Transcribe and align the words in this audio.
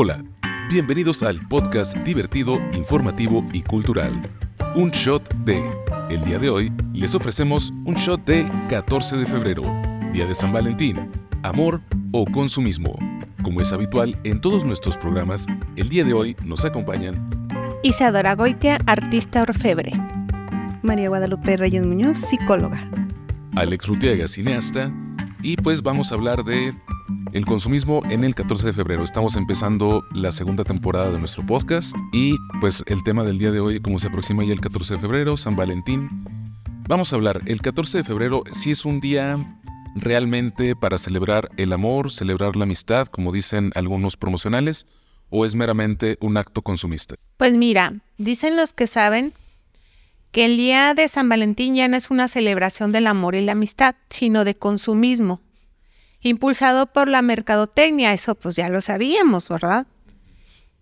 Hola, 0.00 0.22
bienvenidos 0.70 1.24
al 1.24 1.40
podcast 1.48 1.96
divertido, 2.04 2.60
informativo 2.72 3.44
y 3.52 3.62
cultural. 3.62 4.12
Un 4.76 4.92
shot 4.92 5.28
de... 5.38 5.60
El 6.08 6.24
día 6.24 6.38
de 6.38 6.50
hoy 6.50 6.72
les 6.92 7.16
ofrecemos 7.16 7.72
un 7.84 7.96
shot 7.96 8.24
de 8.24 8.48
14 8.70 9.16
de 9.16 9.26
febrero, 9.26 9.64
Día 10.12 10.24
de 10.24 10.36
San 10.36 10.52
Valentín, 10.52 11.10
amor 11.42 11.80
o 12.12 12.26
consumismo. 12.26 12.96
Como 13.42 13.60
es 13.60 13.72
habitual 13.72 14.16
en 14.22 14.40
todos 14.40 14.62
nuestros 14.62 14.96
programas, 14.96 15.48
el 15.74 15.88
día 15.88 16.04
de 16.04 16.12
hoy 16.12 16.36
nos 16.44 16.64
acompañan 16.64 17.28
Isadora 17.82 18.36
Goitia, 18.36 18.78
artista 18.86 19.42
orfebre. 19.42 19.90
María 20.82 21.08
Guadalupe 21.08 21.56
Reyes 21.56 21.84
Muñoz, 21.84 22.18
psicóloga. 22.18 22.88
Alex 23.56 23.88
Rutiaga, 23.88 24.28
cineasta, 24.28 24.92
y 25.42 25.56
pues 25.56 25.82
vamos 25.82 26.12
a 26.12 26.14
hablar 26.14 26.44
de 26.44 26.72
el 27.32 27.44
consumismo 27.44 28.02
en 28.10 28.24
el 28.24 28.34
14 28.34 28.68
de 28.68 28.72
febrero. 28.72 29.04
Estamos 29.04 29.36
empezando 29.36 30.04
la 30.12 30.32
segunda 30.32 30.64
temporada 30.64 31.10
de 31.10 31.18
nuestro 31.18 31.44
podcast 31.44 31.94
y 32.12 32.36
pues 32.60 32.82
el 32.86 33.02
tema 33.02 33.24
del 33.24 33.38
día 33.38 33.50
de 33.50 33.60
hoy, 33.60 33.80
como 33.80 33.98
se 33.98 34.08
aproxima 34.08 34.44
ya 34.44 34.52
el 34.52 34.60
14 34.60 34.94
de 34.94 35.00
febrero, 35.00 35.36
San 35.36 35.56
Valentín. 35.56 36.08
Vamos 36.88 37.12
a 37.12 37.16
hablar, 37.16 37.42
el 37.46 37.60
14 37.60 37.98
de 37.98 38.04
febrero 38.04 38.44
sí 38.52 38.70
es 38.70 38.84
un 38.84 39.00
día 39.00 39.36
realmente 39.94 40.74
para 40.74 40.98
celebrar 40.98 41.50
el 41.56 41.72
amor, 41.72 42.10
celebrar 42.10 42.56
la 42.56 42.64
amistad, 42.64 43.08
como 43.08 43.32
dicen 43.32 43.72
algunos 43.74 44.16
promocionales, 44.16 44.86
o 45.30 45.44
es 45.44 45.54
meramente 45.54 46.16
un 46.20 46.38
acto 46.38 46.62
consumista? 46.62 47.16
Pues 47.36 47.52
mira, 47.52 47.94
dicen 48.16 48.56
los 48.56 48.72
que 48.72 48.86
saben 48.86 49.34
que 50.32 50.46
el 50.46 50.56
día 50.56 50.94
de 50.94 51.08
San 51.08 51.28
Valentín 51.28 51.74
ya 51.74 51.88
no 51.88 51.96
es 51.96 52.10
una 52.10 52.28
celebración 52.28 52.92
del 52.92 53.06
amor 53.06 53.34
y 53.34 53.44
la 53.44 53.52
amistad, 53.52 53.96
sino 54.08 54.44
de 54.44 54.56
consumismo 54.56 55.42
impulsado 56.20 56.86
por 56.86 57.08
la 57.08 57.22
mercadotecnia. 57.22 58.12
Eso 58.12 58.34
pues 58.34 58.56
ya 58.56 58.68
lo 58.68 58.80
sabíamos, 58.80 59.48
¿verdad? 59.48 59.86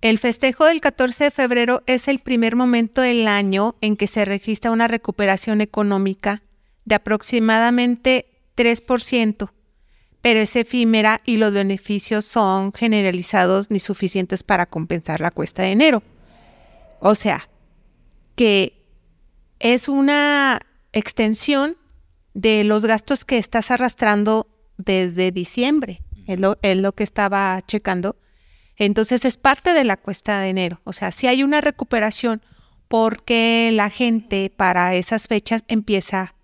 El 0.00 0.18
festejo 0.18 0.66
del 0.66 0.80
14 0.80 1.24
de 1.24 1.30
febrero 1.30 1.82
es 1.86 2.08
el 2.08 2.18
primer 2.18 2.54
momento 2.54 3.00
del 3.00 3.26
año 3.26 3.76
en 3.80 3.96
que 3.96 4.06
se 4.06 4.24
registra 4.24 4.70
una 4.70 4.88
recuperación 4.88 5.60
económica 5.60 6.42
de 6.84 6.94
aproximadamente 6.94 8.26
3%, 8.56 9.50
pero 10.20 10.40
es 10.40 10.54
efímera 10.54 11.22
y 11.24 11.36
los 11.36 11.52
beneficios 11.52 12.24
son 12.24 12.72
generalizados 12.72 13.70
ni 13.70 13.78
suficientes 13.78 14.42
para 14.42 14.66
compensar 14.66 15.20
la 15.20 15.30
cuesta 15.30 15.62
de 15.62 15.70
enero. 15.70 16.02
O 17.00 17.14
sea, 17.14 17.48
que 18.36 18.84
es 19.58 19.88
una 19.88 20.60
extensión 20.92 21.76
de 22.34 22.64
los 22.64 22.84
gastos 22.84 23.24
que 23.24 23.38
estás 23.38 23.70
arrastrando 23.70 24.46
desde 24.76 25.32
diciembre, 25.32 26.02
es 26.26 26.40
lo, 26.40 26.58
es 26.62 26.76
lo 26.76 26.92
que 26.92 27.04
estaba 27.04 27.60
checando. 27.66 28.16
Entonces 28.76 29.24
es 29.24 29.36
parte 29.36 29.72
de 29.72 29.84
la 29.84 29.96
cuesta 29.96 30.40
de 30.40 30.50
enero. 30.50 30.80
O 30.84 30.92
sea, 30.92 31.12
si 31.12 31.26
hay 31.26 31.42
una 31.42 31.60
recuperación 31.60 32.42
porque 32.88 33.70
la 33.72 33.90
gente 33.90 34.52
para 34.54 34.94
esas 34.94 35.28
fechas 35.28 35.64
empieza 35.68 36.34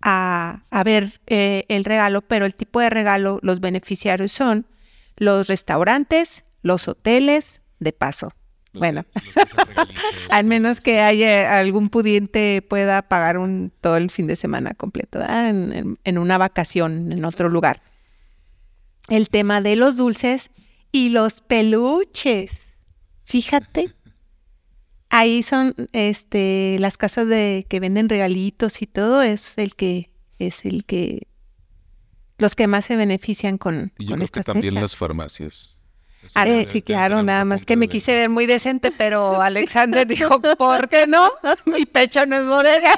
a, 0.00 0.62
ver 0.84 1.20
eh, 1.26 1.64
el 1.68 1.84
regalo, 1.84 2.22
pero 2.22 2.46
el 2.46 2.54
tipo 2.54 2.80
de 2.80 2.90
regalo, 2.90 3.38
los 3.42 3.60
beneficiarios 3.60 4.32
son 4.32 4.66
los 5.16 5.48
restaurantes, 5.48 6.44
los 6.62 6.88
hoteles, 6.88 7.62
de 7.80 7.92
paso. 7.92 8.32
Bueno, 8.72 9.04
al 10.30 10.44
menos 10.44 10.80
que 10.80 11.00
haya 11.00 11.58
algún 11.58 11.88
pudiente 11.88 12.62
pueda 12.62 13.02
pagar 13.02 13.38
un, 13.38 13.72
todo 13.80 13.96
el 13.96 14.10
fin 14.10 14.26
de 14.26 14.36
semana 14.36 14.74
completo 14.74 15.20
en, 15.20 15.98
en, 16.02 16.18
una 16.18 16.38
vacación 16.38 17.12
en 17.12 17.24
otro 17.24 17.48
lugar. 17.48 17.82
El 19.08 19.28
tema 19.28 19.60
de 19.60 19.76
los 19.76 19.96
dulces 19.96 20.50
y 20.92 21.08
los 21.08 21.40
peluches. 21.40 22.60
Fíjate, 23.24 23.94
ahí 25.10 25.42
son 25.42 25.74
este, 25.92 26.76
las 26.78 26.96
casas 26.96 27.26
de 27.28 27.66
que 27.68 27.80
venden 27.80 28.08
regalitos 28.08 28.82
y 28.82 28.86
todo 28.86 29.22
es 29.22 29.58
el 29.58 29.74
que 29.74 30.10
es 30.38 30.64
el 30.64 30.84
que 30.84 31.26
los 32.38 32.54
que 32.54 32.68
más 32.68 32.84
se 32.84 32.96
benefician 32.96 33.58
con, 33.58 33.92
y 33.98 34.06
yo 34.06 34.14
creo 34.14 34.28
que 34.28 34.42
también 34.44 34.74
las 34.74 34.94
farmacias. 34.94 35.77
Ah, 36.34 36.46
sí, 36.66 36.82
claro, 36.82 37.22
nada 37.22 37.44
más 37.44 37.64
que 37.64 37.76
me 37.76 37.88
quise 37.88 38.14
ver 38.14 38.28
muy 38.28 38.46
decente, 38.46 38.90
pero 38.90 39.40
Alexander 39.42 40.06
dijo, 40.06 40.40
¿por 40.40 40.88
qué 40.88 41.06
no? 41.06 41.30
Mi 41.66 41.86
pecho 41.86 42.26
no 42.26 42.36
es 42.36 42.46
bodega. 42.46 42.94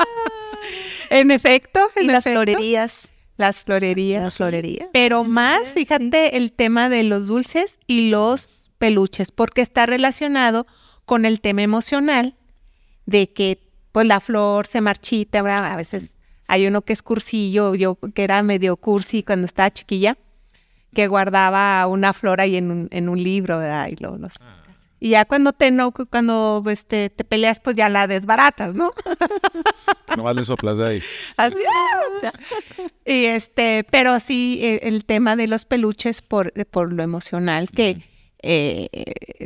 en 1.10 1.30
efecto, 1.30 1.80
en 1.96 2.08
las 2.08 2.24
florerías. 2.24 3.12
Las 3.36 3.62
florerías. 3.62 4.22
Las 4.22 4.36
florerías. 4.36 4.88
Pero 4.92 5.24
más, 5.24 5.72
fíjate, 5.72 6.36
el 6.36 6.52
tema 6.52 6.88
de 6.88 7.04
los 7.04 7.26
dulces 7.26 7.78
y 7.86 8.10
los 8.10 8.70
peluches, 8.78 9.32
porque 9.32 9.62
está 9.62 9.86
relacionado 9.86 10.66
con 11.04 11.24
el 11.24 11.40
tema 11.40 11.62
emocional 11.62 12.36
de 13.06 13.32
que 13.32 13.70
pues 13.92 14.06
la 14.06 14.20
flor 14.20 14.66
se 14.66 14.80
marchita, 14.80 15.40
a 15.40 15.76
veces 15.76 16.16
hay 16.46 16.66
uno 16.66 16.82
que 16.82 16.92
es 16.92 17.02
cursillo, 17.02 17.74
yo 17.74 17.96
que 18.14 18.24
era 18.24 18.42
medio 18.42 18.76
cursi 18.76 19.22
cuando 19.22 19.46
estaba 19.46 19.70
chiquilla, 19.70 20.18
que 20.94 21.06
guardaba 21.06 21.86
una 21.86 22.12
flor 22.12 22.40
ahí 22.40 22.56
en 22.56 22.70
un, 22.70 22.88
en 22.90 23.08
un 23.08 23.22
libro, 23.22 23.58
¿verdad? 23.58 23.88
Y, 23.88 23.96
lo, 23.96 24.16
los, 24.16 24.34
ah. 24.40 24.62
y 24.98 25.10
ya 25.10 25.24
cuando 25.24 25.52
te 25.52 25.70
no, 25.70 25.92
cuando 25.92 26.62
este, 26.66 27.10
te 27.10 27.24
peleas, 27.24 27.60
pues 27.60 27.76
ya 27.76 27.88
la 27.88 28.06
desbaratas, 28.06 28.74
¿no? 28.74 28.92
Nomás 30.16 30.36
le 30.36 30.44
soplas 30.44 30.76
de 30.78 30.86
ahí. 30.86 31.02
Así, 31.36 31.56
y 33.04 33.24
este, 33.26 33.84
pero 33.90 34.18
sí, 34.20 34.60
el, 34.62 34.94
el, 34.94 35.04
tema 35.04 35.36
de 35.36 35.46
los 35.46 35.64
peluches 35.64 36.22
por, 36.22 36.52
por 36.66 36.92
lo 36.92 37.02
emocional, 37.02 37.70
que 37.70 38.09
eh, 38.42 38.88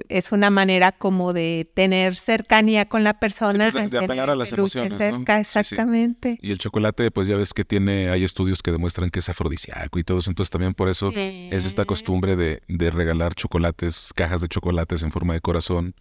es 0.09 0.33
una 0.33 0.51
manera 0.51 0.93
como 0.93 1.33
de 1.33 1.69
tener 1.75 2.15
cercanía 2.15 2.89
con 2.89 3.05
la 3.05 3.19
persona. 3.19 3.71
Pues, 3.73 3.91
de, 3.91 3.99
apelar 3.99 4.31
a 4.31 4.37
las 4.37 4.53
emociones. 4.53 4.99
Cerca, 4.99 5.41
Exactamente. 5.41 6.39
Y 6.43 6.53
el 6.53 6.59
chocolate, 6.59 7.11
pues 7.11 7.29
ya 7.29 7.37
ves 7.37 7.55
que 7.55 7.65
tiene, 7.65 8.11
hay 8.11 8.25
estudios 8.25 8.63
que 8.63 8.71
demuestran 8.71 9.11
que 9.11 9.21
es 9.21 9.29
afrodisíaco 9.29 9.99
y 9.99 10.05
todo 10.05 10.19
eso. 10.19 10.31
Entonces 10.31 10.51
también 10.51 10.75
por 10.75 10.89
eso 10.89 11.11
es 11.15 11.65
esta 11.65 11.85
costumbre 11.85 12.37
de, 12.37 12.63
de, 12.69 12.91
regalar 12.91 13.35
chocolates, 13.35 14.13
cajas 14.15 14.41
de 14.41 14.49
chocolates 14.49 15.03
en 15.03 15.11
forma 15.11 15.35
de 15.35 15.41
corazón. 15.41 15.95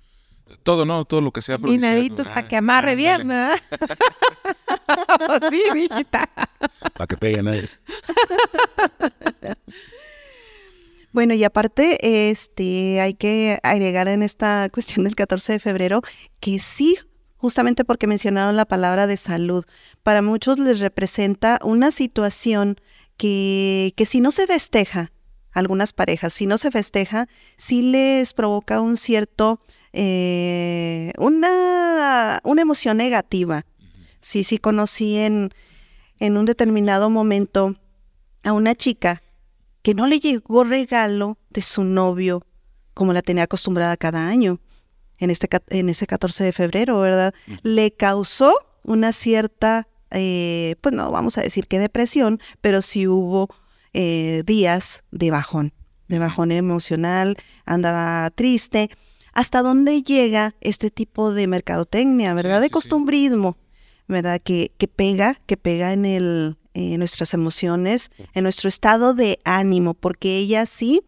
Todo, 0.61 0.85
¿no? 0.85 1.05
Todo 1.05 1.21
lo 1.21 1.31
que 1.31 1.41
sea 1.41 1.55
afrodisíaco. 1.55 2.23
para 2.23 2.39
ah, 2.39 2.47
que 2.47 2.57
amarre 2.57 2.95
bien, 2.95 3.27
¿verdad? 3.27 3.59
sí, 5.49 5.63
mijita. 5.73 6.29
Para 6.93 7.07
que 7.07 7.17
peguen 7.17 7.47
ahí. 7.47 7.67
Bueno, 11.13 11.35
y 11.35 11.43
aparte, 11.43 12.31
este, 12.31 12.99
hay 12.99 13.13
que 13.13 13.59
agregar 13.61 14.07
en 14.07 14.23
esta 14.23 14.67
cuestión 14.73 15.03
del 15.03 15.15
14 15.15 15.53
de 15.53 15.59
febrero 15.59 16.01
que 16.39 16.57
sí, 16.57 16.97
justamente 17.37 17.85
porque 17.85 18.07
mencionaron 18.07 18.55
la 18.55 18.65
palabra 18.65 19.05
de 19.05 19.15
salud, 19.15 19.63
para 20.01 20.23
muchos 20.23 20.57
les 20.57 20.79
representa 20.79 21.59
una 21.63 21.91
situación 21.91 22.77
que, 23.15 23.93
que 23.95 24.07
si 24.07 24.21
no 24.21 24.31
se 24.31 24.47
festeja, 24.47 25.11
algunas 25.51 25.93
parejas, 25.93 26.33
si 26.33 26.47
no 26.47 26.57
se 26.57 26.71
festeja, 26.71 27.27
sí 27.57 27.83
les 27.83 28.33
provoca 28.33 28.81
un 28.81 28.97
cierto, 28.97 29.61
eh, 29.93 31.13
una, 31.19 32.41
una 32.43 32.61
emoción 32.63 32.97
negativa. 32.97 33.67
Sí, 34.19 34.43
sí 34.43 34.57
conocí 34.57 35.17
en, 35.17 35.51
en 36.17 36.37
un 36.37 36.45
determinado 36.45 37.11
momento 37.11 37.75
a 38.41 38.51
una 38.51 38.73
chica 38.73 39.22
que 39.83 39.93
no 39.93 40.07
le 40.07 40.19
llegó 40.19 40.63
regalo 40.63 41.37
de 41.49 41.61
su 41.61 41.83
novio 41.83 42.41
como 42.93 43.13
la 43.13 43.21
tenía 43.21 43.43
acostumbrada 43.43 43.97
cada 43.97 44.27
año 44.27 44.59
en, 45.19 45.29
este, 45.29 45.47
en 45.69 45.89
ese 45.89 46.07
14 46.07 46.43
de 46.43 46.53
febrero, 46.53 46.99
¿verdad? 46.99 47.33
Le 47.61 47.91
causó 47.91 48.53
una 48.83 49.11
cierta, 49.11 49.87
eh, 50.11 50.75
pues 50.81 50.95
no 50.95 51.11
vamos 51.11 51.37
a 51.37 51.41
decir 51.41 51.67
que 51.67 51.79
depresión, 51.79 52.39
pero 52.61 52.81
sí 52.81 53.07
hubo 53.07 53.49
eh, 53.93 54.43
días 54.45 55.03
de 55.11 55.31
bajón, 55.31 55.73
de 56.07 56.19
bajón 56.19 56.51
emocional, 56.51 57.37
andaba 57.65 58.29
triste. 58.31 58.89
¿Hasta 59.33 59.61
dónde 59.61 60.01
llega 60.03 60.55
este 60.61 60.91
tipo 60.91 61.33
de 61.33 61.47
mercadotecnia, 61.47 62.33
verdad? 62.33 62.61
de 62.61 62.69
costumbrismo, 62.69 63.57
¿verdad? 64.07 64.39
Que, 64.41 64.71
que 64.77 64.87
pega, 64.87 65.41
que 65.45 65.57
pega 65.57 65.91
en 65.91 66.05
el, 66.05 66.57
en 66.73 66.99
nuestras 66.99 67.33
emociones, 67.33 68.11
en 68.33 68.43
nuestro 68.43 68.67
estado 68.67 69.13
de 69.13 69.39
ánimo, 69.43 69.93
porque 69.93 70.37
ella 70.37 70.65
sí 70.65 71.01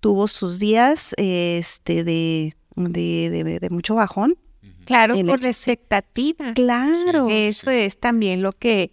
tuvo 0.00 0.28
sus 0.28 0.58
días 0.58 1.14
este, 1.16 2.04
de, 2.04 2.54
de, 2.76 3.68
mucho 3.70 3.94
bajón. 3.94 4.36
Claro, 4.84 5.16
por 5.26 5.44
expectativa. 5.44 6.54
Claro. 6.54 7.28
Eso 7.28 7.70
es 7.70 7.98
también 7.98 8.40
lo 8.42 8.52
que, 8.52 8.90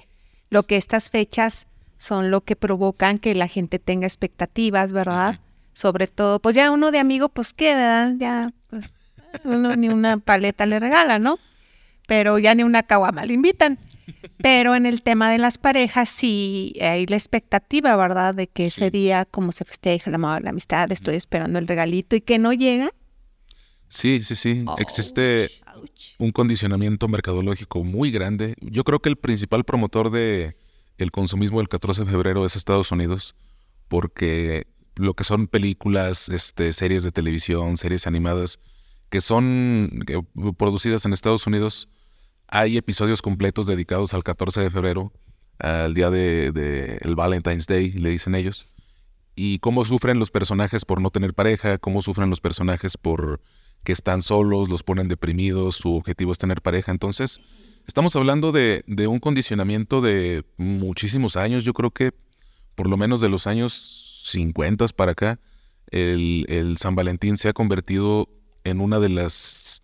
lo 0.49 0.63
que 0.63 0.77
estas 0.77 1.09
fechas 1.09 1.67
son 1.97 2.31
lo 2.31 2.41
que 2.41 2.55
provocan 2.55 3.19
que 3.19 3.35
la 3.35 3.47
gente 3.47 3.79
tenga 3.79 4.07
expectativas, 4.07 4.91
¿verdad? 4.91 5.39
Sobre 5.73 6.07
todo, 6.07 6.39
pues 6.39 6.55
ya 6.55 6.71
uno 6.71 6.91
de 6.91 6.99
amigo, 6.99 7.29
pues 7.29 7.53
qué, 7.53 7.75
¿verdad? 7.75 8.13
Ya, 8.17 8.53
pues, 8.69 8.85
uno 9.43 9.75
ni 9.75 9.89
una 9.89 10.17
paleta 10.17 10.65
le 10.65 10.79
regala, 10.79 11.19
¿no? 11.19 11.39
Pero 12.07 12.39
ya 12.39 12.55
ni 12.55 12.63
una 12.63 12.83
caguama 12.83 13.25
le 13.25 13.33
invitan. 13.33 13.79
Pero 14.41 14.75
en 14.75 14.85
el 14.85 15.01
tema 15.01 15.31
de 15.31 15.37
las 15.37 15.57
parejas 15.57 16.09
sí 16.09 16.73
hay 16.81 17.05
la 17.05 17.15
expectativa, 17.15 17.95
¿verdad? 17.95 18.35
De 18.35 18.47
que 18.47 18.65
ese 18.65 18.85
Sí. 18.85 18.89
día, 18.91 19.25
como 19.25 19.51
se 19.51 19.63
festeja 19.65 20.13
amor, 20.13 20.43
la 20.43 20.49
amistad, 20.49 20.91
estoy 20.91 21.15
esperando 21.15 21.59
el 21.59 21.67
regalito 21.67 22.15
y 22.15 22.21
que 22.21 22.37
no 22.39 22.51
llega. 22.53 22.91
Sí, 23.87 24.23
sí, 24.23 24.35
sí. 24.35 24.65
Existe 24.79 25.49
un 26.17 26.31
condicionamiento 26.31 27.07
mercadológico 27.07 27.83
muy 27.83 28.11
grande. 28.11 28.55
Yo 28.59 28.83
creo 28.83 28.99
que 28.99 29.09
el 29.09 29.17
principal 29.17 29.63
promotor 29.63 30.09
de 30.09 30.57
el 30.97 31.11
consumismo 31.11 31.59
del 31.59 31.69
14 31.69 32.03
de 32.05 32.11
febrero 32.11 32.45
es 32.45 32.55
Estados 32.55 32.91
Unidos, 32.91 33.35
porque 33.87 34.67
lo 34.95 35.13
que 35.13 35.23
son 35.23 35.47
películas, 35.47 36.29
este, 36.29 36.73
series 36.73 37.03
de 37.03 37.11
televisión, 37.11 37.77
series 37.77 38.07
animadas, 38.07 38.59
que 39.09 39.21
son 39.21 40.03
producidas 40.57 41.05
en 41.05 41.13
Estados 41.13 41.45
Unidos, 41.45 41.87
hay 42.55 42.77
episodios 42.77 43.23
completos 43.23 43.65
dedicados 43.65 44.13
al 44.13 44.23
14 44.23 44.61
de 44.61 44.69
febrero, 44.69 45.11
al 45.57 45.95
día 45.95 46.11
de, 46.11 46.51
de 46.51 46.99
el 47.01 47.15
Valentine's 47.15 47.65
Day, 47.65 47.91
le 47.93 48.11
dicen 48.11 48.35
ellos, 48.35 48.67
y 49.35 49.57
cómo 49.57 49.83
sufren 49.85 50.19
los 50.19 50.29
personajes 50.29 50.85
por 50.85 51.01
no 51.01 51.09
tener 51.09 51.33
pareja, 51.33 51.79
cómo 51.79 52.03
sufren 52.03 52.29
los 52.29 52.41
personajes 52.41 52.95
por 52.95 53.41
que 53.83 53.91
están 53.91 54.21
solos, 54.21 54.69
los 54.69 54.83
ponen 54.83 55.07
deprimidos, 55.07 55.77
su 55.77 55.95
objetivo 55.95 56.31
es 56.31 56.37
tener 56.37 56.61
pareja. 56.61 56.91
Entonces, 56.91 57.41
estamos 57.87 58.15
hablando 58.15 58.51
de, 58.51 58.83
de 58.85 59.07
un 59.07 59.17
condicionamiento 59.17 60.01
de 60.01 60.45
muchísimos 60.57 61.37
años, 61.37 61.63
yo 61.63 61.73
creo 61.73 61.89
que 61.89 62.11
por 62.75 62.87
lo 62.87 62.97
menos 62.97 63.19
de 63.19 63.29
los 63.29 63.47
años 63.47 64.21
50 64.25 64.89
para 64.89 65.13
acá, 65.13 65.39
el, 65.89 66.45
el 66.49 66.77
San 66.77 66.93
Valentín 66.93 67.39
se 67.39 67.49
ha 67.49 67.53
convertido 67.53 68.29
en 68.63 68.79
una 68.79 68.99
de 68.99 69.09
las 69.09 69.82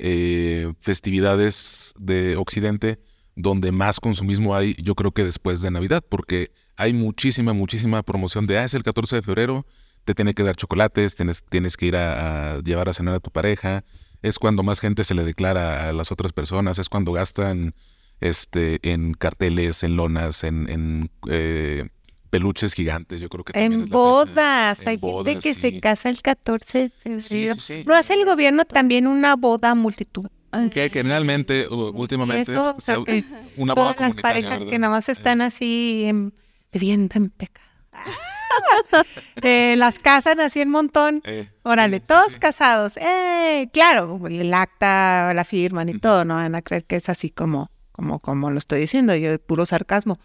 eh, 0.00 0.72
festividades 0.80 1.94
de 1.98 2.36
Occidente 2.36 2.98
donde 3.38 3.70
más 3.70 4.00
consumismo 4.00 4.56
hay, 4.56 4.74
yo 4.82 4.96
creo 4.96 5.12
que 5.12 5.24
después 5.24 5.62
de 5.62 5.70
Navidad, 5.70 6.04
porque 6.06 6.50
hay 6.76 6.92
muchísima, 6.92 7.52
muchísima 7.52 8.02
promoción 8.02 8.48
de, 8.48 8.58
ah, 8.58 8.64
es 8.64 8.74
el 8.74 8.82
14 8.82 9.16
de 9.16 9.22
febrero, 9.22 9.64
te 10.04 10.14
tiene 10.14 10.34
que 10.34 10.42
dar 10.42 10.56
chocolates, 10.56 11.14
tienes, 11.14 11.44
tienes 11.44 11.76
que 11.76 11.86
ir 11.86 11.96
a, 11.96 12.58
llevar 12.64 12.88
a 12.88 12.92
cenar 12.92 13.14
a 13.14 13.20
tu 13.20 13.30
pareja, 13.30 13.84
es 14.22 14.40
cuando 14.40 14.64
más 14.64 14.80
gente 14.80 15.04
se 15.04 15.14
le 15.14 15.22
declara 15.22 15.88
a 15.88 15.92
las 15.92 16.10
otras 16.10 16.32
personas, 16.32 16.80
es 16.80 16.88
cuando 16.88 17.12
gastan 17.12 17.76
este, 18.20 18.80
en 18.82 19.14
carteles, 19.14 19.84
en 19.84 19.94
lonas, 19.94 20.42
en, 20.42 20.68
en, 20.68 21.10
eh, 21.28 21.88
peluches 22.30 22.74
gigantes, 22.74 23.20
yo 23.20 23.28
creo 23.28 23.44
que 23.44 23.52
también 23.52 23.72
En 23.72 23.80
es 23.80 23.84
la 23.84 23.84
fecha. 23.86 23.96
bodas. 23.98 24.80
En 24.82 24.88
Hay 24.88 24.94
gente 24.98 25.06
bodas, 25.06 25.36
que 25.42 25.54
sí. 25.54 25.60
se 25.60 25.80
casa 25.80 26.08
el 26.08 26.20
14 26.22 26.78
de 26.78 26.90
febrero. 26.90 27.20
Sí, 27.54 27.60
sí. 27.60 27.82
Lo 27.86 27.94
hace 27.94 28.14
el 28.14 28.24
gobierno 28.24 28.64
también 28.64 29.06
una 29.06 29.36
boda 29.36 29.74
multitud. 29.74 30.26
Que 30.72 30.88
generalmente, 30.88 31.68
últimamente, 31.68 32.52
eso, 32.52 32.70
es- 32.70 32.76
o 32.76 32.80
sea, 32.80 32.96
se- 32.96 33.04
que 33.04 33.24
una 33.58 33.74
boda 33.74 33.92
Todas 33.94 34.14
las 34.14 34.16
parejas 34.22 34.50
¿verdad? 34.60 34.66
que 34.70 34.78
nada 34.78 34.90
más 34.92 35.08
están 35.10 35.40
así 35.42 36.04
en, 36.06 36.32
viviendo 36.72 37.14
en 37.16 37.30
pecado. 37.30 37.66
Eh, 39.42 39.74
las 39.76 39.98
casan 39.98 40.40
así 40.40 40.60
en 40.60 40.70
montón. 40.70 41.22
Eh, 41.24 41.48
Órale, 41.62 42.00
todos 42.00 42.32
sí. 42.32 42.38
casados. 42.38 42.96
¡Eh! 42.96 43.68
Claro, 43.72 44.20
el 44.26 44.52
acta 44.52 45.32
la 45.34 45.44
firman 45.44 45.88
y 45.88 45.98
todo, 45.98 46.24
no 46.24 46.34
van 46.34 46.54
a 46.54 46.62
creer 46.62 46.84
que 46.84 46.96
es 46.96 47.08
así 47.08 47.30
como, 47.30 47.70
como, 47.98 48.20
como 48.20 48.52
lo 48.52 48.58
estoy 48.58 48.78
diciendo, 48.80 49.12
yo 49.16 49.36
puro 49.40 49.66
sarcasmo. 49.66 50.20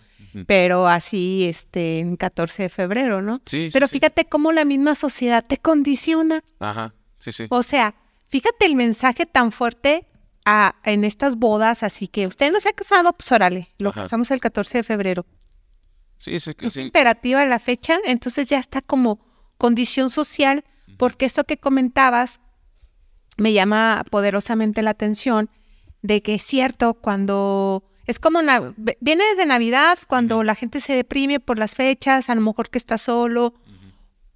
Pero 0.45 0.87
así, 0.87 1.45
este, 1.47 1.97
en 1.99 2.17
14 2.17 2.63
de 2.63 2.69
febrero, 2.69 3.21
¿no? 3.23 3.41
Sí, 3.47 3.69
Pero 3.73 3.87
sí. 3.87 3.93
fíjate 3.93 4.25
cómo 4.25 4.51
la 4.51 4.63
misma 4.63 4.93
sociedad 4.95 5.43
te 5.43 5.57
condiciona. 5.57 6.43
Ajá, 6.59 6.93
sí, 7.19 7.31
sí. 7.31 7.45
O 7.49 7.63
sea, 7.63 7.95
fíjate 8.27 8.65
el 8.67 8.75
mensaje 8.75 9.25
tan 9.25 9.51
fuerte 9.51 10.05
a- 10.45 10.75
en 10.83 11.03
estas 11.03 11.35
bodas, 11.35 11.81
así 11.83 12.07
que 12.07 12.27
usted 12.27 12.51
no 12.51 12.59
se 12.59 12.69
ha 12.69 12.73
casado, 12.73 13.11
pues 13.13 13.31
órale, 13.31 13.69
lo 13.79 13.89
Ajá. 13.89 14.03
casamos 14.03 14.29
el 14.31 14.39
14 14.39 14.79
de 14.79 14.83
febrero. 14.83 15.25
Sí, 16.17 16.39
sí, 16.39 16.51
Es 16.61 16.73
sí. 16.73 16.81
imperativa 16.81 17.43
la 17.47 17.57
fecha, 17.59 17.97
entonces 18.05 18.47
ya 18.47 18.59
está 18.59 18.81
como 18.81 19.19
condición 19.57 20.09
social, 20.11 20.63
porque 20.97 21.25
eso 21.25 21.43
que 21.43 21.57
comentabas 21.57 22.39
me 23.37 23.51
llama 23.53 24.03
poderosamente 24.11 24.81
la 24.83 24.91
atención 24.91 25.49
de 26.03 26.21
que 26.21 26.35
es 26.35 26.44
cierto 26.44 26.94
cuando 26.94 27.83
es 28.05 28.19
como 28.19 28.41
na- 28.44 28.73
ve- 28.77 28.97
viene 29.01 29.23
desde 29.31 29.45
Navidad 29.47 29.97
cuando 30.07 30.44
la 30.44 30.53
gente 30.53 30.79
se 30.79 30.94
deprime 30.94 31.39
por 31.39 31.57
las 31.57 31.73
fechas, 31.75 32.29
a 32.29 32.35
lo 32.35 32.41
mejor 32.41 32.69
que 32.69 32.77
está 32.77 32.97
solo, 33.00 33.55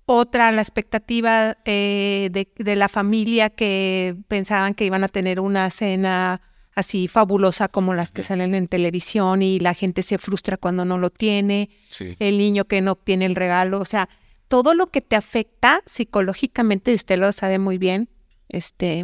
otra 0.05 0.51
la 0.53 0.61
expectativa 0.61 1.57
eh, 1.65 2.29
de, 2.31 2.47
de 2.57 2.75
la 2.77 2.87
familia 2.87 3.49
que 3.49 4.15
pensaban 4.29 4.73
que 4.73 4.85
iban 4.85 5.03
a 5.03 5.09
tener 5.09 5.39
una 5.41 5.69
cena 5.69 6.41
así 6.75 7.07
fabulosa 7.09 7.67
como 7.67 7.93
las 7.93 8.11
que 8.13 8.23
salen 8.23 8.55
en 8.55 8.67
televisión 8.67 9.41
y 9.41 9.59
la 9.59 9.73
gente 9.73 10.03
se 10.03 10.17
frustra 10.17 10.55
cuando 10.57 10.85
no 10.85 10.97
lo 10.97 11.09
tiene 11.09 11.69
Sí. 11.89 12.15
el 12.19 12.37
niño 12.37 12.65
que 12.65 12.79
no 12.81 12.93
obtiene 12.93 13.25
el 13.25 13.35
regalo, 13.35 13.79
o 13.81 13.85
sea, 13.85 14.07
todo 14.47 14.73
lo 14.75 14.87
que 14.91 15.01
te 15.01 15.17
afecta 15.17 15.81
psicológicamente, 15.85 16.91
y 16.91 16.95
usted 16.95 17.17
lo 17.19 17.31
sabe 17.33 17.59
muy 17.59 17.77
bien, 17.77 18.07
este, 18.47 19.03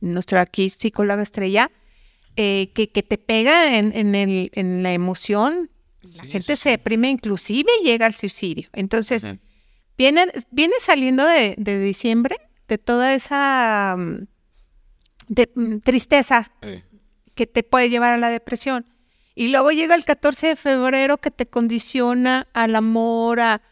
nuestra 0.00 0.40
aquí 0.42 0.68
psicóloga 0.70 1.22
estrella, 1.22 1.70
eh, 2.36 2.70
que, 2.74 2.88
que 2.88 3.02
te 3.02 3.18
pega 3.18 3.78
en, 3.78 3.96
en 3.96 4.14
el, 4.14 4.50
en 4.54 4.82
la 4.82 4.92
emoción, 4.92 5.70
la 6.02 6.22
Sí, 6.24 6.30
gente 6.30 6.56
sí, 6.56 6.62
se 6.62 6.70
deprime, 6.70 7.10
inclusive 7.10 7.70
llega 7.82 8.06
al 8.06 8.14
suicidio. 8.14 8.68
Entonces, 8.72 9.26
viene, 9.98 10.26
viene 10.50 10.74
saliendo 10.80 11.24
de, 11.26 11.54
de 11.58 11.80
diciembre, 11.80 12.36
de 12.68 12.78
toda 12.78 13.14
esa 13.14 13.96
mm, 13.98 14.26
de, 15.28 15.50
mm, 15.54 15.78
tristeza 15.80 16.52
Eh, 16.62 16.82
que 17.34 17.46
te 17.46 17.62
puede 17.62 17.90
llevar 17.90 18.14
a 18.14 18.18
la 18.18 18.30
depresión. 18.30 18.86
Y 19.34 19.48
luego 19.48 19.70
llega 19.70 19.94
el 19.94 20.04
14 20.04 20.48
de 20.48 20.56
febrero 20.56 21.18
que 21.18 21.30
te 21.30 21.46
condiciona 21.46 22.48
al 22.54 22.74
amor, 22.76 23.40
a, 23.40 23.62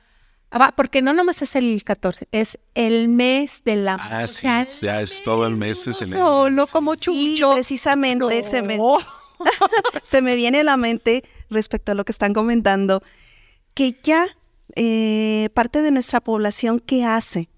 porque 0.77 1.03
no 1.03 1.13
nomás 1.13 1.43
es 1.43 1.57
el 1.57 1.83
14, 1.85 2.29
es 2.33 2.59
el 2.75 3.09
mes 3.09 3.63
del 3.65 3.87
amor. 3.89 4.07
Ah, 4.11 4.23
O 4.25 4.29
sí, 4.29 4.43
sea, 4.43 4.67
ya 4.81 5.01
es 5.01 5.23
todo 5.23 5.47
el 5.47 5.57
mes, 5.57 5.87
es 5.87 6.01
el 6.03 6.09
mes. 6.09 6.19
Solo 6.21 6.67
como 6.67 6.95
Sí, 6.95 7.01
chucho. 7.37 7.53
precisamente 7.55 8.43
se 8.45 8.63
me, 8.63 8.79
se 10.03 10.23
me 10.23 10.37
viene 10.37 10.61
a 10.61 10.65
la 10.65 10.77
mente 10.77 11.25
respecto 11.51 11.93
a 11.93 11.95
lo 11.95 12.05
que 12.05 12.13
están 12.13 12.33
comentando, 12.35 13.03
que 13.75 13.99
ya 14.03 14.27
eh, 14.77 15.49
parte 15.55 15.83
de 15.83 15.91
nuestra 15.91 16.21
población, 16.21 16.81
¿qué 16.81 17.05
hace? 17.05 17.49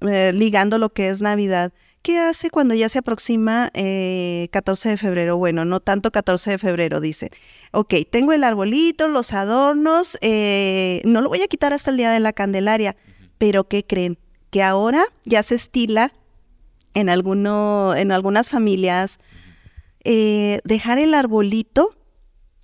Eh, 0.00 0.32
ligando 0.34 0.78
lo 0.78 0.92
que 0.92 1.08
es 1.08 1.20
Navidad. 1.22 1.72
¿Qué 2.02 2.18
hace 2.18 2.48
cuando 2.48 2.74
ya 2.74 2.88
se 2.88 3.00
aproxima 3.00 3.70
eh, 3.74 4.48
14 4.52 4.88
de 4.88 4.96
febrero? 4.96 5.36
Bueno, 5.36 5.66
no 5.66 5.80
tanto 5.80 6.10
14 6.10 6.52
de 6.52 6.58
febrero, 6.58 7.00
dice. 7.00 7.30
Ok, 7.72 7.94
tengo 8.10 8.32
el 8.32 8.42
arbolito, 8.42 9.06
los 9.08 9.34
adornos, 9.34 10.16
eh, 10.22 11.02
no 11.04 11.20
lo 11.20 11.28
voy 11.28 11.42
a 11.42 11.46
quitar 11.46 11.74
hasta 11.74 11.90
el 11.90 11.98
día 11.98 12.10
de 12.10 12.20
la 12.20 12.32
Candelaria, 12.32 12.96
pero 13.36 13.68
¿qué 13.68 13.84
creen? 13.84 14.18
Que 14.48 14.62
ahora 14.62 15.04
ya 15.26 15.42
se 15.42 15.56
estila 15.56 16.14
en, 16.94 17.10
alguno, 17.10 17.94
en 17.94 18.12
algunas 18.12 18.48
familias 18.48 19.20
eh, 20.02 20.60
dejar 20.64 20.98
el 20.98 21.12
arbolito 21.12 21.94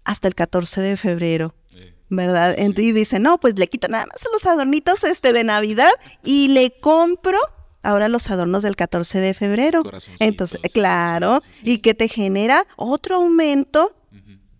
hasta 0.04 0.28
el 0.28 0.34
14 0.34 0.80
de 0.80 0.96
febrero. 0.96 1.54
Eh, 1.75 1.94
¿Verdad? 2.08 2.56
Y 2.58 2.92
dice, 2.92 3.20
no, 3.20 3.38
pues 3.38 3.58
le 3.58 3.66
quito 3.66 3.88
nada 3.88 4.06
más 4.06 4.25
los 4.32 4.46
adornitos 4.46 5.04
este 5.04 5.34
de 5.34 5.44
Navidad 5.44 5.90
y 6.25 6.49
le 6.49 6.72
compro 6.80 7.38
ahora 7.87 8.09
los 8.09 8.31
adornos 8.31 8.62
del 8.62 8.76
14 8.76 9.19
de 9.21 9.35
febrero. 9.35 9.83
Entonces, 10.19 10.61
claro, 10.73 11.40
sí, 11.43 11.50
sí. 11.61 11.71
y 11.73 11.78
que 11.78 11.95
te 11.95 12.09
genera 12.09 12.66
otro 12.76 13.16
aumento 13.16 13.95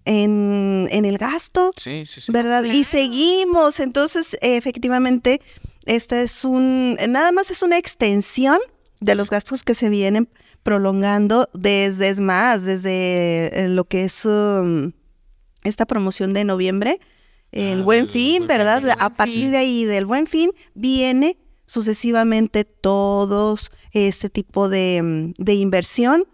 en, 0.05 0.89
en 0.93 1.05
el 1.05 1.19
gasto, 1.19 1.73
Sí, 1.77 2.05
sí, 2.07 2.21
sí. 2.21 2.31
¿verdad? 2.33 2.63
Y 2.65 2.85
seguimos. 2.85 3.81
Entonces, 3.81 4.37
efectivamente, 4.41 5.41
esta 5.85 6.21
es 6.23 6.45
un, 6.45 6.97
nada 7.09 7.33
más 7.33 7.51
es 7.51 7.63
una 7.63 7.77
extensión 7.79 8.59
de 9.01 9.15
los 9.15 9.31
gastos 9.31 9.65
que 9.65 9.75
se 9.75 9.89
vienen 9.89 10.29
prolongando 10.63 11.49
desde, 11.55 12.09
es 12.09 12.21
más, 12.21 12.63
desde 12.63 13.65
eh, 13.65 13.69
lo 13.69 13.85
que 13.85 14.05
es 14.05 14.25
um, 14.25 14.93
esta 15.65 15.87
promoción 15.87 16.33
de 16.35 16.45
noviembre, 16.45 17.01
el 17.53 17.81
Ah, 17.81 17.85
buen 17.85 18.05
el 18.05 18.11
fin, 18.11 18.39
Buen 18.39 18.49
¿verdad? 18.49 18.81
Fin, 18.83 18.91
A 18.99 19.11
partir 19.11 19.51
de 19.51 19.57
ahí 19.57 19.85
del 19.85 20.07
buen 20.07 20.27
fin 20.27 20.51
viene 20.75 21.37
sucesivamente 21.67 22.65
todos 22.65 23.71
este 23.93 24.31
tipo 24.31 24.69
de, 24.69 25.03
mm, 25.03 25.43
de 25.43 25.55
inversión. 25.55 26.27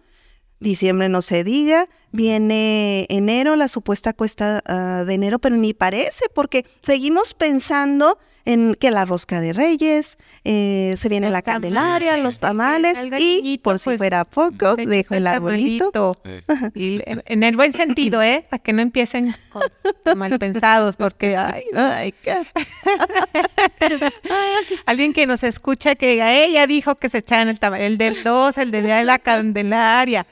Diciembre 0.60 1.08
no 1.08 1.22
se 1.22 1.42
diga, 1.42 1.88
viene 2.12 3.06
enero, 3.08 3.56
la 3.56 3.66
supuesta 3.66 4.12
cuesta 4.12 4.62
ah, 4.66 5.02
de 5.04 5.14
enero, 5.14 5.40
pero 5.40 5.56
ni 5.56 5.74
parece, 5.74 6.26
porque 6.32 6.64
seguimos 6.82 7.34
pensando 7.34 8.18
en 8.44 8.74
que 8.74 8.90
la 8.90 9.04
rosca 9.04 9.40
de 9.40 9.52
reyes, 9.52 10.18
eh, 10.44 10.94
se 10.96 11.08
viene 11.08 11.26
Los 11.28 11.32
la 11.32 11.42
tamales, 11.42 11.74
candelaria, 11.74 12.16
los 12.18 12.38
tamales, 12.40 12.98
y 13.18 13.58
por 13.58 13.78
si 13.78 13.84
pues, 13.84 13.98
fuera 13.98 14.24
poco, 14.24 14.74
dejo 14.76 15.14
el 15.14 15.26
arbolito. 15.26 16.16
Eh, 16.24 16.42
Y 16.74 17.00
en, 17.06 17.42
el 17.42 17.56
buen 17.56 17.72
sentido, 17.72 18.22
¿eh? 18.22 18.44
Para 18.50 18.62
que 18.62 18.72
no 18.72 18.82
empiecen 18.82 19.34
mal 20.16 20.38
pensados, 20.38 20.96
porque 20.96 21.36
ay, 21.36 21.64
Ay, 21.74 22.12
qué- 22.22 22.42
alguien 24.86 25.12
que 25.12 25.26
nos 25.26 25.42
escucha 25.42 25.94
que 25.94 26.08
diga, 26.12 26.32
ella 26.32 26.66
dijo 26.66 26.96
que 26.96 27.08
se 27.08 27.18
echaban 27.18 27.48
el 27.48 27.58
tamal, 27.60 27.80
el 27.80 27.98
del 27.98 28.22
2, 28.22 28.58
el 28.58 28.70
de 28.70 29.04
la 29.04 29.18
Candelaria. 29.18 30.26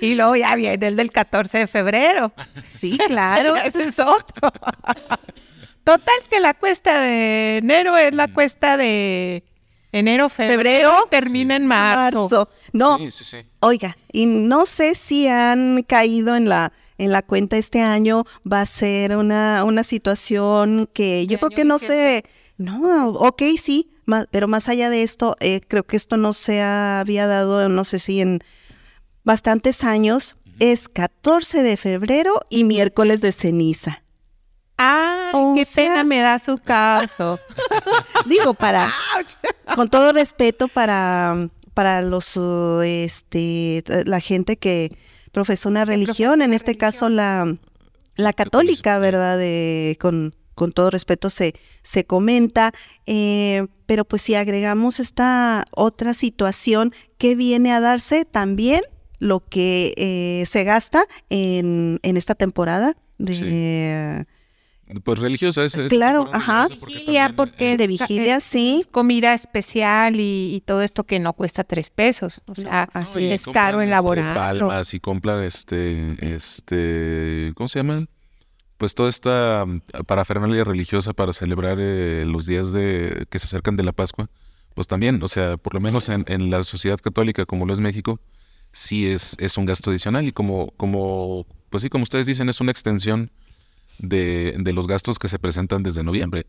Y 0.00 0.14
luego 0.16 0.34
ya 0.34 0.54
viene 0.56 0.86
el 0.88 0.96
del 0.96 1.12
14 1.12 1.58
de 1.58 1.66
febrero. 1.68 2.32
Sí, 2.76 2.98
claro. 3.06 3.54
Ese 3.64 3.84
es 3.88 3.98
otro. 3.98 4.52
Total 5.86 6.14
que 6.28 6.40
la 6.40 6.52
cuesta 6.52 7.00
de 7.00 7.58
enero 7.58 7.96
es 7.96 8.12
la 8.12 8.26
cuesta 8.26 8.76
de 8.76 9.44
enero, 9.92 10.28
febrero, 10.28 10.58
Febrero. 10.90 10.92
termina 11.10 11.54
en 11.54 11.66
marzo. 11.66 12.22
Marzo. 12.22 12.48
No, 12.72 12.98
Sí, 12.98 13.10
sí, 13.12 13.24
sí. 13.24 13.36
Oiga, 13.60 13.96
y 14.12 14.26
no 14.26 14.66
sé 14.66 14.96
si 14.96 15.28
han 15.28 15.84
caído 15.84 16.34
en 16.34 16.48
la 16.48 16.72
en 16.98 17.12
la 17.12 17.22
cuenta 17.22 17.56
este 17.56 17.82
año 17.82 18.24
va 18.50 18.62
a 18.62 18.66
ser 18.66 19.16
una, 19.16 19.64
una 19.64 19.84
situación 19.84 20.88
que 20.92 21.26
yo 21.28 21.38
creo 21.38 21.50
que 21.50 21.64
no 21.64 21.78
sé, 21.78 22.24
no, 22.56 23.10
ok, 23.10 23.42
sí, 23.58 23.90
ma- 24.06 24.24
pero 24.30 24.48
más 24.48 24.68
allá 24.70 24.88
de 24.90 25.02
esto, 25.02 25.36
eh, 25.40 25.60
creo 25.68 25.84
que 25.84 25.96
esto 25.98 26.16
no 26.16 26.32
se 26.32 26.62
había 26.62 27.26
dado, 27.26 27.68
no 27.68 27.84
sé 27.84 27.98
si 27.98 28.22
en 28.22 28.40
bastantes 29.24 29.84
años, 29.84 30.36
es 30.58 30.88
14 30.88 31.62
de 31.62 31.76
febrero 31.76 32.40
y 32.48 32.64
miércoles 32.64 33.20
de 33.20 33.32
ceniza. 33.32 34.02
Ay, 34.76 35.30
O 35.34 35.54
qué 35.54 35.64
sea- 35.64 35.90
pena 35.92 36.04
me 36.04 36.20
da 36.20 36.38
su 36.38 36.58
caso. 36.58 37.38
Digo, 38.26 38.54
para, 38.54 38.88
con 39.74 39.88
todo 39.88 40.12
respeto 40.12 40.68
para, 40.68 41.48
para 41.74 42.02
los, 42.02 42.36
este, 42.84 43.82
la 44.04 44.20
gente 44.20 44.56
que 44.56 44.96
profesa 45.32 45.68
una 45.68 45.84
religión, 45.84 46.42
en 46.42 46.52
este 46.52 46.76
caso 46.76 47.08
la, 47.08 47.56
la 48.16 48.32
católica. 48.32 48.98
¿verdad? 48.98 49.38
De, 49.38 49.96
con, 50.00 50.34
con 50.54 50.72
todo 50.72 50.90
respeto 50.90 51.30
se, 51.30 51.54
se 51.82 52.04
comenta, 52.04 52.72
eh, 53.06 53.66
pero 53.86 54.04
pues 54.04 54.22
si 54.22 54.34
agregamos 54.34 55.00
esta 55.00 55.64
otra 55.70 56.12
situación 56.14 56.92
que 57.18 57.34
viene 57.34 57.72
a 57.72 57.80
darse 57.80 58.24
también 58.24 58.80
lo 59.18 59.40
que 59.40 59.94
eh, 59.96 60.44
se 60.46 60.64
gasta 60.64 61.04
en, 61.30 61.98
en 62.02 62.16
esta 62.18 62.34
temporada 62.34 62.94
de, 63.18 64.26
Pues 65.02 65.18
religiosa 65.18 65.64
es. 65.64 65.74
es 65.74 65.88
Claro, 65.88 66.30
ajá. 66.32 66.68
Vigilia, 66.68 67.32
porque 67.34 67.76
de 67.76 67.84
es- 67.84 67.90
vigilia, 67.90 68.38
sí. 68.40 68.86
Comida 68.92 69.34
especial 69.34 70.20
y, 70.20 70.54
y 70.54 70.60
todo 70.60 70.82
esto 70.82 71.04
que 71.04 71.18
no 71.18 71.32
cuesta 71.32 71.64
tres 71.64 71.90
pesos. 71.90 72.40
O 72.46 72.54
sea, 72.54 72.88
así 72.92 73.26
es 73.32 73.46
caro 73.46 73.80
este, 73.80 73.88
elaborarlo. 73.88 74.40
palmas 74.68 74.94
y 74.94 75.00
compran 75.00 75.42
este, 75.42 76.14
este, 76.34 77.52
¿cómo 77.56 77.68
se 77.68 77.80
llaman? 77.80 78.08
Pues 78.78 78.94
toda 78.94 79.08
esta 79.08 79.64
parafernalia 80.06 80.62
religiosa 80.62 81.12
para 81.14 81.32
celebrar 81.32 81.78
eh, 81.80 82.24
los 82.26 82.46
días 82.46 82.72
de 82.72 83.26
que 83.30 83.38
se 83.38 83.46
acercan 83.46 83.74
de 83.76 83.82
la 83.84 83.92
Pascua. 83.92 84.28
Pues 84.74 84.86
también, 84.86 85.22
o 85.22 85.28
sea, 85.28 85.56
por 85.56 85.72
lo 85.74 85.80
menos 85.80 86.08
en, 86.10 86.24
en 86.28 86.50
la 86.50 86.62
sociedad 86.62 86.98
católica 86.98 87.46
como 87.46 87.64
lo 87.64 87.72
es 87.72 87.80
México, 87.80 88.20
sí 88.72 89.06
es, 89.10 89.34
es 89.40 89.56
un 89.56 89.64
gasto 89.64 89.90
adicional 89.90 90.28
y 90.28 90.32
como, 90.32 90.72
como, 90.76 91.46
pues 91.70 91.82
sí, 91.82 91.88
como 91.88 92.02
ustedes 92.02 92.26
dicen, 92.26 92.50
es 92.50 92.60
una 92.60 92.72
extensión 92.72 93.30
de, 93.98 94.54
de 94.58 94.72
los 94.72 94.86
gastos 94.86 95.18
que 95.18 95.28
se 95.28 95.38
presentan 95.38 95.82
desde 95.82 96.02
noviembre. 96.04 96.46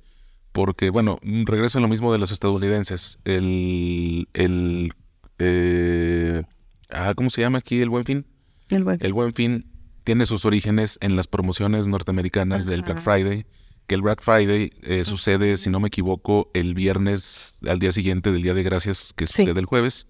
Porque, 0.51 0.89
bueno, 0.89 1.20
regreso 1.22 1.77
a 1.77 1.82
lo 1.82 1.88
mismo 1.88 2.12
de 2.12 2.20
los 2.20 2.32
estadounidenses. 2.32 3.20
El, 3.25 4.27
el, 4.34 4.92
eh, 5.39 6.44
ah, 6.89 7.13
¿cómo 7.16 7.30
se 7.30 7.42
llama 7.42 7.60
aquí 7.60 7.80
el 7.82 7.89
Buen 7.89 8.06
Fin? 8.06 8.25
El 8.70 8.84
buen- 8.84 8.98
El 9.04 9.13
Buen 9.13 9.34
Fin 9.34 9.66
tiene 10.04 10.25
sus 10.25 10.46
orígenes 10.46 10.98
en 11.01 11.16
las 11.16 11.27
promociones 11.27 11.88
norteamericanas 11.88 12.66
del 12.66 12.82
Black 12.82 13.01
Friday, 13.01 13.46
que 13.88 13.96
el 13.96 14.01
Black 14.01 14.22
Friday 14.22 14.72
eh, 14.84 15.04
sucede, 15.06 15.58
si 15.58 15.70
no 15.70 15.80
me 15.80 15.88
equivoco, 15.89 16.50
el 16.54 16.74
viernes 16.74 17.60
al 17.68 17.80
día 17.80 17.92
siguiente 17.92 18.32
del 18.32 18.42
Día 18.42 18.54
de 18.54 18.63
Gracias, 18.63 19.13
que 19.16 19.27
Sí. 19.27 19.44
sucede 19.44 19.60
el 19.60 19.66
jueves. 19.66 20.08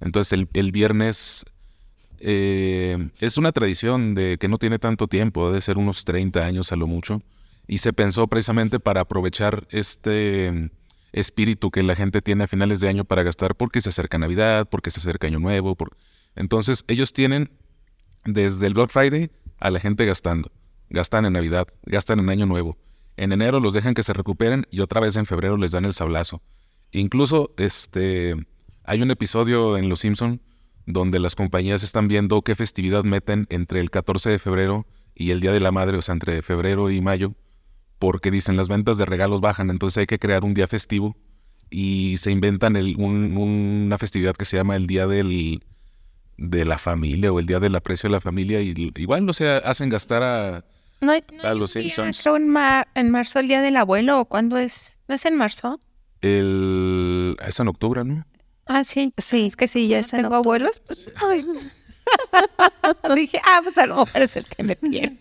Entonces 0.00 0.32
el, 0.32 0.48
el 0.52 0.70
viernes 0.72 1.44
eh, 2.20 3.10
es 3.20 3.36
una 3.38 3.52
tradición 3.52 4.14
de 4.14 4.38
que 4.38 4.48
no 4.48 4.56
tiene 4.58 4.78
tanto 4.78 5.06
tiempo, 5.08 5.48
debe 5.48 5.60
ser 5.60 5.78
unos 5.78 6.04
30 6.04 6.44
años 6.44 6.72
a 6.72 6.76
lo 6.76 6.86
mucho, 6.86 7.22
y 7.66 7.78
se 7.78 7.92
pensó 7.92 8.26
precisamente 8.28 8.80
para 8.80 9.02
aprovechar 9.02 9.66
este 9.70 10.50
mm, 10.52 10.70
espíritu 11.12 11.70
que 11.70 11.82
la 11.82 11.94
gente 11.94 12.22
tiene 12.22 12.44
a 12.44 12.46
finales 12.46 12.80
de 12.80 12.88
año 12.88 13.04
para 13.04 13.22
gastar 13.22 13.54
porque 13.54 13.80
se 13.80 13.88
acerca 13.90 14.18
Navidad, 14.18 14.68
porque 14.70 14.90
se 14.90 15.00
acerca 15.00 15.26
Año 15.26 15.38
Nuevo. 15.38 15.74
por- 15.74 15.96
Entonces 16.36 16.84
ellos 16.88 17.12
tienen 17.12 17.50
desde 18.24 18.66
el 18.66 18.74
Black 18.74 18.90
Friday 18.90 19.30
a 19.58 19.70
la 19.70 19.80
gente 19.80 20.04
gastando. 20.06 20.50
Gastan 20.90 21.24
en 21.26 21.34
Navidad, 21.34 21.68
gastan 21.84 22.18
en 22.20 22.30
Año 22.30 22.46
Nuevo. 22.46 22.78
En 23.16 23.32
enero 23.32 23.60
los 23.60 23.74
dejan 23.74 23.94
que 23.94 24.02
se 24.02 24.12
recuperen 24.12 24.66
y 24.70 24.80
otra 24.80 25.00
vez 25.00 25.16
en 25.16 25.26
febrero 25.26 25.56
les 25.56 25.72
dan 25.72 25.84
el 25.84 25.92
sablazo. 25.92 26.40
Incluso 26.92 27.52
este 27.58 28.34
hay 28.84 29.02
un 29.02 29.10
episodio 29.10 29.76
en 29.76 29.88
Los 29.90 30.00
Simpson 30.00 30.40
donde 30.90 31.18
las 31.18 31.34
compañías 31.34 31.82
están 31.82 32.08
viendo 32.08 32.40
qué 32.40 32.54
festividad 32.56 33.04
meten 33.04 33.46
entre 33.50 33.80
el 33.80 33.90
14 33.90 34.30
de 34.30 34.38
febrero 34.38 34.86
y 35.14 35.32
el 35.32 35.40
Día 35.40 35.52
de 35.52 35.60
la 35.60 35.70
Madre, 35.70 35.98
o 35.98 36.02
sea, 36.02 36.14
entre 36.14 36.40
febrero 36.40 36.90
y 36.90 37.00
mayo, 37.02 37.34
porque 37.98 38.30
dicen 38.30 38.56
las 38.56 38.68
ventas 38.68 38.96
de 38.96 39.04
regalos 39.04 39.40
bajan, 39.42 39.68
entonces 39.70 39.98
hay 39.98 40.06
que 40.06 40.18
crear 40.18 40.44
un 40.44 40.54
día 40.54 40.66
festivo 40.66 41.14
y 41.70 42.16
se 42.18 42.30
inventan 42.30 42.74
el- 42.76 42.96
un- 42.96 43.36
una 43.36 43.98
festividad 43.98 44.34
que 44.34 44.46
se 44.46 44.56
llama 44.56 44.76
el 44.76 44.86
Día 44.86 45.06
del, 45.06 45.62
de 46.38 46.64
la 46.64 46.78
Familia 46.78 47.32
o 47.32 47.38
el 47.38 47.46
Día 47.46 47.60
del 47.60 47.74
Aprecio 47.74 48.08
de 48.08 48.12
la 48.12 48.20
Familia 48.20 48.62
y 48.62 48.72
igual, 48.96 49.28
o 49.28 49.32
sea, 49.34 49.58
hacen 49.58 49.90
gastar 49.90 50.22
a... 50.22 50.64
No 51.02 51.12
hay, 51.12 51.22
no 51.36 51.42
A 51.46 51.50
hay 51.50 51.58
los 51.58 51.72
Simpsons. 51.72 52.24
en, 52.26 52.48
mar- 52.48 52.88
en 52.94 53.10
marzo, 53.10 53.40
el 53.40 53.48
día 53.48 53.60
del 53.60 53.76
abuelo, 53.76 54.20
¿o 54.20 54.24
cuándo 54.24 54.56
es? 54.56 54.96
¿No 55.06 55.14
es 55.16 55.24
en 55.26 55.36
marzo? 55.36 55.78
El, 56.22 57.36
es 57.46 57.60
en 57.60 57.68
octubre, 57.68 58.04
¿no? 58.04 58.24
Ah, 58.68 58.84
sí. 58.84 59.12
Sí, 59.18 59.46
Es 59.46 59.56
que 59.56 59.66
sí, 59.68 59.88
ya 59.88 60.02
tengo 60.02 60.34
abuelos. 60.34 60.80
pues, 60.86 61.10
ay. 61.28 61.44
Dije, 63.14 63.40
ah, 63.44 63.60
pues 63.62 63.76
a 63.78 63.86
lo 63.86 63.96
mejor 64.04 64.22
es 64.22 64.36
el 64.36 64.44
que 64.46 64.62
me 64.62 64.76
tiene. 64.76 65.18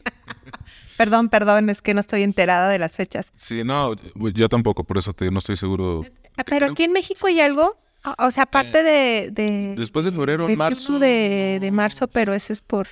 perdón, 0.98 1.30
perdón, 1.30 1.70
es 1.70 1.82
que 1.82 1.94
no 1.94 2.00
estoy 2.02 2.24
enterada 2.24 2.70
de 2.70 2.80
las 2.80 2.96
fechas. 2.96 3.32
Sí, 3.36 3.64
no, 3.64 3.96
yo 4.34 4.50
tampoco, 4.50 4.84
por 4.84 4.98
eso 4.98 5.14
te, 5.14 5.30
no 5.32 5.40
estoy 5.40 5.58
seguro. 5.58 6.04
Ah, 6.38 6.44
Pero 6.46 6.68
aquí 6.68 6.84
en 6.84 6.92
México 6.94 7.28
hay 7.28 7.40
algo, 7.42 7.78
o 8.20 8.32
sea, 8.32 8.44
aparte 8.44 8.84
de, 8.84 9.30
de 9.32 9.76
Después 9.78 10.06
de 10.06 10.12
febrero, 10.12 10.46
21 10.48 10.58
marzo... 10.58 11.00
de, 11.00 11.58
de 11.62 11.72
marzo, 11.72 12.08
pero 12.08 12.34
ese 12.34 12.54
es 12.54 12.62
por, 12.62 12.88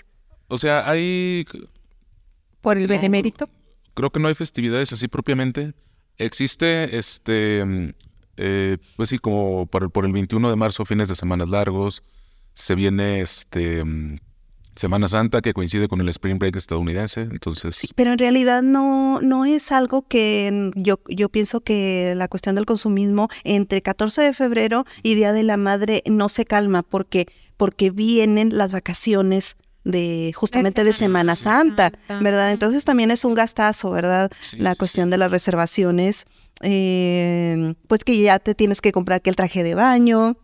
O 0.48 0.58
sea, 0.58 0.90
hay 0.90 1.46
por 2.62 2.78
el 2.78 2.88
benemérito. 2.88 3.50
creo 3.94 4.12
que 4.12 4.20
no 4.20 4.28
hay 4.28 4.36
festividades 4.36 4.92
así 4.94 5.08
propiamente. 5.08 5.74
Existe, 6.18 6.98
este, 6.98 7.94
eh, 8.38 8.78
pues 8.98 9.10
sí, 9.10 9.18
como 9.20 9.66
por, 9.68 9.84
el- 9.84 9.90
por 9.90 10.06
el 10.06 10.12
21 10.14 10.50
de 10.50 10.56
marzo, 10.56 10.86
fines 10.86 11.10
de 11.10 11.16
semanas 11.16 11.50
largos. 11.50 12.04
Se 12.54 12.74
viene, 12.76 13.22
este, 13.22 13.84
Semana 14.76 15.08
Santa, 15.08 15.42
que 15.42 15.54
coincide 15.54 15.88
con 15.88 16.02
el 16.02 16.10
Spring 16.10 16.38
Break 16.38 16.58
estadounidense. 16.58 17.22
Entonces, 17.22 17.76
Sí, 17.76 17.88
pero 17.96 18.12
en 18.12 18.18
realidad 18.20 18.62
no, 18.62 19.22
no 19.22 19.46
es 19.46 19.72
algo 19.72 20.02
que 20.06 20.72
yo, 20.76 21.00
yo 21.08 21.30
pienso 21.30 21.62
que 21.62 22.14
la 22.18 22.28
cuestión 22.28 22.56
del 22.56 22.66
consumismo 22.66 23.30
entre 23.46 23.82
14 23.82 24.22
de 24.22 24.34
febrero 24.34 24.84
y 25.02 25.16
Día 25.16 25.32
de 25.32 25.44
la 25.44 25.56
Madre 25.56 26.04
no 26.08 26.28
se 26.28 26.44
calma 26.44 26.84
porque, 26.84 27.28
porque 27.56 27.90
vienen 27.90 28.58
las 28.58 28.74
vacaciones 28.74 29.56
de 29.86 30.34
justamente 30.36 30.84
de 30.84 30.92
Semana 30.94 31.36
Santa, 31.36 31.92
Santa. 32.08 32.20
¿verdad? 32.24 32.52
Entonces 32.52 32.84
también 32.86 33.12
es 33.12 33.24
un 33.24 33.34
gastazo, 33.36 33.92
¿verdad? 33.92 34.30
Sí, 34.42 34.58
la 34.58 34.74
sí, 34.74 34.78
cuestión 34.80 35.10
de 35.10 35.18
las 35.18 35.30
reservaciones, 35.32 36.26
eh, 36.66 37.76
pues 37.88 38.04
que 38.04 38.20
ya 38.22 38.40
te 38.40 38.56
tienes 38.56 38.82
que 38.82 38.92
comprar 38.92 39.22
que 39.22 39.30
el 39.30 39.36
traje 39.36 39.64
de 39.64 39.76
baño, 39.76 40.38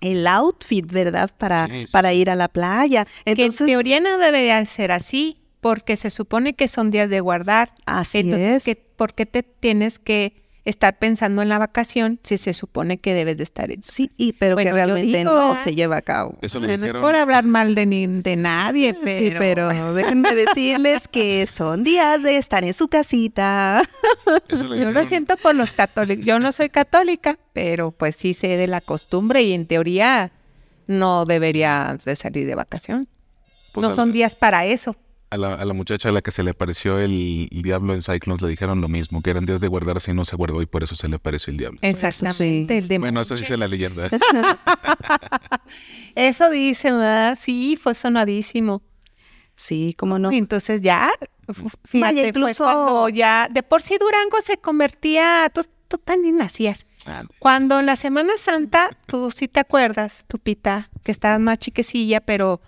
el 0.00 0.26
outfit, 0.26 0.90
¿verdad? 0.90 1.30
Para, 1.38 1.66
Sí, 1.66 1.86
sí, 1.86 1.92
para 1.92 2.12
ir 2.12 2.30
a 2.30 2.34
la 2.34 2.48
playa. 2.48 3.04
que 3.04 3.32
en 3.32 3.38
Entonces, 3.38 3.66
teoría 3.66 4.00
no 4.00 4.18
debería 4.18 4.64
ser 4.66 4.92
así, 4.92 5.38
porque 5.60 5.96
se 5.96 6.10
supone 6.10 6.54
que 6.54 6.68
son 6.68 6.90
días 6.90 7.08
de 7.10 7.20
guardar. 7.20 7.72
así 7.86 8.18
Entonces, 8.20 8.56
es. 8.58 8.64
¿qué- 8.64 8.76
¿por 8.96 9.14
qué 9.14 9.26
te 9.26 9.42
tienes 9.42 9.98
que 9.98 10.42
estar 10.70 10.98
pensando 10.98 11.42
en 11.42 11.48
la 11.50 11.58
vacación 11.58 12.18
si 12.22 12.38
se 12.38 12.54
supone 12.54 12.98
que 12.98 13.12
debes 13.14 13.36
de 13.36 13.42
estar 13.44 13.70
en 13.70 13.82
Sí, 13.82 14.10
y, 14.16 14.32
pero 14.32 14.54
Bueno, 14.56 14.70
que 14.70 14.74
realmente 14.74 15.18
digo, 15.18 15.32
no 15.34 15.54
se 15.54 15.74
lleva 15.74 15.98
a 15.98 16.02
cabo. 16.02 16.38
eso 16.40 16.58
lo 16.60 16.66
Bueno, 16.66 16.86
no 16.86 16.98
es 16.98 17.02
por 17.04 17.14
hablar 17.16 17.44
mal 17.44 17.74
de, 17.74 17.86
ni, 17.86 18.06
de 18.06 18.36
nadie, 18.36 18.94
pero... 18.94 19.30
Sí, 19.30 19.34
pero 19.38 19.68
déjenme 19.94 20.34
decirles 20.34 21.08
que 21.08 21.46
son 21.46 21.84
días 21.84 22.22
de 22.22 22.36
estar 22.36 22.64
en 22.64 22.72
su 22.74 22.88
casita. 22.88 23.82
eso 24.48 24.74
Yo 24.74 24.90
lo 24.90 25.04
siento 25.04 25.36
por 25.36 25.54
los 25.54 25.72
católicos. 25.72 26.24
Yo 26.24 26.38
no 26.38 26.52
soy 26.52 26.68
católica, 26.70 27.38
pero 27.52 27.90
pues 27.90 28.16
sí 28.16 28.32
sé 28.34 28.56
de 28.56 28.66
la 28.66 28.80
costumbre 28.80 29.42
y 29.42 29.52
en 29.52 29.66
teoría 29.66 30.32
no 30.86 31.24
deberías 31.24 32.04
de 32.04 32.16
salir 32.16 32.46
de 32.46 32.54
vacación. 32.54 33.08
Pues 33.72 33.86
no 33.86 33.92
a- 33.92 33.96
son 33.96 34.12
días 34.12 34.34
para 34.36 34.64
eso. 34.66 34.96
A 35.32 35.36
la, 35.36 35.54
a 35.54 35.64
la 35.64 35.74
muchacha 35.74 36.08
a 36.08 36.12
la 36.12 36.22
que 36.22 36.32
se 36.32 36.42
le 36.42 36.50
apareció 36.50 36.98
el, 36.98 37.48
el 37.52 37.62
diablo 37.62 37.94
en 37.94 38.02
Cyclones 38.02 38.42
le 38.42 38.48
dijeron 38.48 38.80
lo 38.80 38.88
mismo, 38.88 39.22
que 39.22 39.30
eran 39.30 39.46
días 39.46 39.60
de 39.60 39.68
guardarse 39.68 40.10
y 40.10 40.14
no 40.14 40.24
se 40.24 40.34
guardó 40.34 40.60
y 40.60 40.66
por 40.66 40.82
eso 40.82 40.96
se 40.96 41.06
le 41.08 41.14
apareció 41.16 41.52
el 41.52 41.56
diablo. 41.56 41.78
Exactamente. 41.82 42.78
El 42.78 42.88
demonio. 42.88 43.12
Bueno, 43.12 43.20
eso 43.20 43.36
dice 43.36 43.56
la 43.56 43.68
leyenda. 43.68 44.08
Eso 46.14 46.50
dice, 46.50 46.90
¿verdad? 46.92 47.38
Sí, 47.40 47.78
fue 47.80 47.94
sonadísimo. 47.94 48.82
Sí, 49.54 49.94
cómo 49.96 50.18
no. 50.18 50.32
Y 50.32 50.38
entonces 50.38 50.82
ya, 50.82 51.10
fíjate, 51.84 52.00
Vaya, 52.00 52.20
fue 52.22 52.28
incluso- 52.28 52.64
cuando 52.64 53.08
ya, 53.10 53.48
de 53.50 53.62
por 53.62 53.82
sí 53.82 53.96
Durango 54.00 54.40
se 54.44 54.56
convertía, 54.56 55.50
tú, 55.54 55.62
tú 55.88 55.98
también 55.98 56.38
nacías. 56.38 56.86
Ande. 57.06 57.32
Cuando 57.38 57.78
en 57.78 57.86
la 57.86 57.96
Semana 57.96 58.32
Santa, 58.36 58.90
tú 59.06 59.30
sí 59.30 59.48
te 59.48 59.60
acuerdas, 59.60 60.24
tu 60.28 60.38
pita, 60.38 60.90
que 61.04 61.12
estabas 61.12 61.40
más 61.40 61.58
chiquecilla, 61.58 62.20
pero 62.20 62.60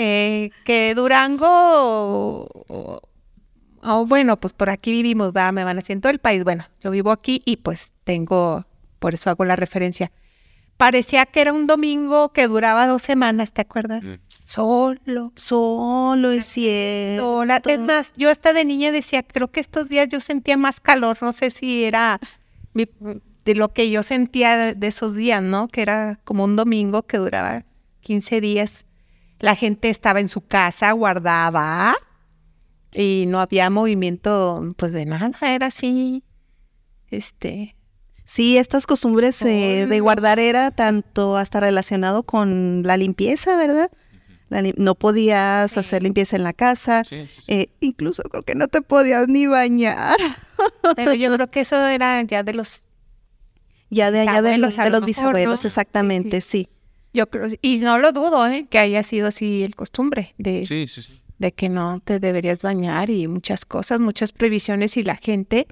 eh, 0.00 0.50
que 0.64 0.94
Durango, 0.94 1.46
o, 2.68 3.00
o, 3.82 4.06
bueno, 4.06 4.38
pues 4.38 4.52
por 4.52 4.70
aquí 4.70 4.92
vivimos, 4.92 5.32
va, 5.36 5.50
me 5.52 5.64
van 5.64 5.78
haciendo 5.78 6.08
el 6.08 6.18
país. 6.20 6.44
Bueno, 6.44 6.66
yo 6.80 6.90
vivo 6.90 7.10
aquí 7.10 7.42
y 7.44 7.56
pues 7.56 7.92
tengo, 8.04 8.64
por 8.98 9.14
eso 9.14 9.28
hago 9.30 9.44
la 9.44 9.56
referencia. 9.56 10.12
Parecía 10.76 11.26
que 11.26 11.40
era 11.40 11.52
un 11.52 11.66
domingo 11.66 12.32
que 12.32 12.46
duraba 12.46 12.86
dos 12.86 13.02
semanas, 13.02 13.52
¿te 13.52 13.62
acuerdas? 13.62 14.02
Solo. 14.28 15.32
Solo, 15.34 16.30
es 16.30 16.44
cierto. 16.46 17.22
Sola. 17.40 17.60
Es 17.66 17.80
más, 17.80 18.12
yo 18.16 18.30
hasta 18.30 18.52
de 18.52 18.64
niña 18.64 18.92
decía, 18.92 19.22
creo 19.24 19.50
que 19.50 19.58
estos 19.60 19.88
días 19.88 20.08
yo 20.08 20.20
sentía 20.20 20.56
más 20.56 20.78
calor, 20.80 21.18
no 21.20 21.32
sé 21.32 21.50
si 21.50 21.82
era 21.84 22.20
mi- 22.74 22.86
de 23.44 23.54
lo 23.56 23.72
que 23.72 23.90
yo 23.90 24.02
sentía 24.04 24.56
de, 24.56 24.74
de 24.74 24.86
esos 24.86 25.14
días, 25.16 25.42
¿no? 25.42 25.66
Que 25.68 25.82
era 25.82 26.20
como 26.24 26.44
un 26.44 26.54
domingo 26.54 27.02
que 27.02 27.18
duraba 27.18 27.64
15 28.00 28.40
días. 28.40 28.86
La 29.40 29.54
gente 29.54 29.88
estaba 29.88 30.20
en 30.20 30.28
su 30.28 30.40
casa, 30.40 30.90
guardaba 30.92 31.94
y 32.92 33.24
no 33.28 33.40
había 33.40 33.70
movimiento, 33.70 34.74
pues 34.76 34.92
de 34.92 35.04
nada, 35.06 35.30
era 35.42 35.66
así, 35.66 36.24
este, 37.10 37.74
Sí, 38.24 38.58
estas 38.58 38.86
costumbres 38.86 39.40
eh, 39.42 39.86
de 39.88 40.00
guardar 40.00 40.38
era 40.38 40.70
tanto 40.70 41.36
hasta 41.38 41.60
relacionado 41.60 42.24
con 42.24 42.82
la 42.84 42.98
limpieza, 42.98 43.56
¿verdad? 43.56 43.90
La 44.50 44.60
lim- 44.60 44.74
no 44.76 44.94
podías 44.96 45.72
Sí. 45.72 45.80
hacer 45.80 46.02
limpieza 46.02 46.36
en 46.36 46.42
la 46.42 46.52
casa, 46.52 47.04
Sí, 47.06 47.26
sí, 47.26 47.40
sí. 47.42 47.52
eh, 47.52 47.70
incluso 47.80 48.22
creo 48.24 48.42
que 48.42 48.54
no 48.54 48.68
te 48.68 48.82
podías 48.82 49.28
ni 49.28 49.46
bañar. 49.46 50.16
pero 50.96 51.14
yo 51.14 51.32
creo 51.34 51.50
que 51.50 51.60
eso 51.60 51.86
era 51.86 52.20
ya 52.22 52.42
de 52.42 52.52
los 52.52 52.82
Ya 53.88 54.10
de 54.10 54.20
allá 54.20 54.42
de, 54.42 54.56
Bisabuelos, 54.58 54.60
los, 54.60 54.76
de 54.84 54.90
lo 54.90 54.96
los 54.98 55.06
bisabuelos, 55.06 55.64
¿no? 55.64 55.68
exactamente, 55.68 56.40
sí. 56.42 56.68
Yo 57.12 57.28
creo, 57.30 57.46
y 57.62 57.78
no 57.78 57.98
lo 57.98 58.12
dudo, 58.12 58.46
¿eh? 58.46 58.66
que 58.70 58.78
haya 58.78 59.02
sido 59.02 59.28
así 59.28 59.62
el 59.62 59.74
costumbre 59.74 60.34
de, 60.38 60.66
Sí, 60.66 60.86
sí, 60.88 61.02
sí. 61.02 61.22
de 61.38 61.52
que 61.52 61.68
no 61.68 62.00
te 62.00 62.20
deberías 62.20 62.62
bañar 62.62 63.10
y 63.10 63.26
muchas 63.28 63.64
cosas, 63.64 63.98
muchas 64.00 64.32
previsiones 64.32 64.96
y 64.96 65.02
la 65.04 65.16
gente 65.16 65.66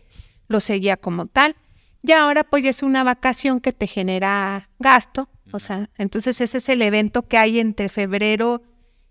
lo 0.48 0.60
seguía 0.60 0.96
como 0.96 1.26
tal. 1.26 1.54
Y 2.02 2.12
ahora 2.12 2.44
pues 2.44 2.64
ya 2.64 2.70
es 2.70 2.82
una 2.82 3.04
vacación 3.04 3.60
que 3.60 3.72
te 3.72 3.86
genera 3.86 4.70
gasto, 4.78 5.28
o 5.52 5.58
sea, 5.58 5.90
entonces 5.98 6.40
ese 6.40 6.58
es 6.58 6.68
el 6.68 6.80
evento 6.82 7.26
que 7.26 7.36
hay 7.38 7.58
entre 7.60 7.88
febrero 7.88 8.62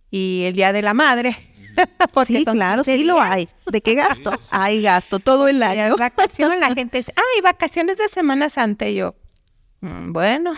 y 0.10 0.44
el 0.46 0.54
Día 0.56 0.72
de 0.74 0.82
la 0.82 0.94
Madre. 0.94 1.36
Porque 2.14 2.38
Sí, 2.40 2.46
claro, 2.46 2.84
15 2.84 2.98
sí 2.98 3.04
lo 3.04 3.20
hay. 3.22 3.50
¿De 3.70 3.82
qué 3.82 3.96
gasto? 3.96 4.32
Sí, 4.32 4.38
sí, 4.40 4.44
sí. 4.46 4.50
Hay 4.54 4.82
gasto 4.82 5.20
todo 5.20 5.48
el 5.50 5.62
año. 5.62 5.88
es 5.94 5.98
vacación, 5.98 6.58
la 6.62 6.74
gente 6.74 6.98
dice, 6.98 7.14
ay, 7.18 7.42
vacaciones 7.42 7.98
de 7.98 8.08
Semana 8.08 8.50
Santa. 8.50 8.88
Y 8.88 8.96
yo, 8.96 9.16
"Mm, 9.82 10.14
bueno, 10.14 10.54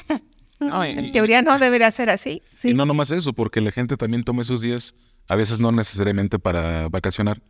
No, 0.59 0.85
y- 0.85 0.91
en 0.91 1.11
teoría 1.11 1.41
no 1.41 1.59
debería 1.59 1.91
ser 1.91 2.09
así. 2.09 2.41
Sí. 2.55 2.69
Y 2.69 2.73
no 2.73 2.85
nomás 2.85 3.11
eso, 3.11 3.33
porque 3.33 3.61
la 3.61 3.71
gente 3.71 3.95
también 3.97 4.23
toma 4.23 4.41
esos 4.41 4.61
días, 4.61 4.95
a 5.27 5.35
veces 5.35 5.59
no 5.59 5.71
necesariamente 5.71 6.39
para 6.39 6.89
vacacionar, 6.89 7.41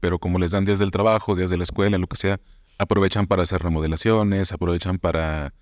pero 0.00 0.18
como 0.18 0.38
les 0.38 0.50
dan 0.50 0.64
días 0.64 0.78
del 0.78 0.90
trabajo, 0.90 1.34
días 1.36 1.50
de 1.50 1.58
la 1.58 1.64
escuela, 1.64 1.96
lo 1.98 2.06
que 2.06 2.16
sea, 2.16 2.40
aprovechan 2.78 3.26
para 3.26 3.42
hacer 3.44 3.62
remodelaciones, 3.62 4.52
aprovechan 4.52 4.98
para 4.98 5.54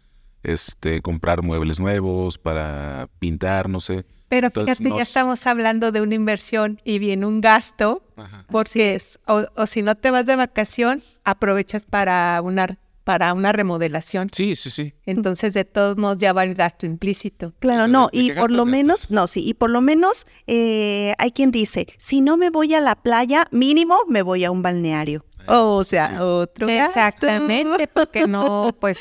este 0.42 1.00
comprar 1.00 1.42
muebles 1.42 1.80
nuevos, 1.80 2.38
para 2.38 3.08
pintar, 3.18 3.68
no 3.68 3.80
sé. 3.80 4.04
Pero 4.28 4.48
Entonces, 4.48 4.78
fíjate, 4.78 4.96
ya 4.96 5.02
es- 5.02 5.08
estamos 5.08 5.46
hablando 5.46 5.92
de 5.92 6.00
una 6.00 6.14
inversión 6.14 6.80
y 6.84 6.98
viene 6.98 7.24
un 7.26 7.40
gasto, 7.40 8.02
porque 8.48 8.94
es, 8.94 9.20
o, 9.26 9.44
o 9.54 9.66
si 9.66 9.82
no 9.82 9.94
te 9.94 10.10
vas 10.10 10.26
de 10.26 10.36
vacación, 10.36 11.02
aprovechas 11.24 11.86
para 11.86 12.40
una, 12.42 12.66
para 13.04 13.34
una 13.34 13.52
remodelación. 13.52 14.28
Sí, 14.32 14.56
sí, 14.56 14.70
sí. 14.70 14.94
Entonces, 15.04 15.52
de 15.52 15.64
todos 15.64 15.96
modos, 15.96 16.18
ya 16.18 16.32
va 16.32 16.42
el 16.42 16.54
gasto 16.54 16.86
implícito. 16.86 17.54
Claro, 17.60 17.84
Sí, 17.84 17.90
no, 17.92 18.08
¿de 18.12 18.18
y 18.18 18.32
por 18.32 18.50
lo 18.50 18.64
menos, 18.64 19.10
no, 19.10 19.26
sí, 19.26 19.46
y 19.46 19.54
por 19.54 19.70
lo 19.70 19.80
menos 19.82 20.26
eh, 20.46 21.14
hay 21.18 21.30
quien 21.32 21.50
dice, 21.50 21.86
si 21.98 22.22
no 22.22 22.36
me 22.36 22.50
voy 22.50 22.74
a 22.74 22.80
la 22.80 22.96
playa, 22.96 23.46
mínimo 23.50 23.96
me 24.08 24.22
voy 24.22 24.44
a 24.44 24.50
un 24.50 24.62
balneario. 24.62 25.24
o 25.46 25.84
sea, 25.84 26.24
otro 26.24 26.66
gasto. 26.66 26.88
Exactamente, 26.88 27.86
porque 27.88 28.26
no, 28.26 28.74
pues, 28.80 28.98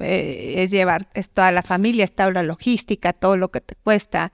eh, 0.00 0.54
es 0.58 0.70
llevar 0.70 1.08
es 1.14 1.30
toda 1.30 1.52
la 1.52 1.62
familia, 1.62 2.04
es 2.04 2.14
toda 2.14 2.30
la 2.32 2.42
logística, 2.42 3.12
todo 3.12 3.36
lo 3.36 3.50
que 3.50 3.60
te 3.60 3.74
cuesta. 3.74 4.32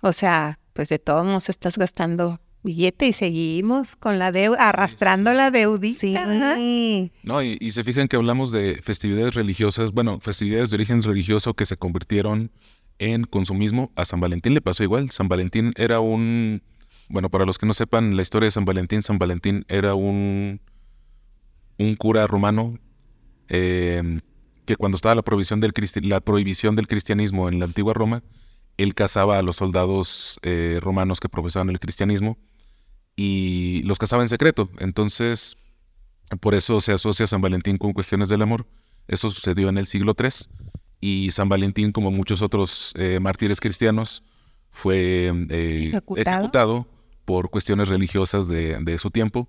O 0.00 0.12
sea, 0.12 0.58
pues 0.72 0.88
de 0.88 0.98
todos 0.98 1.24
modos 1.24 1.48
estás 1.48 1.76
gastando 1.76 2.40
billete 2.62 3.08
y 3.08 3.12
seguimos 3.12 3.96
con 3.96 4.18
la 4.18 4.32
deuda, 4.32 4.68
arrastrando 4.68 5.32
la 5.32 5.50
deudita. 5.50 5.98
Sí. 5.98 6.16
Ajá. 6.16 6.56
No, 7.22 7.42
y, 7.42 7.58
y 7.60 7.72
se 7.72 7.84
fijan 7.84 8.08
que 8.08 8.16
hablamos 8.16 8.52
de 8.52 8.80
festividades 8.82 9.34
religiosas, 9.34 9.92
bueno, 9.92 10.20
festividades 10.20 10.70
de 10.70 10.76
origen 10.76 11.02
religioso 11.02 11.54
que 11.54 11.66
se 11.66 11.76
convirtieron 11.76 12.50
en 12.98 13.24
consumismo. 13.24 13.92
A 13.96 14.04
San 14.04 14.20
Valentín 14.20 14.54
le 14.54 14.60
pasó 14.60 14.82
igual. 14.82 15.10
San 15.10 15.28
Valentín 15.28 15.72
era 15.76 16.00
un, 16.00 16.62
bueno, 17.08 17.30
para 17.30 17.44
los 17.44 17.58
que 17.58 17.66
no 17.66 17.74
sepan 17.74 18.16
la 18.16 18.22
historia 18.22 18.46
de 18.46 18.52
San 18.52 18.64
Valentín, 18.64 19.02
San 19.02 19.18
Valentín 19.18 19.64
era 19.68 19.94
un, 19.94 20.60
un 21.78 21.94
cura 21.96 22.26
romano 22.26 22.78
eh, 23.48 24.20
que 24.64 24.76
cuando 24.76 24.96
estaba 24.96 25.14
la 25.14 25.22
prohibición, 25.22 25.60
del 25.60 25.72
la 26.02 26.20
prohibición 26.20 26.76
del 26.76 26.86
cristianismo 26.86 27.48
en 27.48 27.58
la 27.58 27.64
antigua 27.64 27.92
Roma, 27.92 28.22
él 28.76 28.94
casaba 28.94 29.38
a 29.38 29.42
los 29.42 29.56
soldados 29.56 30.38
eh, 30.42 30.78
romanos 30.80 31.20
que 31.20 31.28
profesaban 31.28 31.68
el 31.68 31.80
cristianismo 31.80 32.38
y 33.16 33.82
los 33.84 33.98
casaba 33.98 34.22
en 34.22 34.28
secreto. 34.28 34.70
Entonces, 34.78 35.56
por 36.40 36.54
eso 36.54 36.80
se 36.80 36.92
asocia 36.92 37.26
San 37.26 37.40
Valentín 37.40 37.78
con 37.78 37.92
cuestiones 37.92 38.28
del 38.28 38.42
amor. 38.42 38.66
Eso 39.08 39.30
sucedió 39.30 39.68
en 39.68 39.78
el 39.78 39.86
siglo 39.86 40.14
III 40.18 40.30
y 41.00 41.30
San 41.32 41.48
Valentín, 41.48 41.90
como 41.92 42.10
muchos 42.10 42.42
otros 42.42 42.94
eh, 42.96 43.18
mártires 43.20 43.60
cristianos, 43.60 44.22
fue 44.70 45.32
eh, 45.50 45.88
Ejecutado. 45.88 46.36
ejecutado 46.36 46.86
por 47.24 47.50
cuestiones 47.50 47.88
religiosas 47.88 48.48
de, 48.48 48.78
de 48.80 48.98
su 48.98 49.10
tiempo 49.10 49.48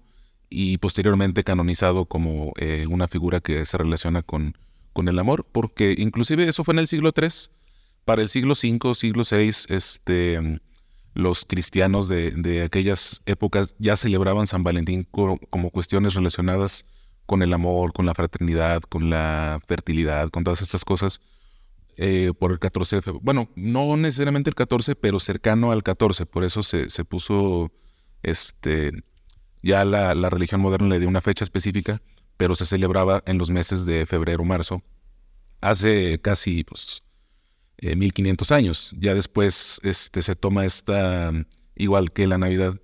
y 0.49 0.77
posteriormente 0.79 1.43
canonizado 1.43 2.05
como 2.05 2.53
eh, 2.57 2.85
una 2.89 3.07
figura 3.07 3.39
que 3.39 3.65
se 3.65 3.77
relaciona 3.77 4.23
con, 4.23 4.57
con 4.93 5.07
el 5.07 5.17
amor, 5.19 5.45
porque 5.51 5.95
inclusive 5.97 6.43
eso 6.47 6.63
fue 6.63 6.73
en 6.73 6.79
el 6.79 6.87
siglo 6.87 7.11
III. 7.15 7.29
Para 8.03 8.21
el 8.21 8.29
siglo 8.29 8.53
V, 8.53 8.95
siglo 8.95 9.23
VI, 9.29 9.51
este, 9.69 10.59
los 11.13 11.45
cristianos 11.45 12.07
de, 12.07 12.31
de 12.31 12.63
aquellas 12.63 13.21
épocas 13.25 13.75
ya 13.79 13.97
celebraban 13.97 14.47
San 14.47 14.63
Valentín 14.63 15.07
co- 15.09 15.37
como 15.49 15.69
cuestiones 15.69 16.13
relacionadas 16.15 16.85
con 17.25 17.41
el 17.41 17.53
amor, 17.53 17.93
con 17.93 18.05
la 18.05 18.13
fraternidad, 18.13 18.81
con 18.81 19.09
la 19.09 19.59
fertilidad, 19.67 20.29
con 20.29 20.43
todas 20.43 20.61
estas 20.61 20.83
cosas, 20.83 21.21
eh, 21.97 22.31
por 22.37 22.51
el 22.51 22.59
14 22.59 22.97
de 22.97 23.01
febrero. 23.01 23.21
Bueno, 23.23 23.49
no 23.55 23.95
necesariamente 23.97 24.49
el 24.49 24.55
14, 24.55 24.95
pero 24.95 25.19
cercano 25.19 25.71
al 25.71 25.83
14, 25.83 26.25
por 26.25 26.43
eso 26.43 26.63
se, 26.63 26.89
se 26.89 27.05
puso, 27.05 27.71
este, 28.23 28.91
ya 29.61 29.85
la, 29.85 30.15
la 30.15 30.29
religión 30.29 30.61
moderna 30.61 30.89
le 30.89 30.99
dio 30.99 31.07
una 31.09 31.21
fecha 31.21 31.43
específica, 31.43 32.01
pero 32.37 32.55
se 32.55 32.65
celebraba 32.65 33.23
en 33.27 33.37
los 33.37 33.51
meses 33.51 33.85
de 33.85 34.05
febrero, 34.05 34.43
marzo, 34.43 34.81
hace 35.61 36.19
casi, 36.19 36.63
pues, 36.63 37.02
eh, 37.83 37.95
1500 37.95 38.51
años. 38.51 38.93
Ya 38.99 39.13
después 39.13 39.79
este, 39.83 40.21
se 40.21 40.35
toma 40.35 40.65
esta, 40.65 41.31
igual 41.75 42.11
que 42.11 42.25
la 42.27 42.37
Navidad, 42.37 42.75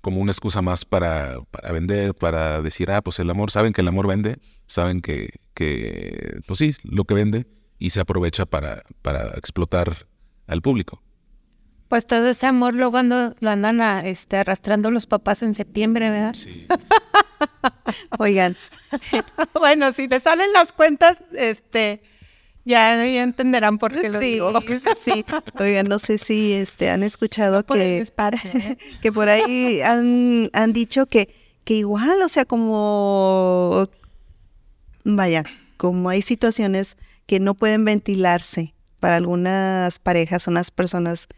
como 0.00 0.20
una 0.20 0.32
excusa 0.32 0.60
más 0.62 0.84
para, 0.84 1.38
para 1.50 1.72
vender, 1.72 2.14
para 2.14 2.60
decir, 2.62 2.90
ah, 2.90 3.02
pues 3.02 3.18
el 3.18 3.30
amor, 3.30 3.50
saben 3.50 3.72
que 3.72 3.80
el 3.82 3.88
amor 3.88 4.06
vende, 4.06 4.38
saben 4.66 5.00
que, 5.00 5.30
que 5.54 6.40
pues 6.46 6.58
sí, 6.58 6.74
lo 6.84 7.04
que 7.04 7.14
vende, 7.14 7.46
y 7.78 7.90
se 7.90 8.00
aprovecha 8.00 8.44
para, 8.46 8.82
para 9.02 9.28
explotar 9.36 10.06
al 10.46 10.62
público. 10.62 11.02
Pues 11.88 12.06
todo 12.06 12.28
ese 12.28 12.46
amor 12.46 12.74
luego 12.74 12.98
ando- 12.98 13.34
lo 13.40 13.50
andan 13.50 13.80
a, 13.80 14.00
este, 14.00 14.36
arrastrando 14.36 14.90
los 14.90 15.06
papás 15.06 15.42
en 15.42 15.54
septiembre, 15.54 16.08
¿verdad? 16.10 16.34
Sí. 16.34 16.66
Oigan, 18.18 18.56
bueno, 19.58 19.92
si 19.92 20.06
le 20.06 20.20
salen 20.20 20.52
las 20.52 20.72
cuentas, 20.72 21.22
este, 21.32 22.02
ya, 22.64 22.96
ya 23.04 23.22
entenderán 23.22 23.78
por 23.78 23.98
qué 23.98 24.10
lo 24.10 24.20
sí, 24.20 24.32
digo. 24.32 24.52
sí. 25.02 25.24
Oigan, 25.58 25.86
no 25.86 25.98
sé 25.98 26.18
si 26.18 26.52
este 26.52 26.90
han 26.90 27.02
escuchado 27.02 27.64
Por 27.64 27.78
que 27.78 28.04
parte, 28.14 28.48
¿eh? 28.52 28.76
que 29.02 29.12
por 29.12 29.28
ahí 29.28 29.80
han, 29.80 30.50
han 30.52 30.72
dicho 30.72 31.06
que, 31.06 31.34
que 31.64 31.74
igual, 31.74 32.22
o 32.22 32.28
sea, 32.28 32.44
como, 32.44 33.88
vaya, 35.04 35.44
como 35.76 36.08
hay 36.08 36.22
situaciones 36.22 36.96
que 37.26 37.40
no 37.40 37.54
pueden 37.54 37.84
ventilarse 37.84 38.74
para 39.00 39.16
algunas 39.16 39.98
parejas, 39.98 40.46
unas 40.46 40.70
personas 40.70 41.28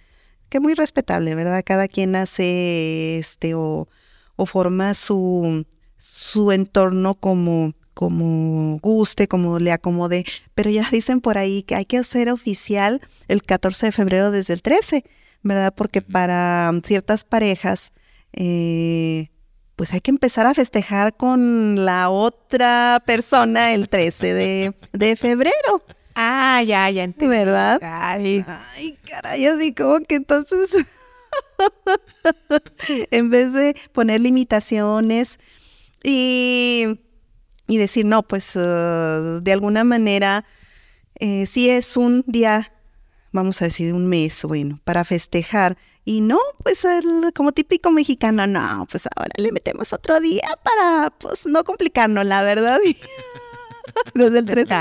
que 0.48 0.60
muy 0.60 0.74
respetable, 0.74 1.34
¿verdad? 1.34 1.62
Cada 1.64 1.88
quien 1.88 2.16
hace 2.16 3.18
este 3.18 3.54
o, 3.54 3.88
o 4.36 4.46
forma 4.46 4.94
su, 4.94 5.64
su 5.96 6.52
entorno 6.52 7.14
como, 7.14 7.74
como 7.94 8.78
guste, 8.78 9.28
como 9.28 9.58
le 9.58 9.72
acomode, 9.72 10.24
pero 10.54 10.70
ya 10.70 10.88
dicen 10.90 11.20
por 11.20 11.38
ahí 11.38 11.62
que 11.62 11.74
hay 11.74 11.84
que 11.84 11.98
hacer 11.98 12.30
oficial 12.30 13.00
el 13.28 13.42
14 13.42 13.86
de 13.86 13.92
febrero 13.92 14.30
desde 14.30 14.54
el 14.54 14.62
13, 14.62 15.04
¿verdad? 15.42 15.74
Porque 15.74 16.02
para 16.02 16.72
ciertas 16.84 17.24
parejas, 17.24 17.92
eh, 18.32 19.28
pues 19.76 19.92
hay 19.92 20.00
que 20.00 20.10
empezar 20.10 20.46
a 20.46 20.54
festejar 20.54 21.16
con 21.16 21.84
la 21.84 22.10
otra 22.10 23.02
persona 23.04 23.72
el 23.72 23.88
13 23.88 24.34
de, 24.34 24.74
de 24.92 25.16
febrero, 25.16 25.82
Ah, 26.14 26.62
ya, 26.62 26.90
ya 26.90 27.04
entendí. 27.04 27.26
¿verdad? 27.34 27.80
Ay, 27.82 28.44
Ay, 28.46 28.98
caray, 29.08 29.46
así 29.46 29.74
como 29.74 30.00
que 30.00 30.16
entonces... 30.16 30.76
en 33.10 33.30
vez 33.30 33.52
de 33.54 33.74
poner 33.92 34.20
limitaciones 34.20 35.38
y, 36.04 36.98
y 37.72 37.78
decir, 37.78 38.04
no, 38.04 38.22
pues 38.22 38.54
uh, 38.54 39.40
de 39.40 39.50
alguna 39.50 39.82
manera, 39.82 40.44
eh, 41.18 41.46
si 41.46 41.70
es 41.70 41.96
un 41.96 42.22
día, 42.26 42.70
vamos 43.30 43.62
a 43.62 43.64
decir, 43.64 43.94
un 43.94 44.06
mes, 44.08 44.44
bueno, 44.44 44.78
para 44.84 45.04
festejar. 45.04 45.78
Y 46.04 46.20
no, 46.20 46.38
pues 46.62 46.84
el, 46.84 47.32
como 47.34 47.52
típico 47.52 47.90
mexicano, 47.90 48.46
no, 48.46 48.86
pues 48.90 49.08
ahora 49.16 49.32
le 49.38 49.52
metemos 49.52 49.94
otro 49.94 50.20
día 50.20 50.46
para, 50.62 51.14
pues, 51.18 51.46
no 51.46 51.64
complicarnos, 51.64 52.26
la 52.26 52.42
verdad. 52.42 52.78
Desde 54.14 54.38
el 54.38 54.46
13 54.46 54.74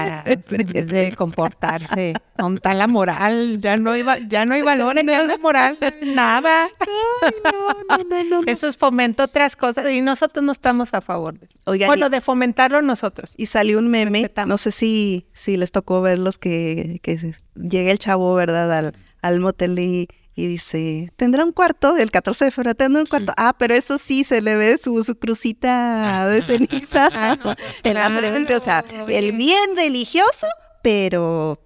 de, 0.74 0.84
de 0.84 1.16
comportarse. 1.16 2.14
Con 2.38 2.60
la 2.64 2.88
moral, 2.88 3.60
ya 3.60 3.78
no 3.78 3.96
iba, 3.96 4.18
ya 4.28 4.46
no 4.46 4.56
hay 4.56 4.62
valor 4.62 4.98
en 4.98 5.06
la 5.06 5.38
moral, 5.38 5.78
nada. 6.02 6.68
Eso 8.48 8.68
es 8.68 8.78
fomento 8.78 9.24
otras 9.24 9.56
cosas 9.56 9.92
y 9.92 10.02
nosotros 10.02 10.44
no 10.44 10.52
estamos 10.52 10.94
a 10.94 11.02
favor 11.02 11.38
de 11.38 11.46
eso. 11.46 11.56
Oigan, 11.66 11.88
bueno, 11.88 12.10
de 12.10 12.20
fomentarlo 12.20 12.82
nosotros. 12.82 13.34
Y 13.38 13.46
salió 13.46 13.78
un 13.80 13.90
meme, 13.90 14.22
Respetamos. 14.22 14.50
no 14.50 14.58
sé 14.58 14.72
si, 14.72 15.28
si 15.34 15.58
les 15.58 15.72
tocó 15.72 16.02
ver 16.02 16.18
los 16.20 16.38
que, 16.38 17.00
que 17.04 17.36
llega 17.56 17.92
el 17.92 18.00
chavo, 18.00 18.34
¿verdad? 18.34 18.72
Al, 18.76 18.96
al 19.22 19.40
motel 19.40 19.78
y, 19.78 20.08
y 20.34 20.48
dice, 20.48 21.12
¿tendrá 21.18 21.44
un 21.44 21.52
cuarto? 21.52 21.98
El 21.98 22.10
14 22.10 22.46
de 22.46 22.52
febrero 22.52 22.76
tendrá 22.76 23.02
un 23.02 23.08
cuarto. 23.08 23.34
Ah, 23.36 23.54
pero 23.58 23.74
eso 23.74 23.98
sí, 23.98 24.24
se 24.24 24.42
le 24.42 24.56
ve 24.56 24.78
su, 24.78 25.04
su 25.04 25.16
crucita 25.16 26.28
de 26.28 26.42
ceniza 26.42 27.38
en 27.84 27.94
la 27.96 28.10
frente. 28.10 28.56
O 28.56 28.60
sea, 28.60 28.84
el 29.08 29.34
bien 29.34 29.76
religioso, 29.76 30.48
pero 30.82 31.60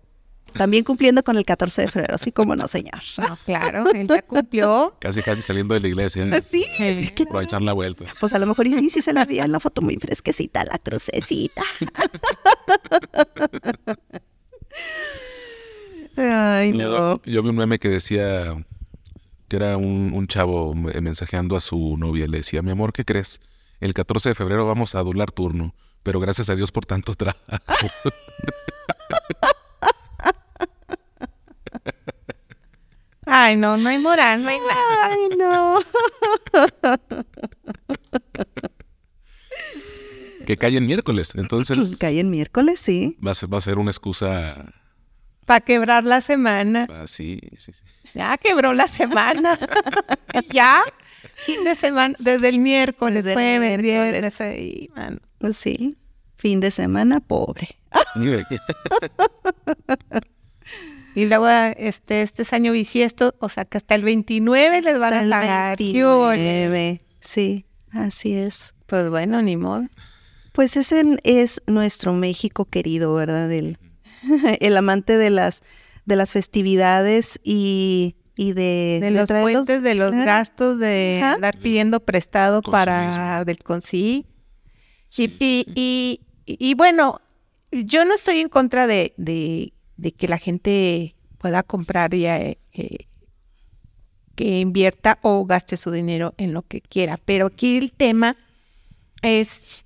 también 0.54 0.84
cumpliendo 0.84 1.24
con 1.24 1.38
el 1.38 1.46
14 1.46 1.84
de 1.84 1.88
febrero. 1.90 2.16
Así 2.16 2.32
como 2.32 2.56
no, 2.56 2.68
señor. 2.68 3.02
No, 3.18 3.38
claro, 3.46 3.86
él 3.94 4.08
ya 4.08 4.22
cumplió. 4.24 4.96
Casi 5.00 5.22
casi 5.22 5.44
saliendo 5.44 5.76
de 5.76 5.82
la 5.82 5.88
iglesia. 5.88 6.26
Sí, 6.42 6.66
sí, 6.78 7.10
claro. 7.16 7.32
Para 7.32 7.44
echar 7.44 7.62
la 7.62 7.74
vuelta. 7.74 8.06
Pues 8.20 8.34
a 8.34 8.40
lo 8.40 8.48
mejor 8.48 8.66
y 8.66 8.74
sí, 8.74 8.90
sí 8.90 9.02
se 9.02 9.14
la 9.14 9.26
veía 9.26 9.46
en 9.46 9.52
la 9.52 9.60
foto 9.60 9.82
muy 9.82 9.98
fresquecita, 9.98 10.66
la 10.66 10.80
crucecita. 10.80 11.62
Ay, 16.18 16.72
no. 16.72 17.22
Yo 17.26 17.44
vi 17.44 17.50
un 17.50 17.56
meme 17.56 17.80
que 17.80 17.90
decía 17.90 18.56
que 19.48 19.56
era 19.58 19.78
un, 19.78 20.12
un 20.14 20.28
chavo 20.28 20.74
me- 20.74 21.00
mensajeando 21.02 21.56
a 21.56 21.60
su 21.60 21.98
novia. 21.98 22.28
Le 22.28 22.38
decía, 22.38 22.62
mi 22.62 22.72
amor, 22.72 22.94
¿qué 22.94 23.06
crees? 23.06 23.42
El 23.80 23.94
14 23.94 24.30
de 24.30 24.36
febrero 24.36 24.66
vamos 24.66 24.96
a 24.96 25.00
adular 25.00 25.32
turno, 25.32 25.76
pero 26.04 26.20
gracias 26.20 26.50
a 26.50 26.56
Dios 26.56 26.72
por 26.72 26.86
tanto 26.86 27.14
trabajo. 27.16 27.40
Ay, 33.28 33.56
no, 33.58 33.76
no 33.78 33.90
hay 33.90 33.98
moral, 33.98 34.44
no 34.44 34.50
hay 34.50 34.60
nada. 34.60 35.06
Ay, 35.06 35.38
no. 35.38 35.80
que 40.46 40.58
cae 40.58 40.78
en 40.78 40.86
miércoles. 40.86 41.34
Entonces 41.36 41.98
Cae 41.98 42.20
en 42.20 42.30
miércoles, 42.30 42.80
sí. 42.80 43.18
va 43.26 43.32
a 43.32 43.36
ser, 43.36 43.52
va 43.52 43.58
a 43.58 43.62
ser 43.62 43.80
una 43.80 43.90
excusa 43.90 44.72
Para 45.46 45.62
quebrar 45.62 46.04
la 46.04 46.22
semana. 46.22 46.88
así. 47.02 47.40
sí, 47.58 47.72
sí. 47.72 47.80
Ya 48.14 48.38
quebró 48.38 48.74
la 48.74 48.88
semana. 48.88 49.60
ya. 50.52 50.84
Fin 51.34 51.64
de 51.64 51.76
semana, 51.76 52.16
desde 52.20 52.50
el 52.50 52.60
miércoles, 52.60 53.26
Desde 53.26 53.32
el 53.32 53.36
jueves, 53.60 53.82
miércoles. 53.82 54.12
viernes, 54.12 54.42
ahí, 54.42 54.90
mano. 54.96 55.18
Pues 55.38 55.58
sí. 55.58 55.98
Fin 56.38 56.60
de 56.60 56.72
semana, 56.72 57.20
pobre. 57.20 57.68
Y 61.16 61.26
luego 61.28 61.48
este, 61.48 62.22
este 62.24 62.42
es 62.42 62.52
año 62.52 62.74
bisiesto, 62.74 63.36
o 63.40 63.48
sea 63.48 63.64
que 63.64 63.78
hasta 63.78 63.96
el 63.96 64.04
29 64.04 64.82
les 64.82 65.00
van 65.00 65.14
a 65.14 65.20
Hasta 65.22 65.30
pagar. 65.30 65.78
¿Qué 65.78 66.04
ole? 66.04 66.68
29. 66.68 67.02
Sí, 67.22 67.66
así 67.92 68.34
es. 68.36 68.76
Pues 68.86 69.10
bueno, 69.10 69.42
ni 69.42 69.56
modo. 69.56 69.86
Pues 70.52 70.76
ese 70.76 71.18
es 71.24 71.62
nuestro 71.68 72.12
México 72.12 72.66
querido, 72.66 73.14
¿verdad? 73.14 73.50
El, 73.50 73.78
el 74.60 74.78
amante 74.78 75.18
de 75.18 75.30
las, 75.30 75.62
de 76.06 76.16
las 76.16 76.32
festividades 76.32 77.40
y, 77.44 78.16
y 78.36 78.54
de, 78.54 79.00
De 79.02 79.12
los 79.12 79.30
puentes, 79.30 79.82
de 79.82 79.96
los 79.96 80.12
claro. 80.12 80.26
gastos, 80.26 80.80
de 80.80 81.20
Ajá. 81.22 81.34
andar 81.34 81.58
pidiendo 81.58 82.00
prestado 82.00 82.62
para 82.62 83.44
del 83.46 83.60
consi. 83.60 84.26
Y, 85.18 85.24
y, 85.40 85.66
y, 85.76 86.20
y 86.46 86.74
bueno, 86.74 87.22
yo 87.72 88.06
no 88.06 88.14
estoy 88.14 88.40
en 88.40 88.50
contra 88.50 88.88
de, 88.88 89.14
de, 89.18 89.74
de 89.98 90.12
que 90.12 90.28
la 90.28 90.38
gente 90.38 91.16
pueda 91.38 91.64
comprar 91.64 92.14
y 92.14 92.26
eh, 92.26 92.58
eh, 92.74 93.08
que 94.36 94.60
invierta 94.60 95.20
o 95.22 95.46
gaste 95.46 95.78
su 95.78 95.92
dinero 95.92 96.34
en 96.38 96.54
lo 96.54 96.64
que 96.64 96.82
quiera. 96.82 97.18
Pero 97.24 97.46
aquí 97.48 97.78
el 97.78 97.94
tema 97.94 98.36
es 99.22 99.86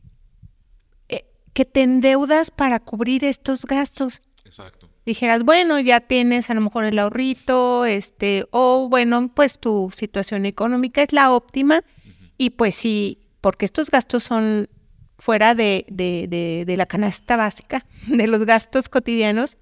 eh, 1.10 1.26
que 1.54 1.66
te 1.66 1.84
endeudas 1.84 2.50
para 2.50 2.80
cubrir 2.80 3.24
estos 3.24 3.66
gastos 3.66 4.22
Exacto. 4.50 4.90
dijeras, 5.06 5.44
bueno, 5.44 5.80
ya 5.80 6.00
tienes 6.02 6.50
a 6.50 6.56
lo 6.56 6.62
mejor 6.62 6.84
el 6.86 6.98
ahorrito, 6.98 7.86
este, 7.86 8.46
o 8.52 8.90
bueno, 8.90 9.32
pues 9.34 9.60
tu 9.60 9.92
situación 9.94 10.46
económica 10.48 11.04
es 11.04 11.14
la 11.14 11.32
óptima 11.32 11.84
y 12.38 12.50
pues 12.52 12.74
sí, 12.74 13.20
porque 13.42 13.66
estos 13.66 13.90
gastos 13.92 14.24
son 14.24 14.68
fuera 15.20 15.54
de, 15.54 15.86
de, 15.90 16.26
de, 16.28 16.64
de 16.66 16.78
la 16.78 16.86
canasta 16.88 17.38
básica, 17.38 17.86
de 18.08 18.26
los 18.28 18.46
gastos 18.46 18.90
cotidianos 18.90 19.58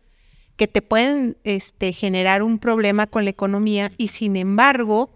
que 0.56 0.68
te 0.68 0.82
pueden 0.82 1.38
este, 1.44 1.92
generar 1.94 2.42
un 2.44 2.58
problema 2.60 3.06
con 3.08 3.26
la 3.26 3.30
economía 3.32 3.92
y 3.98 4.08
sin 4.08 4.36
embargo 4.38 5.12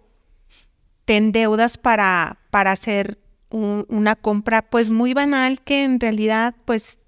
te 1.05 1.17
endeudas 1.17 1.77
para, 1.77 2.39
para 2.51 2.71
hacer 2.71 3.17
un- 3.49 3.85
una 3.89 4.15
compra 4.15 4.61
pues 4.61 4.89
muy 4.89 5.13
banal 5.13 5.61
que 5.61 5.83
en 5.83 5.99
realidad 5.99 6.55
pues 6.65 7.00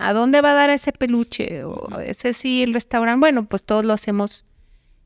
¿a 0.00 0.12
dónde 0.12 0.40
va 0.40 0.52
a 0.52 0.54
dar 0.54 0.70
ese 0.70 0.92
peluche? 0.92 1.64
O 1.64 1.98
ese 2.00 2.32
sí, 2.32 2.62
el 2.62 2.74
restaurante, 2.74 3.20
bueno, 3.20 3.46
pues 3.46 3.62
todos 3.62 3.84
lo 3.84 3.92
hacemos 3.92 4.44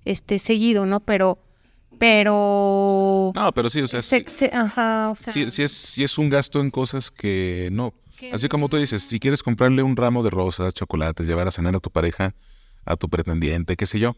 este 0.05 0.39
seguido, 0.39 0.87
¿no? 0.87 1.01
Pero, 1.01 1.39
pero 1.99 3.33
No, 3.35 3.53
pero 3.53 3.71
sí, 3.71 3.81
o 3.81 3.89
sea, 3.89 4.03
se- 4.03 4.21
sí, 4.21 4.25
se- 4.29 4.51
ajá, 4.53 5.11
o 5.11 5.15
sea, 5.15 5.33
sí- 5.33 5.51
sí 5.51 5.63
es, 5.63 5.73
sí 5.73 6.03
es 6.05 6.19
un 6.19 6.29
gasto 6.29 6.61
en 6.61 6.71
cosas 6.71 7.11
que 7.11 7.69
no. 7.73 7.95
Así 8.33 8.49
como 8.49 8.69
tú 8.69 8.77
dices, 8.77 9.03
si 9.03 9.19
quieres 9.19 9.43
comprarle 9.43 9.83
un 9.83 9.97
ramo 9.97 10.23
de 10.23 10.31
rosas, 10.31 10.73
chocolates, 10.75 11.27
llevar 11.27 11.49
a 11.49 11.51
cenar 11.51 11.75
a 11.75 11.81
tu 11.81 11.91
pareja, 11.91 12.35
a 12.85 12.97
tu 12.97 13.09
pretendiente, 13.09 13.77
qué 13.77 13.87
sé 13.87 13.99
yo, 13.99 14.15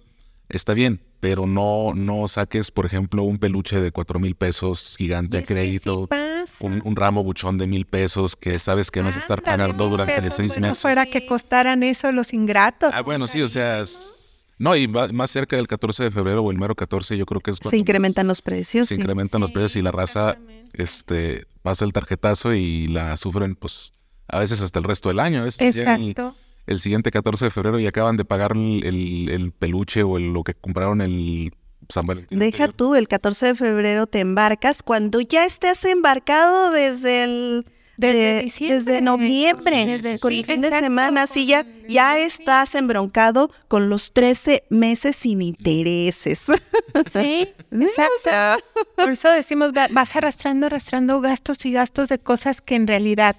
está 0.49 0.75
bien, 0.75 1.01
pero 1.21 1.47
no, 1.47 1.93
no 1.95 2.29
saques, 2.29 2.71
por 2.71 2.85
ejemplo, 2.87 3.23
un 3.23 3.39
peluche 3.39 3.81
de 3.81 3.91
cuatro 3.93 4.19
mil 4.21 4.35
pesos 4.35 4.97
gigante 4.99 5.39
a 5.39 5.41
sí 5.41 5.47
crédito, 5.47 6.07
pasa. 6.07 6.67
un, 6.67 6.83
un 6.85 6.97
ramo 6.97 7.25
buchón 7.25 7.57
de 7.59 7.67
mil 7.67 7.87
pesos 7.87 8.37
que 8.37 8.59
sabes 8.59 8.91
que 8.91 9.01
vas 9.03 9.17
a 9.17 9.21
estar 9.21 9.43
pagando 9.43 9.89
durante 9.89 10.15
pesos, 10.17 10.35
seis 10.37 10.53
bueno, 10.53 10.69
meses. 10.69 10.83
fuera 10.83 11.07
que 11.07 11.27
costaran 11.27 11.83
eso 11.83 12.13
los 12.13 12.33
ingratos. 12.35 12.91
Ah, 12.93 13.01
bueno, 13.01 13.27
sí, 13.27 13.41
o 13.43 13.49
sea, 13.49 13.81
es- 13.81 14.47
no, 14.59 14.77
y 14.77 14.87
va- 14.87 15.09
más 15.09 15.31
cerca 15.33 15.57
del 15.57 15.67
14 15.67 16.05
de 16.05 16.11
febrero 16.13 16.41
o 16.43 16.51
el 16.53 16.59
mero 16.59 16.75
14, 16.77 17.17
yo 17.17 17.27
creo 17.27 17.41
que 17.41 17.51
es 17.51 17.59
cuando 17.59 17.71
Se 17.71 17.77
incrementan 17.79 18.27
más 18.27 18.29
los 18.29 18.43
precios. 18.43 18.87
Se 18.89 18.95
sí. 18.95 19.01
incrementan 19.01 19.41
los 19.41 19.51
precios 19.51 19.77
y 19.77 19.83
la 19.83 19.91
raza 19.93 20.37
este, 20.75 21.47
pasa 21.63 21.85
el 21.85 21.93
tarjetazo 21.93 22.55
y 22.55 22.87
la 22.89 23.17
sufren, 23.17 23.57
pues, 23.57 23.93
a 24.29 24.39
veces 24.39 24.61
hasta 24.61 24.79
el 24.79 24.85
resto 24.85 25.09
del 25.09 25.19
año. 25.21 25.43
El, 25.45 25.49
Exacto. 25.59 26.37
El 26.67 26.81
siguiente 26.81 27.11
14 27.11 27.47
de 27.47 27.51
febrero 27.51 27.79
y 27.79 27.87
acaban 27.87 28.17
de 28.17 28.25
pagar 28.25 28.53
el, 28.57 28.85
el- 28.85 29.29
el 29.31 29.53
peluche 29.53 30.03
o 30.03 30.17
el- 30.17 30.33
lo 30.33 30.43
que 30.45 30.55
compraron 30.55 31.01
el 31.01 31.53
San 31.89 32.07
Valentín. 32.07 32.39
Deja 32.39 32.65
anterior. 32.65 32.73
tú, 32.77 32.95
el 32.95 33.09
14 33.09 33.47
de 33.47 33.55
febrero 33.55 34.07
te 34.07 34.21
embarcas 34.21 34.83
cuando 34.83 35.21
ya 35.21 35.45
estés 35.45 35.85
embarcado 35.85 36.71
desde 36.71 37.25
el... 37.25 37.67
Desde 37.97 38.19
de- 38.43 38.53
desde 38.75 39.01
noviembre, 39.03 40.01
Sí, 40.03 40.15
sí, 40.15 40.19
con 40.19 40.33
sí. 40.33 40.41
el 40.41 40.47
fin 40.47 40.61
de 40.63 40.69
semana, 40.71 41.23
así 41.23 41.47
ya, 41.47 41.65
ya 41.89 42.19
estás 42.19 42.75
embroncado 42.75 43.53
con 43.69 43.89
los 43.89 44.13
13 44.13 44.65
meses 44.69 45.15
sin 45.15 45.41
intereses. 45.43 46.47
Sí, 47.13 47.49
O 47.71 47.77
exacto. 47.83 48.13
sea, 48.21 48.57
Por 48.97 49.11
eso 49.11 49.31
decimos, 49.31 49.71
va- 49.77 49.87
vas 49.93 50.17
arrastrando, 50.17 50.67
arrastrando 50.67 51.21
gastos 51.21 51.65
y 51.67 51.73
gastos 51.73 52.09
de 52.09 52.19
cosas 52.19 52.61
que 52.61 52.75
en 52.75 52.89
realidad 52.89 53.37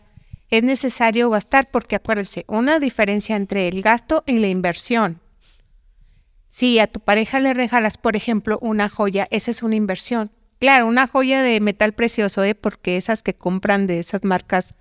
es 0.49 0.63
necesario 0.63 1.29
gastar, 1.29 1.69
porque 1.71 1.95
acuérdense, 1.95 2.45
una 2.47 2.79
diferencia 2.79 3.35
entre 3.35 3.67
el 3.67 3.81
gasto 3.81 4.23
y 4.25 4.39
la 4.39 4.47
inversión. 4.47 5.21
Si 6.47 6.79
a 6.79 6.87
tu 6.87 6.99
pareja 6.99 7.39
le 7.39 7.53
regalas, 7.53 7.97
por 7.97 8.15
ejemplo, 8.15 8.57
una 8.61 8.87
joya, 8.89 9.27
esa 9.31 9.51
es 9.51 9.61
una 9.63 9.75
inversión. 9.75 10.31
Claro, 10.59 10.87
una 10.87 11.07
joya 11.07 11.41
de 11.41 11.59
metal 11.59 11.93
precioso, 11.93 12.43
¿eh? 12.43 12.55
porque 12.55 12.97
esas 12.97 13.23
que 13.23 13.33
compran 13.33 13.87
de 13.87 13.99
esas 13.99 14.23
marcas, 14.23 14.75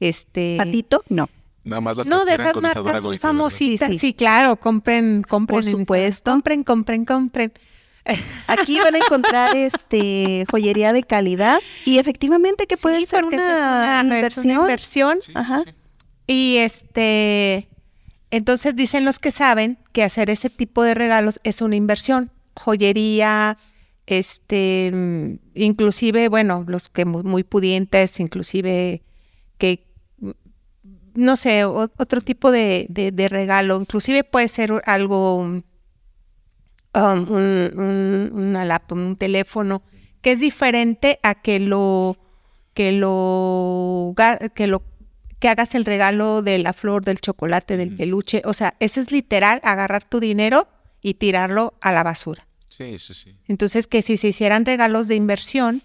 este... 0.00 0.56
Patito, 0.58 1.04
no. 1.08 1.28
Nada 1.62 1.80
más 1.80 1.96
las 1.96 2.06
No, 2.06 2.24
que 2.24 2.30
de 2.30 2.34
esas 2.34 2.56
marcas 2.56 3.20
famositas. 3.20 3.88
Sí, 3.88 3.94
Sí, 3.94 3.98
sí. 4.00 4.14
claro, 4.14 4.56
compren, 4.56 5.22
compren. 5.22 5.60
Por 5.60 5.64
supuesto. 5.64 6.30
Compren, 6.30 6.64
compren, 6.64 7.04
compren. 7.04 7.52
Aquí 8.46 8.78
van 8.78 8.94
a 8.94 8.98
encontrar 8.98 9.56
este 9.56 10.44
joyería 10.50 10.92
de 10.92 11.02
calidad 11.02 11.60
y 11.84 11.98
efectivamente 11.98 12.66
que 12.66 12.76
puede 12.76 12.98
Sí, 12.98 13.06
ser 13.06 13.24
una, 13.24 13.36
es 14.00 14.04
una- 14.04 14.16
inversión. 14.16 14.44
una 14.46 14.54
inversión. 14.60 15.18
Sí, 15.20 15.26
sí, 15.26 15.38
Ajá. 15.38 15.62
sí. 15.64 15.70
Y 16.26 16.56
este, 16.58 17.68
entonces 18.30 18.74
dicen 18.76 19.04
los 19.04 19.18
que 19.18 19.30
saben 19.30 19.78
que 19.92 20.02
hacer 20.04 20.30
ese 20.30 20.48
tipo 20.50 20.82
de 20.82 20.94
regalos 20.94 21.40
es 21.44 21.60
una 21.60 21.76
inversión. 21.76 22.30
Joyería, 22.54 23.56
este, 24.06 24.90
mm, 24.92 25.34
inclusive, 25.54 26.28
bueno, 26.28 26.64
los 26.66 26.88
que 26.88 27.04
mu- 27.04 27.22
muy 27.22 27.44
pudientes, 27.44 28.18
inclusive 28.20 29.02
que, 29.58 29.86
mm, 30.18 30.30
no 31.14 31.36
sé, 31.36 31.64
otro 31.64 32.20
tipo 32.20 32.50
de, 32.50 32.86
de- 32.88 33.12
de 33.12 33.28
regalo, 33.28 33.80
inclusive 33.80 34.24
puede 34.24 34.48
ser 34.48 34.82
algo, 34.86 35.62
um, 36.94 37.26
un, 37.30 37.70
un- 37.78 38.30
una 38.32 38.64
laptop, 38.64 38.98
un 38.98 39.16
teléfono, 39.16 39.82
que 40.22 40.32
es 40.32 40.40
diferente 40.40 41.18
a 41.22 41.34
que 41.34 41.58
lo, 41.60 42.16
que 42.74 42.92
lo, 42.92 44.14
que 44.54 44.66
lo, 44.66 44.82
que 45.38 45.48
hagas 45.48 45.74
el 45.74 45.84
regalo 45.84 46.42
de 46.42 46.58
la 46.58 46.72
flor, 46.72 47.04
del 47.04 47.20
chocolate, 47.20 47.76
del 47.76 47.96
peluche, 47.96 48.42
o 48.44 48.52
sea, 48.54 48.74
ese 48.80 49.00
es 49.00 49.10
literal 49.12 49.60
agarrar 49.64 50.06
tu 50.06 50.20
dinero 50.20 50.68
y 51.00 51.14
tirarlo 51.14 51.74
a 51.80 51.92
la 51.92 52.02
basura. 52.02 52.46
Sí, 52.68 52.98
sí, 52.98 53.14
sí. 53.14 53.36
Entonces, 53.48 53.86
que 53.86 54.02
si 54.02 54.16
se 54.16 54.28
hicieran 54.28 54.64
regalos 54.66 55.08
de 55.08 55.14
inversión, 55.14 55.82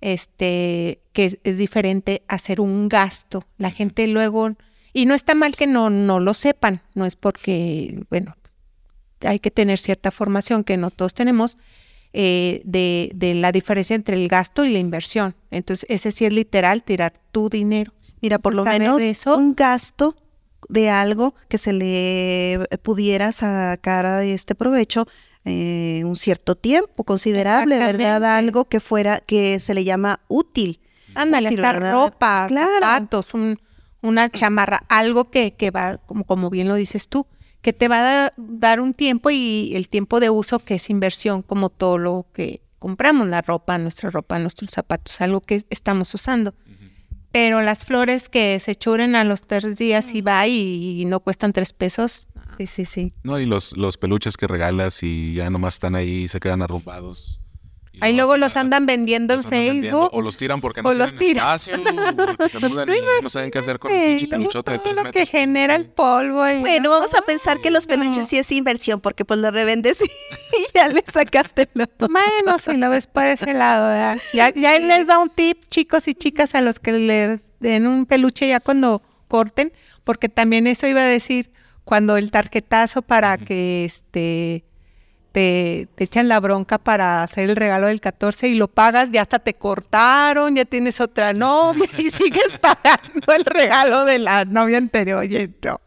este, 0.00 1.02
que 1.12 1.26
es, 1.26 1.38
es 1.44 1.58
diferente 1.58 2.22
hacer 2.28 2.60
un 2.60 2.88
gasto. 2.88 3.44
La 3.58 3.70
gente 3.70 4.06
luego, 4.06 4.50
y 4.92 5.06
no 5.06 5.14
está 5.14 5.34
mal 5.34 5.56
que 5.56 5.66
no, 5.66 5.90
no 5.90 6.20
lo 6.20 6.34
sepan, 6.34 6.82
no 6.94 7.06
es 7.06 7.16
porque, 7.16 8.02
bueno, 8.10 8.34
hay 9.24 9.38
que 9.38 9.50
tener 9.50 9.78
cierta 9.78 10.10
formación 10.10 10.64
que 10.64 10.76
no 10.76 10.90
todos 10.90 11.14
tenemos, 11.14 11.58
eh, 12.12 12.60
de, 12.64 13.10
de 13.14 13.34
la 13.34 13.52
diferencia 13.52 13.94
entre 13.94 14.16
el 14.16 14.28
gasto 14.28 14.64
y 14.64 14.70
la 14.72 14.78
inversión. 14.78 15.34
Entonces, 15.50 15.86
ese 15.88 16.10
sí 16.10 16.24
es 16.24 16.32
literal 16.32 16.82
tirar 16.82 17.12
tu 17.32 17.48
dinero. 17.48 17.92
Mira, 18.20 18.38
por 18.38 18.54
lo 18.54 18.64
menos 18.64 19.00
regreso- 19.00 19.36
un 19.36 19.54
gasto 19.54 20.16
de 20.68 20.90
algo 20.90 21.34
que 21.48 21.56
se 21.58 21.72
le 21.72 22.60
pudiera 22.82 23.32
sacar 23.32 24.06
a 24.06 24.24
este 24.24 24.54
provecho 24.54 25.06
eh, 25.46 26.02
un 26.04 26.16
cierto 26.16 26.54
tiempo 26.54 27.04
considerable, 27.04 27.78
¿verdad? 27.78 28.36
Algo 28.36 28.66
que 28.66 28.78
fuera, 28.80 29.20
que 29.20 29.58
se 29.58 29.72
le 29.72 29.84
llama 29.84 30.20
útil. 30.28 30.80
Ándale, 31.14 31.48
útil, 31.48 31.60
hasta 31.64 31.72
¿verdad? 31.72 31.92
ropa, 31.94 32.44
Claro. 32.48 32.70
zapatos, 32.80 33.32
un- 33.34 33.58
una 34.02 34.28
chamarra, 34.28 34.82
algo 34.88 35.30
que, 35.30 35.52
que 35.54 35.70
va, 35.70 35.96
como, 35.98 36.24
como 36.24 36.50
bien 36.50 36.68
lo 36.68 36.74
dices 36.74 37.08
tú, 37.08 37.26
que 37.62 37.72
te 37.72 37.88
va 37.88 37.98
a 38.00 38.02
da- 38.02 38.32
dar 38.36 38.80
un 38.80 38.94
tiempo 38.94 39.30
y 39.30 39.72
el 39.74 39.88
tiempo 39.88 40.20
de 40.20 40.30
uso 40.30 40.58
que 40.60 40.74
es 40.76 40.90
inversión, 40.90 41.42
como 41.42 41.68
todo 41.70 41.98
lo 41.98 42.26
que 42.32 42.62
compramos, 42.78 43.28
la 43.28 43.42
ropa, 43.42 43.76
nuestra 43.78 44.08
ropa, 44.10 44.38
nuestros 44.38 44.70
zapatos, 44.70 45.20
algo 45.20 45.40
que 45.42 45.62
estamos 45.70 46.14
usando. 46.14 46.54
Pero 47.32 47.62
las 47.62 47.84
flores 47.84 48.28
que 48.28 48.58
se 48.58 48.74
churen 48.74 49.14
a 49.14 49.22
los 49.22 49.42
tres 49.42 49.76
días 49.76 50.14
y 50.14 50.20
va 50.20 50.46
y, 50.48 51.00
y 51.02 51.04
no 51.04 51.20
cuestan 51.20 51.52
tres 51.52 51.72
pesos, 51.72 52.26
Sí, 52.58 52.66
sí, 52.66 52.84
sí. 52.84 53.12
No, 53.22 53.38
y 53.38 53.46
los, 53.46 53.76
los 53.76 53.96
peluches 53.96 54.36
que 54.36 54.48
regalas 54.48 55.04
y 55.04 55.34
ya 55.34 55.48
nomás 55.50 55.74
están 55.74 55.94
ahí 55.94 56.22
y 56.24 56.28
se 56.28 56.40
quedan 56.40 56.62
arrumbados. 56.62 57.39
Ahí 58.00 58.14
luego 58.14 58.36
los 58.36 58.56
andan 58.56 58.86
vendiendo 58.86 59.34
en 59.34 59.40
vendiendo, 59.42 59.80
Facebook. 60.02 60.10
O 60.12 60.22
los 60.22 60.36
tiran 60.36 60.60
porque 60.60 60.82
no 60.82 60.88
o 60.88 60.94
los 60.94 61.10
tienen 61.16 61.34
tiran. 61.34 61.54
espacio, 61.56 61.74
porque 62.16 62.48
se 62.48 62.58
mudan 62.68 62.88
y 62.88 63.22
no 63.22 63.28
saben 63.30 63.50
qué 63.50 63.58
hacer 63.58 63.78
con 63.78 63.90
el 63.92 64.18
pinche 64.18 64.28
peluchote 64.28 64.72
de 64.72 64.78
tres 64.78 64.96
lo 64.96 65.02
que 65.04 65.08
metros. 65.20 65.28
genera 65.30 65.74
el 65.76 65.86
polvo. 65.86 66.48
y- 66.48 66.60
Bueno, 66.60 66.90
vamos 66.90 67.14
a 67.14 67.22
pensar 67.22 67.60
que 67.60 67.70
los 67.70 67.86
peluches 67.86 68.26
sí 68.28 68.38
es 68.38 68.50
inversión, 68.52 69.00
porque 69.00 69.24
pues 69.24 69.40
lo 69.40 69.50
revendes 69.50 70.00
y 70.02 70.06
ya 70.74 70.88
le 70.88 71.02
sacaste 71.02 71.68
lo. 71.74 71.86
Bueno, 72.08 72.58
si 72.58 72.76
lo 72.76 72.90
ves 72.90 73.06
por 73.06 73.24
ese 73.24 73.52
lado, 73.54 73.88
¿verdad? 73.88 74.18
Ya, 74.32 74.50
ya 74.54 74.78
les 74.78 75.08
va 75.08 75.18
un 75.18 75.30
tip, 75.30 75.64
chicos 75.68 76.08
y 76.08 76.14
chicas, 76.14 76.54
a 76.54 76.60
los 76.60 76.78
que 76.80 76.92
les 76.92 77.52
den 77.60 77.86
un 77.86 78.06
peluche 78.06 78.48
ya 78.48 78.60
cuando 78.60 79.02
corten, 79.28 79.72
porque 80.04 80.28
también 80.28 80.66
eso 80.66 80.86
iba 80.86 81.00
a 81.02 81.04
decir, 81.04 81.52
cuando 81.84 82.16
el 82.16 82.30
tarjetazo 82.30 83.02
para 83.02 83.36
que 83.38 83.84
este 83.84 84.64
te, 85.32 85.88
te 85.94 86.04
echan 86.04 86.28
la 86.28 86.40
bronca 86.40 86.78
para 86.78 87.22
hacer 87.22 87.48
el 87.50 87.56
regalo 87.56 87.86
del 87.86 88.00
14 88.00 88.48
y 88.48 88.54
lo 88.54 88.68
pagas, 88.68 89.10
ya 89.10 89.22
hasta 89.22 89.38
te 89.38 89.54
cortaron, 89.54 90.56
ya 90.56 90.64
tienes 90.64 91.00
otra 91.00 91.32
novia 91.32 91.88
y 91.98 92.10
sigues 92.10 92.58
pagando 92.58 93.32
el 93.34 93.44
regalo 93.44 94.04
de 94.04 94.18
la 94.18 94.44
novia 94.44 94.78
anterior. 94.78 95.20
Oye, 95.20 95.50
no. 95.64 95.80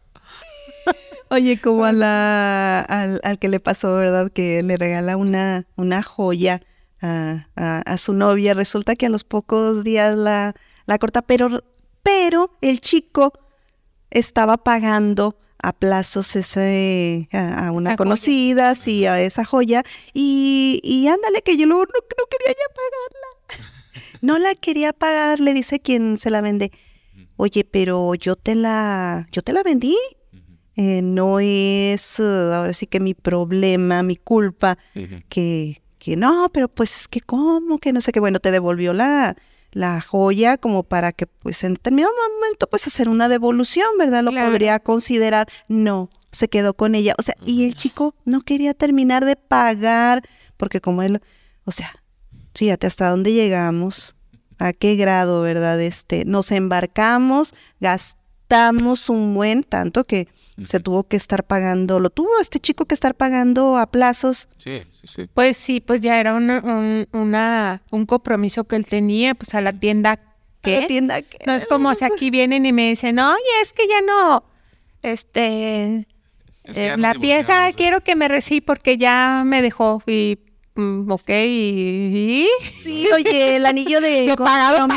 Oye, 1.30 1.60
como 1.60 1.84
a 1.84 1.92
la, 1.92 2.80
al, 2.80 3.20
al 3.24 3.38
que 3.38 3.48
le 3.48 3.58
pasó, 3.58 3.94
¿verdad? 3.96 4.30
Que 4.30 4.62
le 4.62 4.76
regala 4.76 5.16
una, 5.16 5.66
una 5.76 6.02
joya 6.02 6.60
a, 7.00 7.48
a- 7.56 7.78
a 7.80 7.98
su 7.98 8.14
novia. 8.14 8.54
Resulta 8.54 8.94
que 8.94 9.06
a 9.06 9.08
los 9.08 9.24
pocos 9.24 9.82
días 9.84 10.16
la, 10.16 10.54
la 10.86 10.98
corta, 10.98 11.22
pero, 11.22 11.64
pero 12.02 12.56
el 12.60 12.80
chico 12.80 13.32
estaba 14.10 14.58
pagando 14.58 15.36
a 15.68 15.72
plazos 15.72 16.36
ese, 16.36 17.28
a, 17.32 17.68
a 17.68 17.72
una 17.72 17.90
Esa 17.90 17.96
conocida, 17.96 18.74
sí, 18.74 19.06
a 19.06 19.20
esa 19.20 19.44
joya. 19.44 19.82
Y, 20.12 20.80
y 20.82 21.08
ándale, 21.08 21.42
que 21.42 21.56
yo 21.56 21.66
luego 21.66 21.84
no, 21.84 22.00
no 22.18 22.24
quería 22.30 22.52
ya 22.52 22.74
pagarla. 22.74 23.70
No 24.20 24.38
la 24.38 24.54
quería 24.54 24.94
pagar, 24.94 25.38
le 25.38 25.52
dice 25.52 25.80
quien 25.80 26.16
se 26.16 26.30
la 26.30 26.40
vende. 26.40 26.72
Oye, 27.36 27.62
pero 27.64 28.14
yo 28.14 28.36
te 28.36 28.54
la, 28.54 29.28
yo 29.30 29.42
te 29.42 29.52
la 29.52 29.62
vendí. 29.62 29.98
Eh, 30.76 31.02
no 31.02 31.40
es 31.40 32.18
eh, 32.20 32.50
ahora 32.54 32.72
sí 32.72 32.86
que 32.86 33.00
mi 33.00 33.12
problema, 33.12 34.02
mi 34.02 34.16
culpa, 34.16 34.78
que, 35.28 35.82
que 35.98 36.16
no, 36.16 36.48
pero 36.52 36.68
pues 36.68 36.96
es 36.96 37.08
que 37.08 37.20
cómo, 37.20 37.78
que 37.78 37.92
no 37.92 38.00
sé 38.00 38.12
qué, 38.12 38.20
bueno, 38.20 38.40
te 38.40 38.50
devolvió 38.50 38.94
la, 38.94 39.36
la 39.74 40.00
joya 40.00 40.56
como 40.56 40.84
para 40.84 41.12
que 41.12 41.26
pues 41.26 41.62
en 41.64 41.74
determinado 41.74 42.12
momento 42.36 42.66
pues 42.68 42.86
hacer 42.86 43.08
una 43.08 43.28
devolución, 43.28 43.86
¿verdad? 43.98 44.22
Lo 44.22 44.30
Claro. 44.30 44.48
podría 44.48 44.78
considerar, 44.78 45.48
no, 45.68 46.08
se 46.32 46.48
quedó 46.48 46.74
con 46.74 46.94
ella, 46.94 47.14
o 47.18 47.22
sea, 47.22 47.34
y 47.44 47.66
el 47.66 47.74
chico 47.74 48.14
no 48.24 48.40
quería 48.40 48.72
terminar 48.72 49.24
de 49.24 49.36
pagar, 49.36 50.22
porque 50.56 50.80
como 50.80 51.02
él, 51.02 51.20
o 51.64 51.72
sea, 51.72 51.90
fíjate 52.54 52.86
hasta 52.86 53.10
dónde 53.10 53.32
llegamos, 53.32 54.16
a 54.58 54.72
qué 54.72 54.94
grado, 54.96 55.42
¿verdad? 55.42 55.80
Este, 55.80 56.24
nos 56.24 56.50
embarcamos, 56.52 57.54
gastamos 57.80 59.08
un 59.08 59.34
buen 59.34 59.64
tanto 59.64 60.04
que 60.04 60.28
se 60.64 60.78
tuvo 60.80 61.02
que 61.04 61.16
estar 61.16 61.42
pagando, 61.44 61.98
lo 61.98 62.10
tuvo 62.10 62.28
este 62.40 62.60
chico 62.60 62.84
que 62.84 62.94
estar 62.94 63.14
pagando 63.16 63.76
a 63.76 63.86
plazos. 63.86 64.48
Sí, 64.56 64.82
sí, 64.90 65.06
sí. 65.06 65.28
Pues 65.34 65.56
sí, 65.56 65.80
pues 65.80 66.00
ya 66.00 66.20
era 66.20 66.34
un, 66.34 67.06
una, 67.12 67.82
un 67.90 68.06
compromiso 68.06 68.64
que 68.64 68.76
él 68.76 68.86
tenía, 68.86 69.34
pues 69.34 69.54
a 69.54 69.60
la 69.60 69.72
tienda 69.72 70.12
a 70.12 70.16
que 70.62 70.80
la 70.80 70.86
tienda 70.86 71.22
que- 71.22 71.38
no 71.46 71.54
es 71.54 71.66
como 71.66 71.94
si 71.94 72.04
aquí 72.04 72.30
vienen 72.30 72.64
y 72.66 72.72
me 72.72 72.88
dicen, 72.88 73.18
oye, 73.18 73.42
es 73.62 73.72
que 73.72 73.86
ya 73.88 74.00
no, 74.00 74.44
este, 75.02 76.06
Es 76.64 76.76
que 76.76 76.84
eh, 76.84 76.88
ya 76.88 76.96
la 76.96 77.12
pieza 77.14 77.72
quiero 77.76 78.00
que 78.02 78.16
me 78.16 78.28
reciba 78.28 78.64
porque 78.66 78.96
ya 78.96 79.42
me 79.44 79.60
dejó 79.60 80.02
y, 80.06 80.38
mm, 80.74 81.10
ok, 81.10 81.28
y, 81.28 82.48
Sí, 82.82 83.08
oye, 83.12 83.56
el 83.56 83.66
anillo 83.66 84.00
de 84.00 84.26
Yo 84.28 84.36
pagado, 84.36 84.88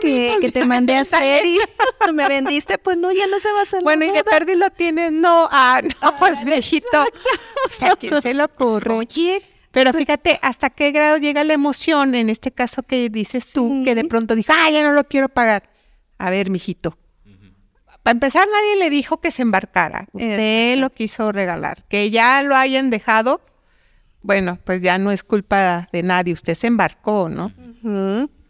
que, 0.00 0.50
te 0.52 0.64
mandé 0.64 0.96
a 0.96 1.00
hacer 1.00 1.44
y 1.46 1.58
me 2.12 2.28
vendiste, 2.28 2.78
pues 2.78 2.96
no, 2.96 3.12
ya 3.12 3.26
no 3.26 3.38
se 3.38 3.50
va 3.52 3.60
a 3.60 3.62
hacer 3.62 3.80
la 3.80 3.84
bueno, 3.84 4.04
y 4.04 4.10
de 4.10 4.22
tarde 4.22 4.56
lo 4.56 4.70
tienes, 4.70 5.12
no, 5.12 5.48
ah, 5.50 5.80
no, 5.82 6.18
pues 6.18 6.44
viejito, 6.44 6.86
o 7.66 7.68
sea, 7.70 7.92
¿a 7.92 7.96
quién 7.96 8.20
se 8.20 8.34
le 8.34 8.44
ocurre? 8.44 8.92
Oye, 8.92 9.42
Pero 9.70 9.92
fíjate 9.92 10.38
hasta 10.42 10.70
qué 10.70 10.90
grado 10.90 11.18
llega 11.18 11.44
la 11.44 11.52
emoción, 11.52 12.14
en 12.14 12.30
este 12.30 12.50
caso 12.50 12.82
que 12.82 13.08
dices 13.08 13.52
tú, 13.52 13.82
que 13.84 13.94
de 13.94 14.04
pronto 14.04 14.34
dijo, 14.34 14.52
ah, 14.54 14.70
ya 14.70 14.82
no 14.82 14.92
lo 14.92 15.04
quiero 15.04 15.28
pagar. 15.28 15.70
A 16.18 16.28
ver, 16.30 16.50
mijito. 16.50 16.98
Para 18.02 18.12
empezar, 18.12 18.48
nadie 18.50 18.76
le 18.76 18.90
dijo 18.90 19.20
que 19.20 19.30
se 19.30 19.42
embarcara. 19.42 20.06
Usted 20.12 20.78
lo 20.78 20.90
quiso 20.90 21.32
regalar. 21.32 21.84
Que 21.88 22.10
ya 22.10 22.42
lo 22.42 22.56
hayan 22.56 22.88
dejado, 22.88 23.42
bueno, 24.22 24.58
pues 24.64 24.80
ya 24.82 24.98
no 24.98 25.10
es 25.10 25.22
culpa 25.24 25.88
de 25.92 26.02
nadie. 26.02 26.32
Usted 26.32 26.54
se 26.54 26.66
embarcó, 26.66 27.28
¿no? 27.28 27.52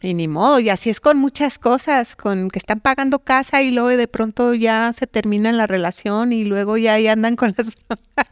Y 0.03 0.15
ni 0.15 0.29
modo, 0.29 0.59
y 0.61 0.71
así 0.71 0.89
es 0.89 0.99
con 0.99 1.19
muchas 1.19 1.59
cosas, 1.59 2.17
con 2.17 2.49
que 2.51 2.59
están 2.59 2.81
pagando 2.81 3.19
casa 3.19 3.61
y 3.61 3.71
luego 3.71 3.89
de 3.91 4.09
pronto 4.09 4.55
ya 4.55 4.93
se 4.95 5.07
termina 5.07 5.53
la 5.53 5.67
relación 5.67 6.33
y 6.33 6.47
luego 6.47 6.79
ya 6.79 6.95
ahí 6.95 7.07
andan 7.07 7.37
con 7.37 7.55
las... 7.57 7.73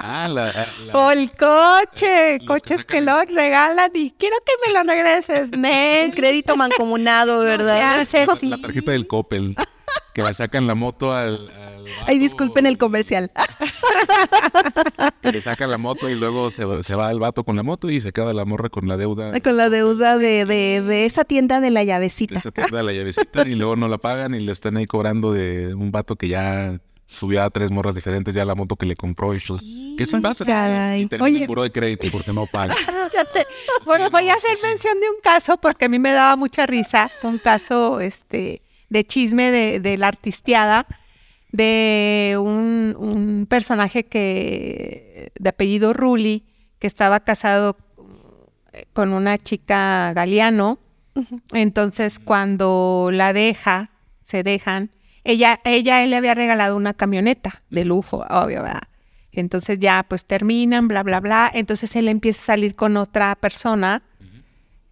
Ah, 0.00 0.28
la, 0.28 0.52
la- 0.86 0.92
O 0.96 1.10
el 1.10 1.30
coche, 1.32 2.38
que 2.38 2.46
coches 2.46 2.84
que, 2.84 3.00
lo 3.00 3.20
regalan 3.24 3.90
y 3.94 4.12
quiero 4.12 4.36
que 4.46 4.52
me 4.66 4.72
lo 4.78 4.84
regreses, 4.84 5.50
un 5.52 5.62
Nel. 5.62 6.14
crédito 6.14 6.56
mancomunado, 6.56 7.40
¿verdad? 7.40 7.98
La- 7.98 8.04
sí. 8.04 8.48
la 8.48 8.58
tarjeta 8.58 8.92
del 8.92 9.06
Coppel. 9.08 9.56
Que 10.18 10.24
le 10.24 10.34
sacan 10.34 10.66
la 10.66 10.74
moto 10.74 11.12
al. 11.12 11.48
al 11.48 11.84
Ay, 12.08 12.18
disculpen 12.18 12.66
el 12.66 12.76
comercial. 12.76 13.30
que 15.22 15.30
le 15.30 15.40
sacan 15.40 15.70
la 15.70 15.78
moto 15.78 16.08
y 16.10 16.16
luego 16.16 16.50
se, 16.50 16.64
se 16.82 16.96
va 16.96 17.12
el 17.12 17.20
vato 17.20 17.44
con 17.44 17.54
la 17.54 17.62
moto 17.62 17.88
y 17.88 18.00
se 18.00 18.10
queda 18.12 18.32
la 18.32 18.44
morra 18.44 18.68
con 18.68 18.88
la 18.88 18.96
deuda. 18.96 19.38
Con 19.40 19.56
la 19.56 19.70
deuda 19.70 20.18
de, 20.18 20.44
de, 20.44 20.82
de 20.82 21.04
esa 21.06 21.24
tienda 21.24 21.60
de 21.60 21.70
la 21.70 21.80
de 21.80 21.86
llavecita. 21.86 22.40
esa 22.40 22.50
tienda 22.50 22.78
de 22.78 22.82
la 22.82 22.92
llavecita 22.92 23.42
y 23.46 23.52
luego 23.52 23.76
no 23.76 23.86
la 23.86 23.98
pagan 23.98 24.34
y 24.34 24.40
le 24.40 24.50
están 24.50 24.76
ahí 24.76 24.86
cobrando 24.86 25.32
de 25.32 25.72
un 25.72 25.92
vato 25.92 26.16
que 26.16 26.26
ya 26.26 26.80
subió 27.06 27.44
a 27.44 27.50
tres 27.50 27.70
morras 27.70 27.94
diferentes 27.94 28.34
ya 28.34 28.44
la 28.44 28.56
moto 28.56 28.74
que 28.74 28.86
le 28.86 28.96
compró 28.96 29.32
y 29.36 29.38
todo. 29.38 29.60
¿Qué 29.96 30.04
se 30.04 30.20
pasa? 30.20 30.44
caray. 30.44 31.08
Y 31.08 31.22
Oye. 31.22 31.46
buró 31.46 31.62
de 31.62 31.70
crédito 31.70 32.08
porque 32.10 32.32
no 32.32 32.46
paga. 32.46 32.74
Bueno, 33.84 34.10
voy 34.10 34.28
a 34.28 34.34
hacer 34.34 34.56
mención 34.62 35.00
de 35.00 35.08
un 35.10 35.20
caso 35.22 35.56
porque 35.58 35.84
a 35.84 35.88
mí 35.88 35.98
me 36.00 36.12
daba 36.12 36.34
mucha 36.36 36.66
risa, 36.66 37.08
un 37.22 37.38
caso 37.38 38.00
este 38.00 38.62
de 38.88 39.04
chisme 39.04 39.50
de, 39.50 39.80
de 39.80 39.96
la 39.98 40.08
artisteada 40.08 40.86
de 41.52 42.36
un, 42.38 42.94
un 42.98 43.46
personaje 43.46 44.04
que 44.04 45.32
de 45.38 45.48
apellido 45.48 45.92
Rulli 45.92 46.44
que 46.78 46.86
estaba 46.86 47.20
casado 47.20 47.76
con 48.92 49.12
una 49.12 49.38
chica 49.38 50.12
Galeano. 50.14 50.78
Entonces, 51.52 52.18
cuando 52.20 53.10
la 53.12 53.32
deja, 53.32 53.90
se 54.22 54.42
dejan, 54.42 54.90
ella, 55.24 55.60
ella, 55.64 56.04
él 56.04 56.10
le 56.10 56.16
había 56.16 56.34
regalado 56.34 56.76
una 56.76 56.94
camioneta 56.94 57.62
de 57.70 57.84
lujo, 57.84 58.24
obvio, 58.30 58.62
¿verdad? 58.62 58.82
Entonces 59.32 59.78
ya 59.78 60.04
pues 60.08 60.24
terminan, 60.24 60.88
bla, 60.88 61.02
bla, 61.02 61.20
bla. 61.20 61.50
Entonces 61.52 61.94
él 61.96 62.08
empieza 62.08 62.40
a 62.42 62.46
salir 62.46 62.76
con 62.76 62.96
otra 62.96 63.34
persona, 63.34 64.02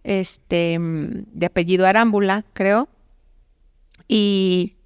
este, 0.03 0.77
de 0.79 1.45
apellido 1.45 1.87
Arámbula, 1.87 2.45
creo. 2.53 2.89
Y, 4.07 4.77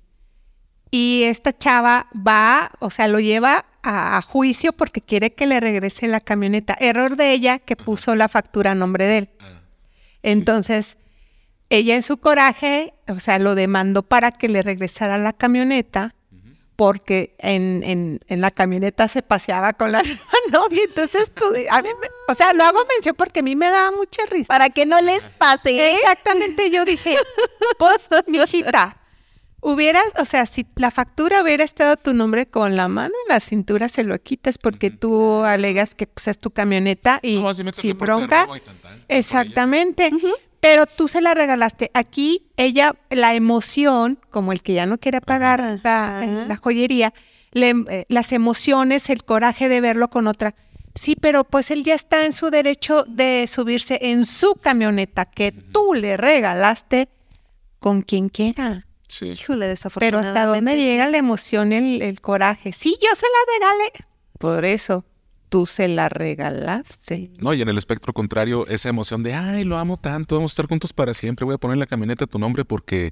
y 0.90 1.24
esta 1.24 1.58
chava 1.58 2.08
va, 2.16 2.72
o 2.80 2.90
sea, 2.90 3.08
lo 3.08 3.20
lleva 3.20 3.66
a, 3.84 4.18
a, 4.18 4.22
juicio 4.22 4.74
porque 4.74 5.02
quiere 5.02 5.34
que 5.34 5.46
le 5.46 5.60
regrese 5.60 6.08
la 6.08 6.20
camioneta. 6.20 6.76
Error 6.80 7.16
de 7.16 7.32
ella 7.32 7.60
que 7.60 7.76
puso 7.76 8.16
la 8.16 8.28
factura 8.28 8.72
a 8.72 8.76
nombre 8.76 9.06
de 9.06 9.18
él. 9.20 9.30
Entonces, 10.24 10.98
ella 11.70 11.96
en 11.96 12.04
su 12.04 12.18
coraje, 12.18 12.94
o 13.08 13.20
sea, 13.20 13.40
lo 13.40 13.56
demandó 13.56 14.04
para 14.04 14.32
que 14.32 14.50
le 14.50 14.62
regresara 14.62 15.18
la 15.18 15.34
camioneta 15.34 16.16
porque 16.82 17.36
en, 17.38 17.84
en, 17.84 18.20
en, 18.28 18.42
la 18.42 18.50
camioneta 18.50 19.08
se 19.08 19.22
paseaba 19.22 19.74
con 19.74 19.92
la 19.92 20.02
novia. 20.52 20.82
Entonces, 20.84 21.32
tú, 21.32 21.46
a 21.70 21.82
mí 21.84 21.90
me, 22.02 22.08
o 22.28 22.34
sea, 22.34 22.54
lo 22.54 22.64
hago 22.64 22.80
mención 22.96 23.16
porque 23.16 23.42
a 23.42 23.44
mí 23.44 23.56
me 23.56 23.70
daba 23.70 23.92
mucha 23.96 24.26
risa. 24.26 24.48
Para 24.48 24.70
que 24.72 24.88
no 24.88 25.00
les 25.00 25.30
pase. 25.38 25.94
Exactamente, 25.94 26.72
yo 26.72 26.84
dije, 26.84 27.16
pues, 27.78 28.10
mi 28.26 28.40
hijita, 28.40 28.98
hubieras, 29.62 30.04
o 30.20 30.26
sea, 30.26 30.46
si 30.46 30.66
la 30.76 30.92
factura 30.92 31.42
hubiera 31.42 31.64
estado 31.64 31.96
tu 31.96 32.14
nombre 32.14 32.48
con 32.48 32.76
la 32.76 32.88
mano 32.88 33.14
en 33.28 33.34
la 33.34 33.40
cintura, 33.40 33.90
se 33.90 34.04
lo 34.04 34.18
quitas 34.20 34.58
porque 34.58 34.88
uh 34.88 34.92
-huh. 34.92 35.00
tú 35.00 35.44
alegas 35.44 35.96
que 35.96 36.08
pues, 36.08 36.28
es 36.28 36.40
tu 36.40 36.52
camioneta 36.52 37.20
y 37.22 37.42
no, 37.42 37.54
si 37.54 37.64
sin 37.74 37.98
bronca. 37.98 38.48
Y 38.56 38.60
tan, 38.60 38.78
tan, 38.78 39.06
Exactamente. 39.08 40.10
Uh 40.12 40.18
-huh 40.18 40.36
pero 40.62 40.86
tú 40.86 41.10
se 41.10 41.22
la 41.22 41.34
regalaste. 41.34 41.92
Aquí 41.94 42.46
ella, 42.56 42.96
la 43.10 43.34
emoción, 43.36 44.20
como 44.30 44.54
el 44.54 44.62
que 44.62 44.74
ya 44.74 44.86
no 44.86 45.00
quiere 45.00 45.20
pagar 45.20 45.82
la, 45.84 46.46
la, 46.48 46.56
joyería, 46.56 47.14
le, 47.52 47.74
eh, 47.90 48.06
las 48.08 48.32
emociones, 48.32 49.10
el 49.10 49.26
coraje 49.26 49.68
de 49.68 49.82
verlo 49.82 50.10
con 50.10 50.28
otra. 50.28 50.54
Sí, 50.94 51.16
pero 51.20 51.44
pues 51.44 51.72
él 51.72 51.84
ya 51.84 51.96
está 51.96 52.26
en 52.26 52.32
su 52.32 52.52
derecho 52.52 53.04
de 53.08 53.48
subirse 53.48 53.98
en 54.04 54.24
su 54.24 54.54
camioneta 54.54 55.26
que 55.26 55.52
tú 55.52 55.96
le 55.96 56.16
regalaste 56.16 57.10
con 57.80 58.04
quien 58.04 58.30
quiera. 58.30 58.86
Sí. 59.12 59.32
Híjole, 59.32 59.68
desafortunadamente. 59.68 60.32
Pero 60.32 60.40
hasta 60.40 60.56
dónde 60.56 60.76
sí. 60.76 60.82
llega 60.82 61.08
la 61.10 61.18
emoción, 61.18 61.74
el, 61.74 62.02
el 62.02 62.22
coraje. 62.22 62.72
Sí, 62.72 62.98
yo 63.02 63.10
se 63.14 63.26
la 63.28 63.60
regalé. 63.60 63.92
Por 64.40 64.64
eso 64.64 65.06
tú 65.50 65.66
se 65.66 65.90
la 65.90 66.08
regalaste. 66.08 67.30
No, 67.42 67.54
y 67.54 67.62
en 67.62 67.68
el 67.68 67.78
espectro 67.78 68.14
contrario, 68.14 68.66
esa 68.68 68.88
emoción 68.88 69.22
de, 69.22 69.34
ay, 69.34 69.66
lo 69.66 69.78
amo 69.78 69.98
tanto, 69.98 70.36
vamos 70.36 70.52
a 70.52 70.54
estar 70.54 70.68
juntos 70.68 70.94
para 70.94 71.14
siempre, 71.14 71.44
voy 71.44 71.56
a 71.56 71.58
poner 71.58 71.76
en 71.76 71.82
la 71.82 71.88
camioneta 71.88 72.26
tu 72.26 72.40
nombre 72.40 72.64
porque 72.64 73.12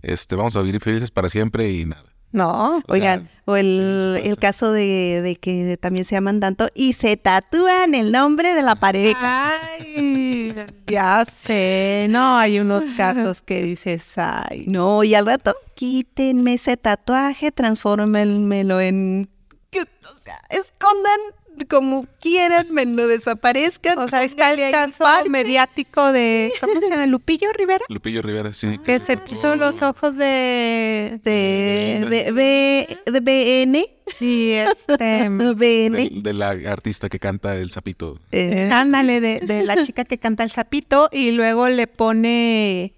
este, 0.00 0.34
vamos 0.34 0.56
a 0.56 0.62
vivir 0.62 0.80
felices 0.80 1.10
para 1.10 1.28
siempre 1.28 1.70
y 1.70 1.84
nada. 1.84 2.13
No, 2.34 2.78
o 2.78 2.82
oigan, 2.88 3.20
sea, 3.20 3.42
o 3.44 3.54
el, 3.54 4.18
sí 4.20 4.28
el 4.28 4.36
caso 4.38 4.72
de, 4.72 5.20
de, 5.22 5.36
que 5.36 5.78
también 5.80 6.04
se 6.04 6.16
llaman 6.16 6.40
tanto 6.40 6.68
y 6.74 6.94
se 6.94 7.16
tatúan 7.16 7.94
el 7.94 8.10
nombre 8.10 8.54
de 8.54 8.62
la 8.62 8.74
pareja. 8.74 9.52
Ay, 9.78 10.52
ya 10.88 11.24
sé, 11.26 12.08
no, 12.10 12.36
hay 12.36 12.58
unos 12.58 12.86
casos 12.96 13.40
que 13.40 13.62
dices, 13.62 14.18
ay. 14.18 14.66
No, 14.66 15.04
y 15.04 15.14
al 15.14 15.26
rato, 15.26 15.54
quítenme 15.76 16.54
ese 16.54 16.76
tatuaje, 16.76 17.52
transfórmenmelo 17.52 18.80
en, 18.80 19.30
o 19.72 20.12
sea, 20.20 20.40
escondan 20.50 21.20
como 21.68 22.06
quieran, 22.20 22.66
me 22.70 22.84
lo 22.84 23.06
desaparezcan. 23.06 23.98
O 23.98 24.08
sea, 24.08 24.24
está 24.24 24.52
el 24.52 24.70
caso 24.70 25.04
mediático 25.30 26.12
de, 26.12 26.52
¿cómo 26.60 26.80
se 26.80 26.88
llama? 26.88 27.06
Lupillo 27.06 27.52
Rivera. 27.52 27.84
Lupillo 27.88 28.22
Rivera, 28.22 28.52
sí. 28.52 28.78
Que 28.78 28.98
se 28.98 29.16
puso 29.16 29.56
los 29.56 29.82
ojos 29.82 30.16
de... 30.16 31.20
De, 31.22 32.06
de, 32.08 32.32
de, 32.32 32.98
de 33.10 33.20
BN. 33.20 33.86
Sí, 34.18 34.52
este... 34.52 35.28
BN. 35.28 35.54
De, 35.54 36.10
de, 36.22 36.32
la 36.32 36.50
artista 36.50 37.08
que 37.08 37.18
canta 37.18 37.56
El 37.56 37.70
Sapito. 37.70 38.18
Eh, 38.32 38.68
ándale, 38.70 39.20
de, 39.20 39.40
de 39.40 39.64
la 39.64 39.82
chica 39.82 40.04
que 40.04 40.18
canta 40.18 40.42
El 40.42 40.50
Sapito 40.50 41.08
y 41.10 41.32
luego 41.32 41.68
le 41.68 41.86
pone 41.86 42.92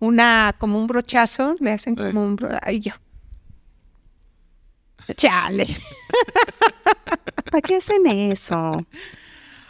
una, 0.00 0.54
como 0.58 0.78
un 0.78 0.86
brochazo, 0.86 1.56
le 1.60 1.72
hacen 1.72 1.94
como 1.94 2.08
eh. 2.08 2.26
un... 2.26 2.36
Bro, 2.36 2.50
ay, 2.62 2.80
yo. 2.80 2.92
Chale. 5.16 5.66
¿Para 7.50 7.62
qué 7.62 7.76
hacen 7.76 8.06
eso? 8.06 8.86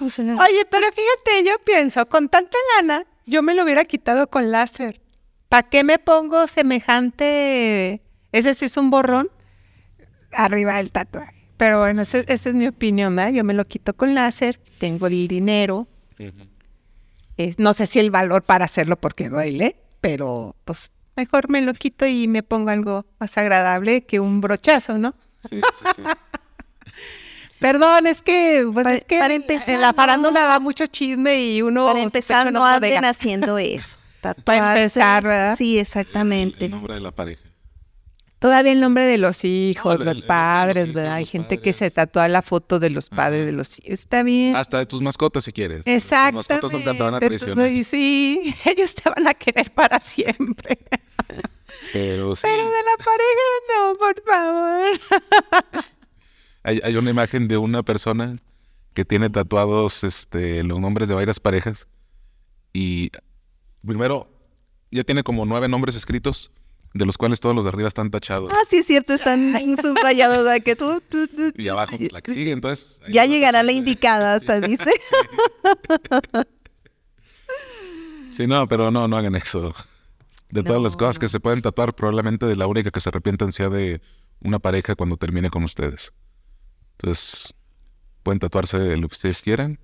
O 0.00 0.10
sea, 0.10 0.24
Oye, 0.24 0.64
pero 0.70 0.86
fíjate, 0.86 1.44
yo 1.44 1.58
pienso, 1.64 2.08
con 2.08 2.28
tanta 2.28 2.56
lana, 2.76 3.04
yo 3.26 3.42
me 3.42 3.54
lo 3.54 3.64
hubiera 3.64 3.84
quitado 3.84 4.28
con 4.28 4.50
láser. 4.50 5.00
¿Para 5.48 5.68
qué 5.68 5.84
me 5.84 5.98
pongo 5.98 6.46
semejante? 6.46 8.02
Ese 8.32 8.54
sí 8.54 8.66
es 8.66 8.76
un 8.76 8.90
borrón 8.90 9.30
arriba 10.32 10.76
del 10.76 10.90
tatuaje. 10.90 11.34
Pero 11.56 11.80
bueno, 11.80 12.02
esa 12.02 12.18
es 12.28 12.54
mi 12.54 12.68
opinión, 12.68 13.18
¿eh? 13.18 13.32
Yo 13.32 13.42
me 13.42 13.54
lo 13.54 13.66
quito 13.66 13.94
con 13.94 14.14
láser, 14.14 14.60
tengo 14.78 15.08
el 15.08 15.26
dinero. 15.26 15.88
Uh 16.18 16.24
-huh. 16.24 16.48
es, 17.36 17.58
no 17.58 17.72
sé 17.72 17.86
si 17.86 17.98
el 17.98 18.10
valor 18.10 18.42
para 18.42 18.64
hacerlo 18.64 18.96
porque 18.96 19.28
duele, 19.28 19.76
pero 20.00 20.54
pues 20.64 20.92
mejor 21.16 21.48
me 21.50 21.60
lo 21.60 21.74
quito 21.74 22.06
y 22.06 22.28
me 22.28 22.42
pongo 22.42 22.70
algo 22.70 23.06
más 23.18 23.36
agradable 23.38 24.02
que 24.02 24.20
un 24.20 24.40
brochazo, 24.40 24.98
¿no? 24.98 25.16
Sí, 25.48 25.60
sí, 25.60 25.86
sí. 25.96 26.02
Perdón, 27.58 28.06
es 28.06 28.22
que, 28.22 28.68
pues 28.72 28.84
para, 28.84 28.96
es 28.96 29.04
que 29.04 29.18
para 29.18 29.34
empezar, 29.34 29.74
en 29.74 29.80
la 29.80 29.92
farándula 29.92 30.42
no. 30.42 30.48
da 30.48 30.60
mucho 30.60 30.86
chisme 30.86 31.42
y 31.42 31.62
uno 31.62 31.86
para 31.86 32.02
empezar 32.02 32.52
no 32.52 32.64
anden 32.64 33.04
haciendo 33.04 33.58
eso. 33.58 33.96
para 34.44 34.72
empezar, 34.72 35.24
¿verdad? 35.24 35.56
Sí, 35.56 35.78
exactamente. 35.78 36.58
El, 36.58 36.64
el, 36.66 36.70
nombre 36.70 36.94
de 36.94 37.00
la 37.00 37.10
pareja. 37.10 37.42
Todavía 38.38 38.70
el 38.70 38.80
nombre 38.80 39.04
de 39.04 39.18
los 39.18 39.44
hijos, 39.44 39.98
no, 39.98 40.04
los 40.04 40.18
el, 40.18 40.22
padres, 40.22 40.84
el, 40.84 40.92
¿verdad? 40.92 41.14
Hay 41.14 41.26
gente 41.26 41.56
padres. 41.56 41.62
que 41.62 41.72
se 41.72 41.90
tatúa 41.90 42.28
la 42.28 42.40
foto 42.42 42.78
de 42.78 42.90
los 42.90 43.08
padres 43.08 43.46
de 43.46 43.52
los 43.52 43.80
hijos. 43.80 43.90
Está 43.90 44.22
bien. 44.22 44.54
Hasta 44.54 44.78
de 44.78 44.86
tus 44.86 45.02
mascotas, 45.02 45.44
si 45.44 45.52
quieres. 45.52 45.82
Exacto. 45.86 46.38
Tus 46.38 46.48
mascotas 46.50 46.72
nunca 46.72 46.92
te 46.94 47.02
van 47.02 47.14
a 47.14 47.20
traicionar. 47.20 47.68
Sí, 47.84 48.54
ellos 48.64 48.94
te 48.94 49.10
van 49.10 49.26
a 49.26 49.34
querer 49.34 49.72
para 49.72 50.00
siempre. 50.00 50.78
Pero, 51.92 52.36
sí. 52.36 52.42
Pero 52.44 52.64
de 52.64 52.82
la 52.82 52.96
pareja 53.04 53.48
no, 53.68 53.94
por 53.98 54.22
favor. 54.24 55.84
Hay, 56.64 56.80
hay, 56.82 56.96
una 56.96 57.08
imagen 57.08 57.48
de 57.48 57.56
una 57.56 57.82
persona 57.82 58.36
que 58.92 59.04
tiene 59.04 59.30
tatuados 59.30 60.04
este, 60.04 60.62
los 60.64 60.80
nombres 60.80 61.08
de 61.08 61.14
varias 61.14 61.40
parejas. 61.40 61.86
Y 62.74 63.10
primero, 63.86 64.28
ya 64.90 65.04
tiene 65.04 65.22
como 65.22 65.46
nueve 65.46 65.68
nombres 65.68 65.96
escritos, 65.96 66.50
de 66.94 67.06
los 67.06 67.18
cuales 67.18 67.40
todos 67.40 67.54
los 67.54 67.64
de 67.64 67.70
arriba 67.70 67.88
están 67.88 68.10
tachados. 68.10 68.50
Ah, 68.52 68.64
sí, 68.68 68.78
es 68.78 68.86
cierto, 68.86 69.14
están 69.14 69.52
subrayados. 69.82 70.38
¿verdad? 70.38 70.62
Que 70.62 70.76
tú, 70.76 71.02
tú, 71.08 71.26
tú, 71.28 71.52
y 71.56 71.68
abajo, 71.68 71.96
la 72.10 72.20
que 72.20 72.32
sigue, 72.32 72.52
entonces. 72.52 73.00
Ya 73.08 73.26
llegará 73.26 73.62
la 73.62 73.72
indicada, 73.72 74.34
hasta 74.34 74.60
dice. 74.60 74.90
Sí, 78.30 78.46
no, 78.46 78.68
pero 78.68 78.92
no, 78.92 79.08
no 79.08 79.16
hagan 79.16 79.34
eso. 79.34 79.74
De 80.50 80.62
todas 80.62 80.78
no. 80.78 80.84
las 80.84 80.96
cosas 80.96 81.18
que 81.18 81.28
se 81.28 81.40
pueden 81.40 81.60
tatuar, 81.60 81.92
probablemente 81.96 82.46
de 82.46 82.54
la 82.54 82.68
única 82.68 82.92
que 82.92 83.00
se 83.00 83.08
arrepientan 83.08 83.50
sea 83.50 83.68
de 83.68 84.00
una 84.38 84.60
pareja 84.60 84.94
cuando 84.94 85.16
termine 85.16 85.50
con 85.50 85.64
ustedes. 85.64 86.12
Entonces, 86.92 87.52
pueden 88.22 88.38
tatuarse 88.38 88.96
lo 88.96 89.08
que 89.08 89.14
ustedes 89.14 89.42
quieran, 89.42 89.80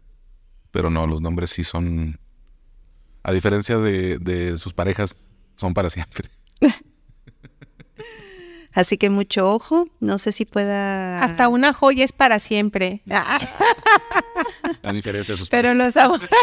pero 0.70 0.88
no, 0.88 1.04
los 1.08 1.20
nombres 1.20 1.50
sí 1.50 1.64
son, 1.64 2.20
a 3.24 3.32
diferencia 3.32 3.76
de, 3.78 4.18
de 4.18 4.56
sus 4.56 4.72
parejas, 4.72 5.16
son 5.56 5.74
para 5.74 5.90
siempre. 5.90 6.28
Así 8.74 8.98
que 8.98 9.08
mucho 9.08 9.52
ojo, 9.52 9.88
no 10.00 10.18
sé 10.18 10.32
si 10.32 10.44
pueda... 10.44 11.22
Hasta 11.22 11.48
una 11.48 11.72
joya 11.72 12.04
es 12.04 12.12
para 12.12 12.40
siempre. 12.40 13.02
A 13.08 14.92
diferencia 14.92 15.34
de 15.34 15.38
sus 15.38 15.48
Pero 15.48 15.74
los 15.74 15.96
amores... 15.96 16.28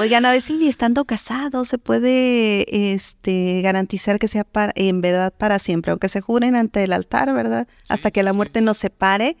Oigan, 0.00 0.26
a 0.26 0.32
ver 0.32 0.42
si 0.42 0.56
ni 0.56 0.68
estando 0.68 1.04
casados 1.04 1.68
se 1.68 1.78
puede 1.78 2.92
este, 2.94 3.60
garantizar 3.62 4.18
que 4.18 4.28
sea 4.28 4.44
para, 4.44 4.72
en 4.76 5.00
verdad 5.00 5.32
para 5.36 5.58
siempre, 5.58 5.90
aunque 5.92 6.08
se 6.08 6.20
juren 6.20 6.56
ante 6.56 6.82
el 6.84 6.92
altar, 6.92 7.32
¿verdad? 7.32 7.68
Sí, 7.68 7.84
Hasta 7.88 8.10
que 8.10 8.22
la 8.22 8.32
muerte 8.32 8.60
sí. 8.60 8.64
nos 8.64 8.76
separe. 8.76 9.36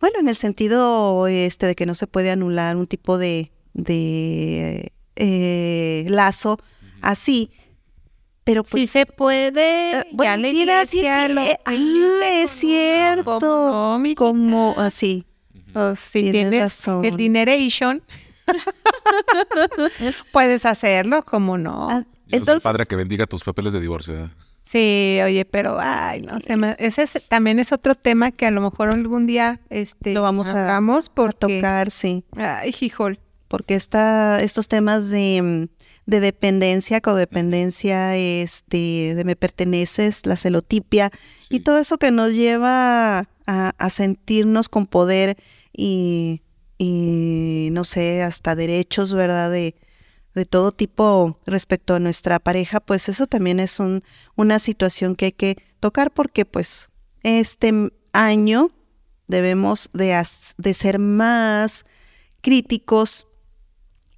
Bueno, 0.00 0.20
en 0.20 0.28
el 0.28 0.36
sentido 0.36 1.26
este, 1.26 1.66
de 1.66 1.74
que 1.74 1.86
no 1.86 1.94
se 1.94 2.06
puede 2.06 2.30
anular 2.30 2.76
un 2.76 2.86
tipo 2.86 3.18
de, 3.18 3.50
de 3.72 4.92
eh, 5.16 6.04
lazo 6.08 6.52
uh 6.52 6.56
-huh. 6.56 6.98
así. 7.02 7.50
Pero 8.48 8.62
pues, 8.62 8.80
sí 8.84 8.86
se 8.86 9.04
puede. 9.04 9.98
Uh, 10.10 10.16
bueno, 10.16 10.42
ya 10.42 10.50
sí, 10.50 10.64
la 10.64 10.86
sí, 10.86 11.00
sí, 11.00 11.06
eh, 11.06 11.58
ah, 11.66 11.74
es 12.32 12.50
cierto. 12.50 13.38
Como, 13.40 13.98
no, 13.98 14.14
como 14.14 14.74
así. 14.78 15.26
Oh, 15.74 15.94
si 15.94 16.22
tienes, 16.22 16.32
tienes 16.32 16.62
razón. 16.62 17.04
el 17.04 17.16
dineration. 17.18 18.02
Puedes 20.32 20.64
hacerlo, 20.64 21.22
como 21.24 21.58
no. 21.58 21.88
Ah, 21.90 22.04
entonces, 22.30 22.62
padre 22.62 22.86
que 22.86 22.96
bendiga 22.96 23.26
tus 23.26 23.44
papeles 23.44 23.74
de 23.74 23.80
divorcio. 23.80 24.14
¿eh? 24.14 24.28
Sí, 24.62 25.18
oye, 25.22 25.44
pero 25.44 25.76
ay, 25.78 26.22
no, 26.22 26.40
se 26.40 26.56
me- 26.56 26.74
ese 26.78 27.02
es- 27.02 27.22
también 27.28 27.58
es 27.58 27.70
otro 27.72 27.94
tema 27.94 28.30
que 28.30 28.46
a 28.46 28.50
lo 28.50 28.62
mejor 28.62 28.88
algún 28.88 29.26
día 29.26 29.60
este 29.68 30.14
Lo 30.14 30.22
vamos 30.22 30.48
a- 30.48 30.52
hagamos 30.64 31.10
Por 31.10 31.34
porque 31.36 31.56
tocar, 31.58 31.90
sí. 31.90 32.24
ay, 32.36 32.74
hijol. 32.80 33.20
Porque 33.48 33.74
está, 33.74 34.40
estos 34.42 34.68
temas 34.68 35.08
de, 35.08 35.40
mm, 35.42 35.64
de 36.06 36.20
dependencia, 36.20 37.00
codependencia, 37.00 38.16
este, 38.16 39.14
de 39.14 39.24
me 39.24 39.36
perteneces, 39.36 40.26
la 40.26 40.36
celotipia 40.36 41.10
y 41.50 41.60
todo 41.60 41.78
eso 41.78 41.98
que 41.98 42.10
nos 42.10 42.32
lleva 42.32 43.18
a, 43.46 43.72
a 43.76 43.90
sentirnos 43.90 44.68
con 44.68 44.86
poder 44.86 45.36
y, 45.72 46.42
y, 46.78 47.68
no 47.72 47.84
sé, 47.84 48.22
hasta 48.22 48.54
derechos, 48.54 49.14
¿verdad? 49.14 49.50
De, 49.50 49.74
de 50.34 50.44
todo 50.44 50.70
tipo 50.72 51.36
respecto 51.46 51.94
a 51.94 51.98
nuestra 52.00 52.38
pareja, 52.38 52.80
pues 52.80 53.08
eso 53.08 53.26
también 53.26 53.58
es 53.60 53.80
un, 53.80 54.02
una 54.36 54.58
situación 54.58 55.16
que 55.16 55.26
hay 55.26 55.32
que 55.32 55.56
tocar 55.80 56.10
porque 56.12 56.44
pues 56.44 56.90
este 57.22 57.72
año 58.12 58.70
debemos 59.26 59.90
de, 59.92 60.14
as- 60.14 60.54
de 60.58 60.74
ser 60.74 60.98
más 60.98 61.84
críticos 62.40 63.26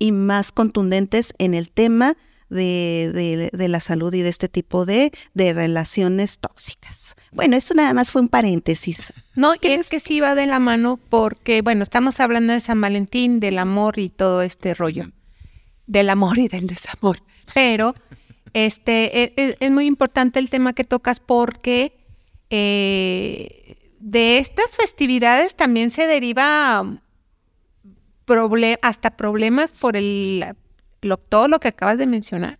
y 0.01 0.11
más 0.11 0.51
contundentes 0.51 1.33
en 1.39 1.55
el 1.55 1.71
tema 1.71 2.17
de, 2.49 3.13
de- 3.15 3.51
de 3.57 3.69
la 3.69 3.79
salud 3.79 4.13
y 4.13 4.23
de 4.23 4.29
este 4.29 4.49
tipo 4.49 4.85
de, 4.85 5.13
de 5.35 5.53
relaciones 5.53 6.41
tóxicas. 6.41 7.15
Bueno, 7.31 7.57
esto 7.57 7.75
nada 7.75 7.95
más 7.95 8.11
fue 8.11 8.23
un 8.23 8.29
paréntesis. 8.29 9.13
No, 9.37 9.55
y 9.55 9.69
es 9.69 9.89
que 9.89 10.01
sí 10.01 10.19
va 10.19 10.35
de 10.35 10.47
la 10.47 10.59
mano 10.59 10.99
porque, 11.09 11.63
bueno, 11.63 11.85
estamos 11.85 12.19
hablando 12.19 12.53
de 12.53 12.59
San 12.59 12.81
Valentín, 12.81 13.39
del 13.39 13.59
amor 13.59 14.01
y 14.01 14.09
todo 14.09 14.43
este 14.43 14.75
rollo. 14.75 15.13
Del 15.87 16.11
amor 16.11 16.39
y 16.41 16.49
del 16.49 16.67
desamor. 16.67 17.19
Pero 17.55 17.95
este 18.53 19.23
e- 19.23 19.33
e- 19.37 19.57
es, 19.61 19.71
muy 19.71 19.87
importante 19.87 20.41
el 20.41 20.51
tema 20.51 20.73
que 20.73 20.83
tocas 20.83 21.21
porque 21.21 21.95
eh, 22.51 23.77
de 24.01 24.39
estas 24.39 24.77
festividades 24.77 25.55
también 25.55 25.91
se 25.91 26.07
deriva 26.09 26.99
hasta 28.83 29.11
problemas 29.11 29.73
por 29.73 29.97
el 29.97 30.45
lo- 31.03 31.17
todo 31.17 31.49
lo 31.49 31.61
que 31.61 31.69
acabas 31.69 31.99
de 31.99 32.07
mencionar. 32.07 32.59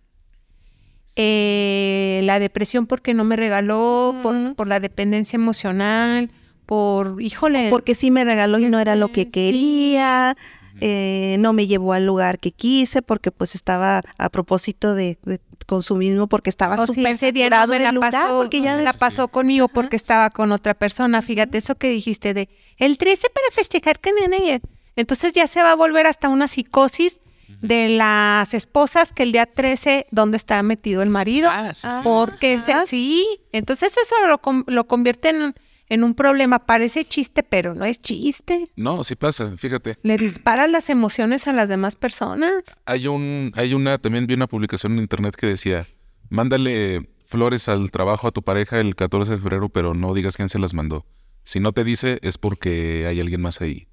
Eh, 1.17 2.21
la 2.23 2.39
depresión 2.39 2.87
porque 2.87 3.13
no 3.13 3.23
me 3.23 3.35
regaló, 3.35 4.15
por, 4.23 4.55
por 4.55 4.67
la 4.67 4.79
dependencia 4.79 5.35
emocional, 5.35 6.31
por, 6.65 7.21
híjole, 7.21 7.69
Porque 7.69 7.95
sí 7.95 8.11
me 8.11 8.23
regaló 8.23 8.59
y 8.59 8.69
no 8.69 8.79
era 8.79 8.95
lo 8.95 9.11
que 9.11 9.23
Sí. 9.23 9.29
quería, 9.29 10.37
eh, 10.79 11.35
no 11.39 11.51
me 11.51 11.67
llevó 11.67 11.91
al 11.93 12.05
lugar 12.05 12.39
que 12.39 12.51
quise, 12.51 13.01
porque 13.01 13.29
pues 13.31 13.55
estaba 13.55 14.01
a 14.17 14.29
propósito 14.29 14.95
de, 14.95 15.17
de 15.23 15.41
consumismo, 15.67 16.27
porque 16.27 16.49
estaba 16.49 16.81
o 16.81 16.87
si 16.87 16.93
súper 16.93 17.17
día 17.33 17.49
no 17.49 17.73
la 17.83 17.91
lugar, 17.91 18.11
pasó, 18.13 18.39
porque 18.41 18.61
ya 18.61 18.75
la 18.77 18.93
pasó 18.93 19.27
conmigo 19.27 19.67
porque 19.67 19.97
estaba 19.97 20.29
con 20.29 20.51
otra 20.53 20.73
persona. 20.73 21.21
Fíjate 21.21 21.57
eso 21.57 21.75
que 21.75 21.89
dijiste 21.89 22.33
de 22.33 22.47
el 22.77 22.97
13 22.97 23.27
para 23.33 23.47
festejar 23.53 23.99
que 23.99 24.11
nene. 24.13 24.61
Entonces 24.95 25.33
ya 25.33 25.47
se 25.47 25.61
va 25.63 25.71
a 25.71 25.75
volver 25.75 26.05
hasta 26.07 26.27
una 26.29 26.47
psicosis 26.47 27.21
de 27.61 27.89
las 27.89 28.53
esposas 28.53 29.11
que 29.11 29.23
el 29.23 29.31
día 29.33 29.45
13 29.45 30.07
dónde 30.11 30.37
está 30.37 30.61
metido 30.63 31.01
el 31.01 31.09
marido. 31.09 31.49
Ah, 31.51 31.73
sí, 31.73 31.87
sí. 31.87 31.97
Porque 32.03 32.57
se- 32.57 32.73
Ajá. 32.73 32.85
sí, 32.85 33.25
entonces 33.51 33.95
eso 33.97 34.15
lo, 34.27 34.37
con- 34.39 34.63
lo 34.67 34.87
convierte 34.87 35.29
en, 35.29 35.53
en 35.89 36.03
un 36.03 36.15
problema. 36.15 36.59
Parece 36.59 37.03
chiste, 37.05 37.43
pero 37.43 37.75
no 37.75 37.85
es 37.85 37.99
chiste. 37.99 38.65
No, 38.75 39.03
sí 39.03 39.15
pasa, 39.15 39.51
fíjate. 39.57 39.97
Le 40.01 40.17
disparas 40.17 40.69
las 40.71 40.89
emociones 40.89 41.47
a 41.47 41.53
las 41.53 41.67
demás 41.69 41.95
personas. 41.97 42.53
Hay 42.85 43.07
un, 43.07 43.51
hay 43.55 43.73
una, 43.73 43.97
también 43.97 44.27
vi 44.27 44.33
una 44.33 44.47
publicación 44.47 44.93
en 44.93 44.99
internet 44.99 45.35
que 45.35 45.47
decía, 45.47 45.85
mándale 46.29 47.09
flores 47.25 47.67
al 47.69 47.91
trabajo 47.91 48.27
a 48.27 48.31
tu 48.31 48.41
pareja 48.41 48.79
el 48.79 48.95
14 48.95 49.33
de 49.33 49.37
febrero, 49.37 49.69
pero 49.69 49.93
no 49.93 50.13
digas 50.13 50.35
quién 50.37 50.49
se 50.49 50.57
las 50.59 50.73
mandó. 50.73 51.05
Si 51.43 51.59
no 51.59 51.71
te 51.73 51.83
dice, 51.83 52.19
es 52.21 52.37
porque 52.37 53.05
hay 53.07 53.19
alguien 53.19 53.41
más 53.41 53.61
ahí. 53.61 53.87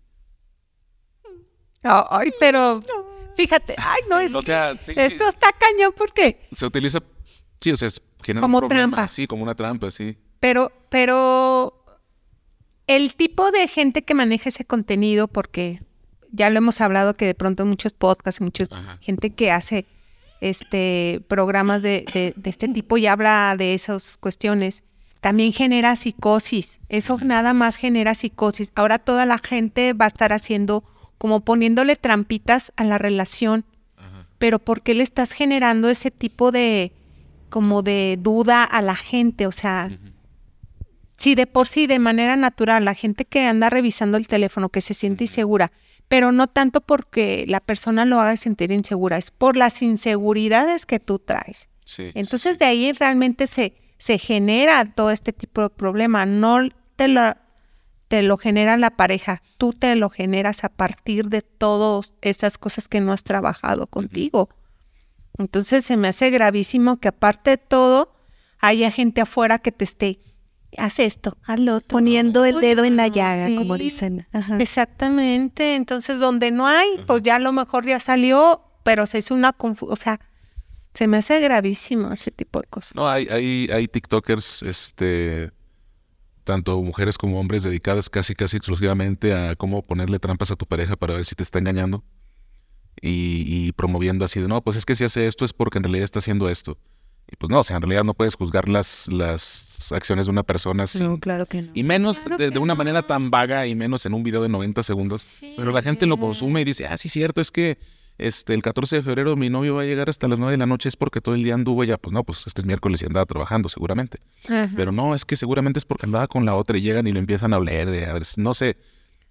Ay, 1.82 2.30
pero 2.40 2.80
fíjate, 3.36 3.74
ay, 3.78 4.00
no 4.10 4.18
es 4.20 4.34
O 4.34 4.42
sea, 4.42 4.74
sí, 4.80 4.92
sí. 4.94 5.00
esto 5.00 5.28
está 5.28 5.48
cañón 5.52 5.92
porque 5.96 6.48
Se 6.52 6.66
utiliza, 6.66 7.00
sí, 7.60 7.70
o 7.72 7.76
sea, 7.76 7.88
es 7.88 8.00
genera 8.22 8.40
Como 8.42 8.58
un 8.58 8.68
trampa. 8.68 9.06
Sí, 9.08 9.26
como 9.26 9.42
una 9.42 9.54
trampa, 9.54 9.90
sí. 9.90 10.16
Pero, 10.40 10.72
pero 10.88 11.84
el 12.86 13.14
tipo 13.14 13.50
de 13.50 13.68
gente 13.68 14.02
que 14.02 14.14
maneja 14.14 14.48
ese 14.48 14.64
contenido, 14.64 15.28
porque 15.28 15.82
ya 16.32 16.50
lo 16.50 16.58
hemos 16.58 16.80
hablado 16.80 17.14
que 17.14 17.26
de 17.26 17.34
pronto 17.34 17.64
muchos 17.64 17.92
podcasts, 17.92 18.40
mucha 18.40 18.64
Ajá. 18.70 18.98
gente 19.00 19.30
que 19.30 19.50
hace 19.50 19.86
este 20.40 21.20
programas 21.28 21.82
de, 21.82 22.04
de- 22.12 22.32
de 22.36 22.50
este 22.50 22.68
tipo 22.68 22.96
y 22.96 23.06
habla 23.06 23.54
de 23.58 23.74
esas 23.74 24.16
cuestiones, 24.18 24.84
también 25.20 25.52
genera 25.52 25.96
psicosis. 25.96 26.80
Eso 26.88 27.18
nada 27.22 27.52
más 27.54 27.76
genera 27.76 28.14
psicosis. 28.14 28.70
Ahora 28.76 28.98
toda 28.98 29.26
la 29.26 29.38
gente 29.38 29.92
va 29.92 30.04
a 30.04 30.08
estar 30.08 30.32
haciendo 30.32 30.84
como 31.18 31.40
poniéndole 31.40 31.96
trampitas 31.96 32.72
a 32.76 32.84
la 32.84 32.98
relación. 32.98 33.64
Pero 34.38 34.60
¿por 34.60 34.82
qué 34.82 34.94
le 34.94 35.02
estás 35.02 35.32
generando 35.32 35.88
ese 35.88 36.12
tipo 36.12 36.52
de 36.52 36.92
como 37.48 37.82
de 37.82 38.16
duda 38.20 38.62
a 38.62 38.80
la 38.82 38.94
gente? 38.94 39.48
O 39.48 39.52
sea, 39.52 39.90
si 41.16 41.34
de 41.34 41.48
por 41.48 41.66
sí, 41.66 41.88
de 41.88 41.98
manera 41.98 42.36
natural, 42.36 42.84
la 42.84 42.94
gente 42.94 43.24
que 43.24 43.44
anda 43.44 43.68
revisando 43.68 44.16
el 44.16 44.28
teléfono, 44.28 44.68
que 44.68 44.80
se 44.80 44.94
siente 44.94 45.24
insegura, 45.24 45.72
pero 46.06 46.30
no 46.30 46.46
tanto 46.46 46.80
porque 46.80 47.44
la 47.48 47.58
persona 47.58 48.04
lo 48.04 48.20
haga 48.20 48.36
sentir 48.36 48.70
insegura, 48.70 49.18
es 49.18 49.32
por 49.32 49.56
las 49.56 49.82
inseguridades 49.82 50.86
que 50.86 51.00
tú 51.00 51.18
traes. 51.18 51.68
Sí. 51.84 52.12
Entonces 52.14 52.58
de 52.58 52.64
ahí 52.64 52.92
realmente 52.92 53.48
se, 53.48 53.74
se 53.98 54.18
genera 54.18 54.84
todo 54.94 55.10
este 55.10 55.32
tipo 55.32 55.62
de 55.62 55.70
problema. 55.70 56.26
No 56.26 56.60
te 56.94 57.08
lo, 57.08 57.34
te 58.08 58.22
lo 58.22 58.38
genera 58.38 58.76
la 58.76 58.90
pareja, 58.90 59.42
tú 59.58 59.72
te 59.72 59.94
lo 59.94 60.08
generas 60.08 60.64
a 60.64 60.70
partir 60.70 61.26
de 61.26 61.42
todas 61.42 62.14
esas 62.22 62.58
cosas 62.58 62.88
que 62.88 63.00
no 63.00 63.12
has 63.12 63.22
trabajado 63.22 63.86
contigo. 63.86 64.48
Entonces 65.36 65.84
se 65.84 65.96
me 65.96 66.08
hace 66.08 66.30
gravísimo 66.30 66.98
que 66.98 67.08
aparte 67.08 67.50
de 67.50 67.58
todo 67.58 68.14
haya 68.60 68.90
gente 68.90 69.20
afuera 69.20 69.58
que 69.58 69.72
te 69.72 69.84
esté, 69.84 70.18
haz 70.76 70.98
esto, 70.98 71.36
haz 71.44 71.60
lo 71.60 71.76
otro. 71.76 71.88
poniendo 71.88 72.44
el 72.44 72.60
dedo 72.60 72.84
en 72.84 72.96
la 72.96 73.08
llaga, 73.08 73.54
como 73.56 73.76
dicen. 73.76 74.26
Ajá. 74.32 74.58
Exactamente. 74.58 75.76
Entonces, 75.76 76.18
donde 76.18 76.50
no 76.50 76.66
hay, 76.66 76.88
pues 77.06 77.22
ya 77.22 77.36
a 77.36 77.38
lo 77.38 77.52
mejor 77.52 77.86
ya 77.86 78.00
salió, 78.00 78.62
pero 78.82 79.06
se 79.06 79.18
hizo 79.18 79.34
una 79.34 79.52
confusión. 79.52 79.92
O 79.92 79.96
sea, 79.96 80.20
se 80.94 81.06
me 81.06 81.18
hace 81.18 81.38
gravísimo 81.40 82.12
ese 82.12 82.30
tipo 82.30 82.60
de 82.60 82.66
cosas. 82.66 82.94
No, 82.94 83.08
hay, 83.08 83.28
hay, 83.28 83.68
hay 83.72 83.86
TikTokers, 83.86 84.62
este, 84.62 85.50
tanto 86.48 86.80
mujeres 86.82 87.18
como 87.18 87.38
hombres 87.38 87.62
dedicadas 87.62 88.08
casi, 88.08 88.34
casi 88.34 88.56
exclusivamente 88.56 89.34
a 89.34 89.54
cómo 89.54 89.82
ponerle 89.82 90.18
trampas 90.18 90.50
a 90.50 90.56
tu 90.56 90.64
pareja 90.64 90.96
para 90.96 91.12
ver 91.12 91.26
si 91.26 91.34
te 91.34 91.42
está 91.42 91.58
engañando. 91.58 92.02
Y, 93.02 93.44
y 93.46 93.72
promoviendo 93.72 94.24
así 94.24 94.40
de, 94.40 94.48
no, 94.48 94.62
pues 94.62 94.78
es 94.78 94.86
que 94.86 94.96
si 94.96 95.04
hace 95.04 95.26
esto 95.26 95.44
es 95.44 95.52
porque 95.52 95.76
en 95.76 95.84
realidad 95.84 96.04
está 96.04 96.20
haciendo 96.20 96.48
esto. 96.48 96.78
Y 97.30 97.36
pues 97.36 97.50
no, 97.50 97.60
o 97.60 97.64
sea, 97.64 97.76
en 97.76 97.82
realidad 97.82 98.02
no 98.02 98.14
puedes 98.14 98.34
juzgar 98.34 98.66
las, 98.66 99.08
las 99.12 99.92
acciones 99.92 100.24
de 100.24 100.30
una 100.30 100.42
persona 100.42 100.84
así. 100.84 101.02
No, 101.02 101.20
claro 101.20 101.44
que 101.44 101.60
no. 101.60 101.70
Y 101.74 101.82
menos 101.82 102.20
Claro 102.20 102.38
de, 102.38 102.58
una 102.58 102.72
no. 102.72 102.78
manera 102.78 103.02
tan 103.02 103.30
vaga 103.30 103.66
y 103.66 103.74
menos 103.74 104.06
en 104.06 104.14
un 104.14 104.22
video 104.22 104.40
de 104.40 104.48
90 104.48 104.82
segundos. 104.82 105.20
Sí. 105.20 105.52
Pero 105.54 105.70
la 105.70 105.82
gente 105.82 106.06
lo 106.06 106.16
consume 106.16 106.62
y 106.62 106.64
dice, 106.64 106.86
ah, 106.86 106.96
sí, 106.96 107.10
cierto, 107.10 107.42
es 107.42 107.50
que 107.50 107.76
este, 108.18 108.52
el 108.54 108.62
14 108.62 108.96
de 108.96 109.02
febrero 109.02 109.36
mi 109.36 109.48
novio 109.48 109.76
va 109.76 109.82
a 109.82 109.84
llegar 109.84 110.10
hasta 110.10 110.28
las 110.28 110.38
9 110.38 110.52
de 110.52 110.58
la 110.58 110.66
noche, 110.66 110.88
es 110.88 110.96
porque 110.96 111.20
todo 111.20 111.34
el 111.34 111.42
día 111.42 111.54
anduvo 111.54 111.84
ya. 111.84 111.96
Pues 111.98 112.12
no, 112.12 112.24
pues 112.24 112.46
este 112.46 112.60
es 112.60 112.66
miércoles 112.66 113.00
y 113.02 113.06
andaba 113.06 113.24
trabajando 113.26 113.68
seguramente. 113.68 114.18
Ajá. 114.44 114.70
Pero 114.76 114.92
no, 114.92 115.14
es 115.14 115.24
que 115.24 115.36
seguramente 115.36 115.78
es 115.78 115.84
porque 115.84 116.06
andaba 116.06 116.26
con 116.26 116.44
la 116.44 116.54
otra 116.56 116.76
y 116.76 116.80
llegan 116.82 117.06
y 117.06 117.12
lo 117.12 117.18
empiezan 117.20 117.52
a 117.52 117.58
oler 117.58 117.88
de, 117.90 118.06
a 118.06 118.12
ver, 118.12 118.24
no 118.36 118.54
sé, 118.54 118.76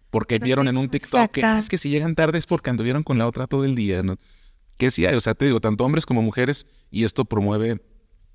porque 0.09 0.39
vieron 0.39 0.67
en 0.67 0.77
un 0.77 0.89
TikTok 0.89 1.31
que. 1.31 1.43
"Ah, 1.43 1.59
es 1.59 1.67
que 1.69 1.77
si 1.77 1.89
llegan 1.89 2.15
tarde 2.15 2.37
es 2.39 2.47
porque 2.47 2.69
anduvieron 2.69 3.03
con 3.03 3.17
la 3.17 3.27
otra 3.27 3.45
todo 3.47 3.65
el 3.65 3.75
día, 3.75 4.03
¿no? 4.03 4.17
Que 4.77 4.89
sí 4.91 5.05
hay, 5.05 5.15
o 5.15 5.19
sea, 5.21 5.33
te 5.33 5.45
digo, 5.45 5.59
tanto 5.59 5.83
hombres 5.83 6.05
como 6.05 6.21
mujeres 6.21 6.65
y 6.89 7.03
esto 7.03 7.25
promueve, 7.25 7.81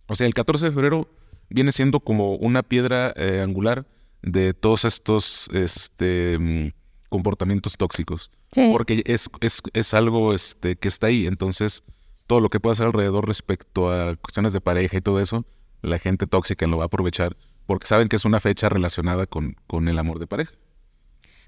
o 0.06 0.14
sea, 0.14 0.26
el 0.26 0.34
14 0.34 0.66
de 0.66 0.72
febrero 0.72 1.08
viene 1.48 1.72
siendo 1.72 2.00
como 2.00 2.34
una 2.34 2.62
piedra 2.62 3.12
eh, 3.16 3.40
angular 3.42 3.86
de 4.22 4.52
todos 4.54 4.84
estos 4.84 5.48
este, 5.52 6.38
mm, 6.38 6.68
comportamientos 7.12 7.76
tóxicos. 7.76 8.32
Sí. 8.50 8.70
Porque 8.72 9.04
es, 9.06 9.30
es, 9.40 9.62
es 9.72 9.94
algo 9.94 10.34
este, 10.34 10.74
que 10.74 10.88
está 10.88 11.06
ahí, 11.06 11.28
entonces 11.28 11.84
todo 12.26 12.40
lo 12.40 12.48
que 12.48 12.58
pueda 12.58 12.72
hacer 12.72 12.86
alrededor 12.86 13.28
respecto 13.28 13.92
a 13.92 14.16
cuestiones 14.16 14.52
de 14.52 14.60
pareja 14.60 14.96
y 14.96 15.00
todo 15.00 15.20
eso, 15.20 15.44
la 15.82 15.98
gente 15.98 16.26
tóxica 16.26 16.66
lo 16.66 16.78
va 16.78 16.84
a 16.84 16.86
aprovechar 16.86 17.36
porque 17.66 17.86
saben 17.86 18.08
que 18.08 18.16
es 18.16 18.24
una 18.24 18.40
fecha 18.40 18.68
relacionada 18.68 19.26
con, 19.26 19.56
con 19.66 19.88
el 19.88 19.98
amor 19.98 20.18
de 20.18 20.26
pareja. 20.26 20.52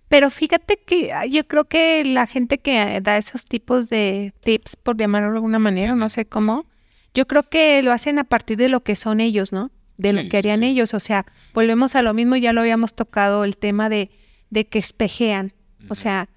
Pero 0.09 0.31
fíjate 0.31 0.79
que 0.79 1.13
ah, 1.13 1.27
yo 1.27 1.47
creo 1.47 1.65
que 1.65 2.05
la 2.05 2.27
gente 2.27 2.59
que 2.59 3.01
da 3.01 3.17
esos 3.17 3.47
tipos 3.47 3.89
de 3.89 4.33
tips, 4.41 4.77
por 4.77 4.97
llamarlo 4.97 5.31
de 5.31 5.37
alguna 5.37 5.59
manera, 5.59 5.95
no 5.95 6.09
sé 6.09 6.27
cómo, 6.27 6.67
yo 7.15 7.27
creo 7.27 7.43
que 7.43 7.83
lo 7.83 7.93
hacen 7.93 8.19
a 8.19 8.25
partir 8.25 8.59
de 8.59 8.69
lo 8.69 8.81
que 8.81 8.97
son 8.97 9.21
ellos, 9.21 9.53
¿no? 9.53 9.71
De 9.97 10.13
lo 10.13 10.23
sí, 10.23 10.29
que 10.29 10.37
harían 10.37 10.61
sí. 10.61 10.67
ellos. 10.67 10.95
O 10.95 11.01
sea, 11.01 11.25
volvemos 11.55 11.95
a 11.95 12.03
lo 12.03 12.13
mismo, 12.13 12.37
ya 12.37 12.53
lo 12.53 12.61
habíamos 12.61 12.95
tocado, 12.95 13.45
el 13.45 13.57
tema 13.57 13.89
de, 13.89 14.11
de 14.55 14.65
que 14.65 14.79
espejean. 14.79 15.53
O 15.91 15.95
sea, 15.95 16.31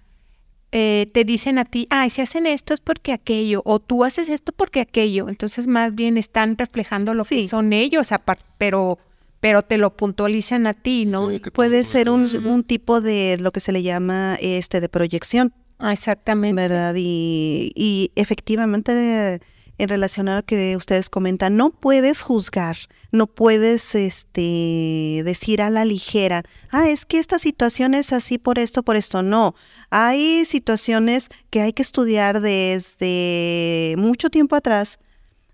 eh, 0.73 1.09
te 1.13 1.23
dicen 1.23 1.59
a 1.59 1.65
ti, 1.65 1.87
ay, 1.89 2.09
si 2.09 2.21
hacen 2.21 2.45
esto 2.45 2.73
es 2.73 2.81
porque 2.81 3.13
aquello, 3.13 3.61
o 3.63 3.79
tú 3.79 4.03
haces 4.03 4.27
esto 4.27 4.51
porque 4.51 4.81
aquello. 4.81 5.29
Entonces, 5.29 5.67
más 5.67 5.95
bien 5.95 6.17
están 6.17 6.57
reflejando 6.57 7.13
lo 7.13 7.23
que 7.23 7.47
son 7.47 7.71
ellos, 7.71 8.09
pero 8.57 8.99
pero 9.39 9.61
te 9.61 9.77
lo 9.77 9.95
puntualizan 9.95 10.65
a 10.65 10.73
ti, 10.73 11.05
¿no? 11.05 11.29
Puede 11.53 11.83
ser 11.83 12.09
un, 12.09 12.27
un, 12.43 12.63
tipo 12.63 13.01
de 13.01 13.37
lo 13.39 13.51
que 13.51 13.59
se 13.59 13.71
le 13.71 13.83
llama 13.83 14.35
este 14.41 14.81
de 14.81 14.89
proyección. 14.89 15.53
Ah, 15.77 15.93
exactamente. 15.93 16.59
¿Verdad? 16.59 16.95
Y, 16.97 17.71
y 17.75 18.11
efectivamente 18.15 19.39
en 19.77 19.89
relación 19.89 20.27
a 20.27 20.37
lo 20.37 20.43
que 20.43 20.75
ustedes 20.75 21.09
comentan, 21.09 21.55
no 21.55 21.69
puedes 21.69 22.21
juzgar, 22.21 22.77
no 23.11 23.27
puedes 23.27 23.93
este, 23.95 25.21
decir 25.23 25.61
a 25.61 25.69
la 25.69 25.85
ligera, 25.85 26.43
ah, 26.71 26.89
es 26.89 27.05
que 27.05 27.19
esta 27.19 27.37
situación 27.39 27.93
es 27.93 28.11
así 28.11 28.37
por 28.37 28.57
esto, 28.59 28.83
por 28.83 28.95
esto. 28.95 29.21
No, 29.21 29.55
hay 29.89 30.45
situaciones 30.45 31.29
que 31.49 31.61
hay 31.61 31.73
que 31.73 31.83
estudiar 31.83 32.41
desde 32.41 33.95
mucho 33.97 34.29
tiempo 34.29 34.55
atrás, 34.55 34.99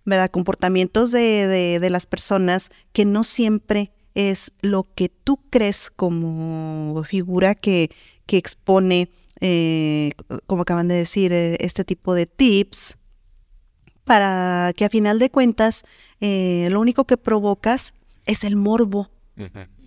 ¿verdad? 0.06 0.30
Comportamientos 0.30 1.12
de, 1.12 1.80
de, 1.80 1.90
las 1.90 2.06
personas 2.06 2.70
que 2.92 3.06
no 3.06 3.24
siempre 3.24 3.92
es 4.16 4.54
lo 4.62 4.84
que 4.84 5.10
tú 5.10 5.40
crees 5.50 5.90
como 5.90 7.04
figura 7.04 7.56
que, 7.56 7.90
que 8.26 8.38
expone, 8.38 9.10
eh, 9.40 10.12
como 10.46 10.62
acaban 10.64 10.88
de 10.88 10.96
decir, 10.96 11.34
eh, 11.34 11.58
este 11.60 11.84
tipo 11.84 12.14
de 12.14 12.26
tips, 12.26 12.98
para 14.04 14.74
que 14.76 14.86
a 14.86 14.90
final 14.90 15.20
de 15.20 15.30
cuentas 15.30 15.84
eh, 16.20 16.68
lo 16.72 16.80
único 16.82 17.06
que 17.06 17.18
provocas 17.18 17.94
es 18.26 18.44
el 18.44 18.56
morbo. 18.56 19.10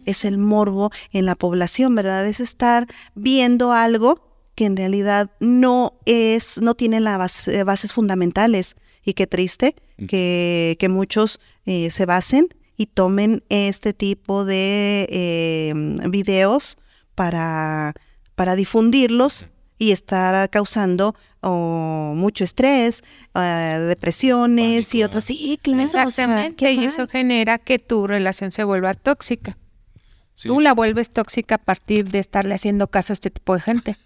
Es 0.05 0.25
el 0.25 0.39
morbo 0.39 0.91
en 1.13 1.25
la 1.25 1.35
población, 1.35 1.95
¿verdad? 1.95 2.27
Es 2.27 2.41
estar 2.41 2.87
viendo 3.15 3.73
algo 3.73 4.21
que 4.55 4.65
en 4.65 4.77
realidad 4.77 5.31
no 5.41 5.95
es, 6.05 6.61
no 6.61 6.75
tiene 6.75 7.01
las 7.01 7.47
eh, 7.49 7.65
bases 7.65 7.93
fundamentales. 7.93 8.75
Y 9.05 9.15
qué 9.15 9.27
triste 9.27 9.77
que, 10.09 10.77
que, 10.81 10.89
muchos 10.89 11.41
eh, 11.65 11.93
se 11.93 12.07
basen 12.07 12.49
y 12.77 12.87
tomen 12.87 13.45
este 13.51 13.93
tipo 13.93 14.45
de 14.45 15.73
videos 16.09 16.77
para, 17.15 17.95
para 18.35 18.57
difundirlos 18.57 19.47
y 19.79 19.93
estar 19.93 20.49
causando 20.51 21.15
mucho 21.43 22.45
estrés, 22.45 23.05
uh, 23.35 23.41
depresiones 23.87 24.95
y 24.95 25.03
otros 25.05 25.25
ciclos. 25.25 25.95
Exactamente, 25.95 26.73
y 26.73 26.85
eso 26.85 27.07
genera 27.07 27.59
que 27.59 27.79
tu 27.79 28.07
relación 28.07 28.51
se 28.51 28.65
vuelva 28.65 28.95
tóxica. 28.95 29.57
Tú 30.43 30.61
la 30.61 30.75
vuelves 30.75 31.11
tóxica 31.11 31.55
a 31.55 31.59
partir 31.59 32.09
de 32.11 32.19
estarle 32.19 32.55
haciendo 32.55 32.89
caso 32.89 33.13
a 33.13 33.15
este 33.15 33.31
tipo 33.31 33.55
de 33.55 33.61
gente. 33.61 33.97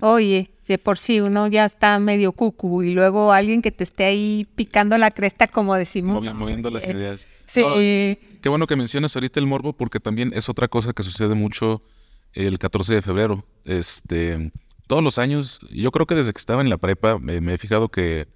Oye, 0.00 0.50
de 0.66 0.78
por 0.78 0.98
sí 0.98 1.20
uno 1.20 1.48
ya 1.48 1.64
está 1.64 1.98
medio 1.98 2.32
cucu 2.32 2.82
y 2.82 2.92
luego 2.92 3.32
alguien 3.32 3.62
que 3.62 3.72
te 3.72 3.84
esté 3.84 4.04
ahí 4.04 4.46
picando 4.54 4.98
la 4.98 5.10
cresta, 5.10 5.48
como 5.48 5.74
decimos. 5.74 6.22
moviendo 6.34 6.70
las 6.70 6.84
eh, 6.84 6.92
ideas. 6.92 7.26
Sí. 7.46 7.62
qué 8.42 8.48
bueno 8.48 8.66
que 8.66 8.76
mencionas 8.76 9.16
ahorita 9.16 9.40
el 9.40 9.46
morbo 9.46 9.72
porque 9.72 9.98
también 9.98 10.32
es 10.34 10.48
otra 10.48 10.68
cosa 10.68 10.92
que 10.92 11.02
sucede 11.02 11.34
mucho 11.34 11.82
el 12.34 12.58
14 12.58 12.94
de 12.94 13.02
febrero. 13.02 13.44
Este 13.64 14.52
todos 14.88 15.04
los 15.04 15.18
años, 15.18 15.60
yo 15.70 15.92
creo 15.92 16.06
que 16.06 16.16
desde 16.16 16.32
que 16.32 16.38
estaba 16.38 16.62
en 16.62 16.70
la 16.70 16.78
prepa, 16.78 17.18
me, 17.18 17.36
he 17.36 17.58
fijado 17.58 17.88
que 17.88 18.26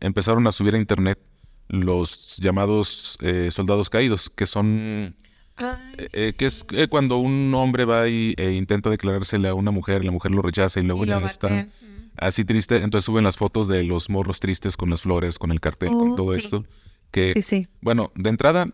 empezaron 0.00 0.46
a 0.46 0.52
subir 0.52 0.74
a 0.74 0.78
internet 0.78 1.18
los 1.66 2.38
llamados 2.38 3.18
eh, 3.20 3.50
soldados 3.50 3.90
caídos, 3.90 4.30
que 4.30 4.46
son... 4.46 5.14
Eh, 5.60 6.08
eh, 6.12 6.32
que 6.38 6.46
es 6.46 6.64
cuando 6.88 7.18
un 7.18 7.52
hombre 7.52 7.84
va 7.84 8.08
y, 8.08 8.32
e 8.36 8.52
intenta 8.52 8.90
declarársele 8.90 9.48
a 9.48 9.54
una 9.54 9.72
mujer, 9.72 10.04
la 10.04 10.12
mujer 10.12 10.30
lo 10.30 10.40
rechaza 10.40 10.78
y 10.78 10.84
luego 10.84 11.04
ya 11.04 11.18
está 11.18 11.66
así 12.16 12.44
triste. 12.44 12.76
Entonces 12.76 13.04
suben 13.04 13.24
las 13.24 13.36
fotos 13.36 13.66
de 13.66 13.82
los 13.82 14.08
morros 14.08 14.38
tristes 14.38 14.76
con 14.76 14.88
las 14.88 15.02
flores, 15.02 15.36
con 15.36 15.50
el 15.50 15.60
cartel, 15.60 15.88
con 15.88 16.12
oh, 16.12 16.14
todo 16.14 16.32
esto. 16.36 16.64
Que, 17.10 17.32
sí, 17.32 17.42
sí. 17.42 17.68
Bueno, 17.80 18.12
de 18.14 18.30
entrada, 18.30 18.66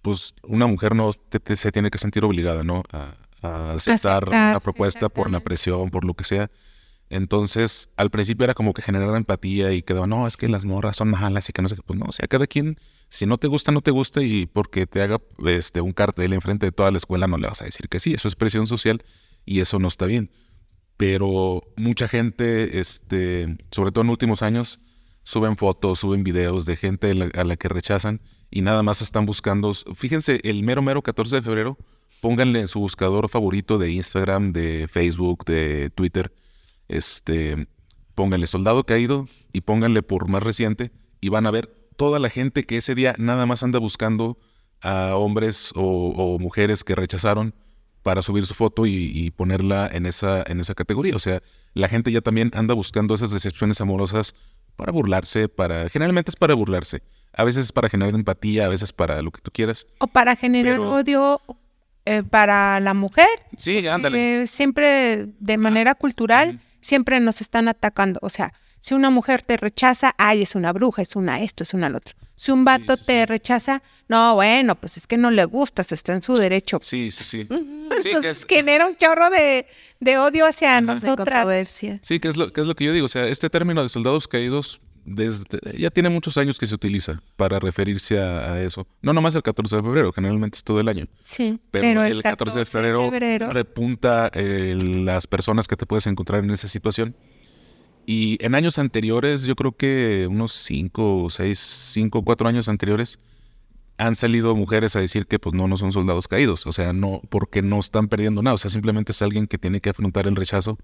pues 0.00 0.34
una 0.42 0.66
mujer 0.66 0.94
no 0.94 1.12
se 1.54 1.70
tiene 1.70 1.90
que 1.90 1.98
sentir 1.98 2.24
obligada, 2.24 2.64
¿no? 2.64 2.82
A, 2.90 3.14
a 3.42 3.72
aceptar, 3.72 4.28
una 4.28 4.60
propuesta 4.60 5.08
por 5.08 5.30
la 5.30 5.40
presión, 5.40 5.90
por 5.90 6.04
lo 6.04 6.14
que 6.14 6.24
sea. 6.24 6.50
Entonces, 7.10 7.88
al 7.96 8.10
principio 8.10 8.44
era 8.44 8.54
como 8.54 8.74
que 8.74 8.82
generar 8.82 9.14
empatía 9.16 9.72
y 9.72 9.82
quedaba, 9.82 10.06
no, 10.06 10.26
es 10.26 10.36
que 10.36 10.48
las 10.48 10.64
morras 10.64 10.96
son 10.96 11.10
malas 11.10 11.48
y 11.48 11.52
que 11.52 11.62
no 11.62 11.68
sé 11.68 11.76
qué. 11.76 11.82
Pues 11.82 11.98
no, 11.98 12.06
o 12.06 12.12
sea, 12.12 12.28
cada 12.28 12.46
quien, 12.46 12.78
si 13.08 13.24
no 13.24 13.38
te 13.38 13.46
gusta, 13.46 13.72
no 13.72 13.80
te 13.80 13.90
gusta 13.90 14.22
y 14.22 14.46
porque 14.46 14.86
te 14.86 15.00
haga 15.00 15.20
este, 15.46 15.80
un 15.80 15.92
cartel 15.92 16.32
enfrente 16.34 16.66
de 16.66 16.72
toda 16.72 16.90
la 16.90 16.98
escuela 16.98 17.26
no 17.26 17.38
le 17.38 17.46
vas 17.46 17.62
a 17.62 17.64
decir 17.64 17.88
que 17.88 17.98
sí. 17.98 18.12
Eso 18.12 18.28
es 18.28 18.36
presión 18.36 18.66
social 18.66 19.02
y 19.46 19.60
eso 19.60 19.78
no 19.78 19.88
está 19.88 20.06
bien. 20.06 20.30
Pero 20.98 21.62
mucha 21.76 22.08
gente, 22.08 22.80
este, 22.80 23.56
sobre 23.70 23.90
todo 23.90 24.04
en 24.04 24.10
últimos 24.10 24.42
años, 24.42 24.80
suben 25.22 25.56
fotos, 25.56 26.00
suben 26.00 26.24
videos 26.24 26.66
de 26.66 26.76
gente 26.76 27.30
a 27.34 27.44
la 27.44 27.56
que 27.56 27.68
rechazan 27.68 28.20
y 28.50 28.62
nada 28.62 28.82
más 28.82 29.00
están 29.00 29.24
buscando. 29.24 29.72
Fíjense, 29.72 30.40
el 30.44 30.62
mero, 30.62 30.82
mero 30.82 31.02
14 31.02 31.36
de 31.36 31.42
febrero 31.42 31.78
pónganle 32.20 32.60
en 32.60 32.68
su 32.68 32.80
buscador 32.80 33.28
favorito 33.28 33.78
de 33.78 33.90
Instagram, 33.90 34.52
de 34.52 34.88
Facebook, 34.88 35.44
de 35.44 35.90
Twitter, 35.90 36.32
este, 36.88 37.68
pónganle 38.14 38.46
Soldado 38.46 38.84
Caído 38.84 39.26
y 39.52 39.60
pónganle 39.60 40.02
por 40.02 40.28
más 40.28 40.42
reciente 40.42 40.90
y 41.20 41.28
van 41.28 41.46
a 41.46 41.50
ver 41.50 41.68
toda 41.96 42.18
la 42.18 42.30
gente 42.30 42.64
que 42.64 42.76
ese 42.76 42.94
día 42.94 43.14
nada 43.18 43.46
más 43.46 43.62
anda 43.62 43.78
buscando 43.78 44.38
a 44.80 45.16
hombres 45.16 45.72
o, 45.74 46.38
mujeres 46.38 46.84
que 46.84 46.94
rechazaron 46.94 47.54
para 48.02 48.22
subir 48.22 48.46
su 48.46 48.54
foto 48.54 48.86
y, 48.86 49.30
ponerla 49.36 49.88
en 49.92 50.06
esa, 50.06 50.42
en 50.46 50.60
esa 50.60 50.74
categoría. 50.74 51.16
O 51.16 51.18
sea, 51.18 51.42
la 51.74 51.88
gente 51.88 52.12
ya 52.12 52.20
también 52.20 52.50
anda 52.54 52.74
buscando 52.74 53.14
esas 53.14 53.32
decepciones 53.32 53.80
amorosas 53.80 54.34
para 54.76 54.92
burlarse, 54.92 55.48
para 55.48 55.88
generalmente 55.88 56.30
es 56.30 56.36
para 56.36 56.54
burlarse. 56.54 57.02
A 57.32 57.44
veces 57.44 57.66
es 57.66 57.72
para 57.72 57.88
generar 57.88 58.14
empatía, 58.14 58.66
a 58.66 58.68
veces 58.68 58.92
para 58.92 59.20
lo 59.20 59.30
que 59.30 59.40
tú 59.40 59.50
quieras. 59.52 59.86
O 59.98 60.06
para 60.06 60.36
generar 60.36 60.80
odio 60.80 61.40
eh, 62.08 62.22
para 62.22 62.80
la 62.80 62.94
mujer. 62.94 63.28
Sí, 63.54 63.86
ándale. 63.86 64.42
Eh, 64.42 64.46
siempre 64.46 65.26
de 65.38 65.58
manera 65.58 65.94
cultural, 65.94 66.58
siempre 66.80 67.20
nos 67.20 67.42
están 67.42 67.68
atacando. 67.68 68.18
O 68.22 68.30
sea, 68.30 68.54
si 68.80 68.94
una 68.94 69.10
mujer 69.10 69.42
te 69.42 69.58
rechaza, 69.58 70.14
ay, 70.16 70.40
es 70.40 70.54
una 70.54 70.72
bruja, 70.72 71.02
es 71.02 71.16
una 71.16 71.42
esto, 71.42 71.64
es 71.64 71.74
una 71.74 71.90
lo 71.90 71.98
otro. 71.98 72.14
Si 72.34 72.50
un 72.50 72.64
vato 72.64 72.96
te 72.96 73.26
rechaza, 73.26 73.82
no, 74.08 74.36
bueno, 74.36 74.74
pues 74.80 74.96
es 74.96 75.06
que 75.06 75.18
no 75.18 75.30
le 75.30 75.44
gustas, 75.44 75.92
está 75.92 76.14
en 76.14 76.22
su 76.22 76.34
derecho. 76.34 76.78
Sí, 76.80 77.10
sí, 77.10 77.24
sí. 77.24 77.46
Entonces 77.50 78.46
genera 78.48 78.86
un 78.86 78.96
chorro 78.96 79.28
de, 79.28 79.66
odio 80.18 80.46
hacia 80.46 80.80
nosotras. 80.80 81.68
Sí, 81.68 82.20
que 82.20 82.28
es, 82.28 82.38
lo, 82.38 82.50
que 82.52 82.62
es 82.62 82.66
lo 82.66 82.74
que 82.74 82.84
yo 82.84 82.92
digo. 82.94 83.04
O 83.04 83.10
sea, 83.10 83.26
este 83.26 83.50
término 83.50 83.82
de 83.82 83.90
soldados 83.90 84.28
caídos 84.28 84.80
desde, 85.08 85.46
ya 85.78 85.90
tiene 85.90 86.08
muchos 86.08 86.36
años 86.36 86.58
que 86.58 86.66
se 86.66 86.74
utiliza 86.74 87.22
para 87.36 87.58
referirse 87.58 88.20
a, 88.20 88.60
eso. 88.62 88.86
No 89.02 89.12
nomás 89.12 89.34
el 89.34 89.42
14 89.42 89.76
de 89.76 89.82
febrero, 89.82 90.12
generalmente 90.12 90.56
es 90.56 90.64
todo 90.64 90.80
el 90.80 90.88
año. 90.88 91.06
Sí. 91.22 91.58
Pero, 91.70 92.02
el 92.02 92.22
14, 92.22 92.58
de, 92.58 92.66
febrero 92.66 93.10
repunta 93.50 94.30
eh, 94.34 94.76
las 94.80 95.26
personas 95.26 95.66
que 95.66 95.76
te 95.76 95.86
puedes 95.86 96.06
encontrar 96.06 96.44
en 96.44 96.50
esa 96.50 96.68
situación. 96.68 97.16
Y 98.06 98.38
en 98.44 98.54
años 98.54 98.78
anteriores, 98.78 99.44
yo 99.44 99.54
creo 99.54 99.72
que 99.72 100.26
unos 100.30 100.52
5, 100.52 101.28
6, 101.28 101.58
5, 101.58 102.22
4 102.22 102.48
años 102.48 102.68
anteriores, 102.68 103.18
han 103.98 104.14
salido 104.14 104.54
mujeres 104.54 104.94
a 104.96 105.00
decir 105.00 105.26
que 105.26 105.38
pues 105.38 105.54
no, 105.54 105.66
no 105.66 105.76
son 105.76 105.92
soldados 105.92 106.28
caídos. 106.28 106.66
O 106.66 106.72
sea, 106.72 106.92
no, 106.92 107.20
porque 107.28 107.62
no 107.62 107.78
están 107.80 108.08
perdiendo 108.08 108.42
nada. 108.42 108.54
O 108.54 108.58
sea, 108.58 108.70
simplemente 108.70 109.12
es 109.12 109.20
alguien 109.20 109.46
que 109.46 109.58
tiene 109.58 109.80
que 109.80 109.90
afrontar 109.90 110.26
el 110.26 110.36
rechazo 110.36 110.78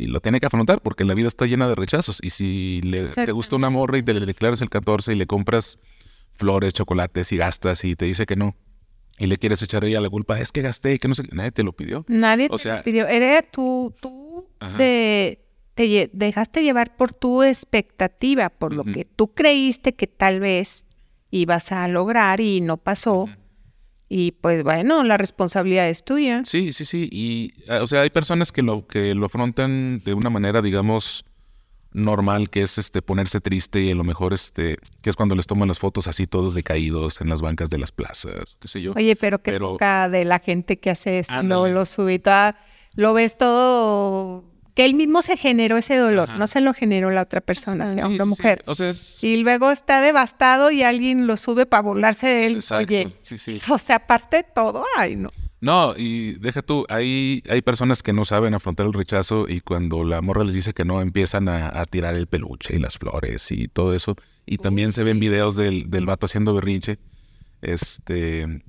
y 0.00 0.06
lo 0.06 0.20
tiene 0.20 0.40
que 0.40 0.46
afrontar 0.46 0.80
porque 0.80 1.04
la 1.04 1.14
vida 1.14 1.28
está 1.28 1.46
llena 1.46 1.68
de 1.68 1.74
rechazos. 1.74 2.20
Y 2.22 2.30
si 2.30 2.80
le, 2.82 3.04
te 3.04 3.32
gusta 3.32 3.56
una 3.56 3.68
morra 3.68 3.98
y 3.98 4.02
te 4.02 4.14
le 4.14 4.24
declaras 4.24 4.62
el 4.62 4.70
14 4.70 5.12
y 5.12 5.16
le 5.16 5.26
compras 5.26 5.78
flores, 6.32 6.72
chocolates 6.72 7.32
y 7.32 7.36
gastas 7.36 7.84
y 7.84 7.96
te 7.96 8.06
dice 8.06 8.24
que 8.24 8.34
no, 8.34 8.56
y 9.18 9.26
le 9.26 9.36
quieres 9.36 9.62
echar 9.62 9.84
a 9.84 9.86
ella 9.86 10.00
la 10.00 10.08
culpa, 10.08 10.40
es 10.40 10.52
que 10.52 10.62
gasté, 10.62 10.98
que 10.98 11.06
no 11.06 11.14
sé, 11.14 11.24
nadie 11.32 11.52
te 11.52 11.62
lo 11.62 11.72
pidió. 11.72 12.06
Nadie 12.08 12.48
te 12.48 12.68
lo 12.68 12.82
pidió. 12.82 13.06
Eres 13.06 13.50
tú, 13.50 13.94
tú 14.00 14.48
te, 14.78 15.44
te, 15.74 16.10
dejaste 16.14 16.62
llevar 16.62 16.96
por 16.96 17.12
tu 17.12 17.42
expectativa, 17.42 18.48
por 18.48 18.72
lo 18.72 18.84
que 18.84 19.04
tú 19.04 19.34
creíste 19.34 19.94
que 19.94 20.06
tal 20.06 20.40
vez 20.40 20.86
ibas 21.30 21.72
a 21.72 21.86
lograr 21.88 22.40
y 22.40 22.62
no 22.62 22.78
pasó. 22.78 23.28
Y 24.12 24.32
pues 24.32 24.64
bueno, 24.64 25.04
la 25.04 25.16
responsabilidad 25.16 25.88
es 25.88 26.04
tuya. 26.04 26.42
Sí, 26.44 26.72
sí, 26.72 26.84
sí. 26.84 27.08
Y, 27.12 27.54
eh, 27.68 27.78
o 27.78 27.86
sea, 27.86 28.00
hay 28.02 28.10
personas 28.10 28.50
que 28.50 28.60
lo, 28.60 28.84
que 28.88 29.14
lo 29.14 29.26
afrontan 29.26 30.00
de 30.04 30.14
una 30.14 30.30
manera, 30.30 30.60
digamos, 30.62 31.24
normal, 31.92 32.50
que 32.50 32.62
es 32.62 32.76
este 32.76 33.02
ponerse 33.02 33.40
triste 33.40 33.80
y 33.82 33.92
a 33.92 33.94
lo 33.94 34.02
mejor 34.02 34.34
este, 34.34 34.78
que 35.00 35.10
es 35.10 35.16
cuando 35.16 35.36
les 35.36 35.46
toman 35.46 35.68
las 35.68 35.78
fotos 35.78 36.08
así 36.08 36.26
todos 36.26 36.54
decaídos 36.54 37.20
en 37.20 37.28
las 37.28 37.40
bancas 37.40 37.70
de 37.70 37.78
las 37.78 37.92
plazas, 37.92 38.56
qué 38.58 38.66
sé 38.66 38.82
yo. 38.82 38.94
Oye, 38.96 39.14
pero 39.14 39.40
qué 39.40 39.52
pero... 39.52 39.76
de 40.10 40.24
la 40.24 40.40
gente 40.40 40.80
que 40.80 40.90
hace 40.90 41.20
eso, 41.20 41.44
no 41.44 41.68
lo 41.68 41.86
sube, 41.86 42.20
lo 42.94 43.14
ves 43.14 43.38
todo 43.38 44.49
que 44.80 44.86
él 44.86 44.94
mismo 44.94 45.20
se 45.20 45.36
generó 45.36 45.76
ese 45.76 45.98
dolor, 45.98 46.30
no 46.38 46.46
se 46.46 46.62
lo 46.62 46.72
generó 46.72 47.10
la 47.10 47.20
otra 47.20 47.42
persona, 47.42 47.92
sea 47.92 48.06
hombre 48.06 48.22
o 48.22 48.26
mujer. 48.26 48.64
Y 49.20 49.42
luego 49.42 49.70
está 49.72 50.00
devastado 50.00 50.70
y 50.70 50.82
alguien 50.82 51.26
lo 51.26 51.36
sube 51.36 51.66
para 51.66 51.82
burlarse 51.82 52.26
de 52.26 52.46
él. 52.46 52.60
Oye, 52.74 53.12
o 53.68 53.76
sea, 53.76 53.96
aparte 53.96 54.38
de 54.38 54.44
todo, 54.44 54.86
ay, 54.96 55.16
no. 55.16 55.28
No, 55.60 55.94
y 55.94 56.32
deja 56.38 56.62
tú, 56.62 56.86
hay, 56.88 57.42
hay 57.50 57.60
personas 57.60 58.02
que 58.02 58.14
no 58.14 58.24
saben 58.24 58.54
afrontar 58.54 58.86
el 58.86 58.94
rechazo 58.94 59.46
y 59.46 59.60
cuando 59.60 60.02
la 60.02 60.22
morra 60.22 60.44
les 60.44 60.54
dice 60.54 60.72
que 60.72 60.86
no, 60.86 61.02
empiezan 61.02 61.50
a, 61.50 61.84
tirar 61.84 62.16
el 62.16 62.26
peluche 62.26 62.76
y 62.76 62.78
las 62.78 62.96
flores 62.96 63.52
y 63.52 63.68
todo 63.68 63.94
eso. 63.94 64.16
Y 64.46 64.56
también 64.56 64.94
se 64.94 65.04
ven 65.04 65.20
videos 65.20 65.56
del, 65.56 65.90
del 65.90 66.06
vato 66.06 66.24
haciendo 66.24 66.54
berrinche. 66.54 66.98
Este, 67.60 68.62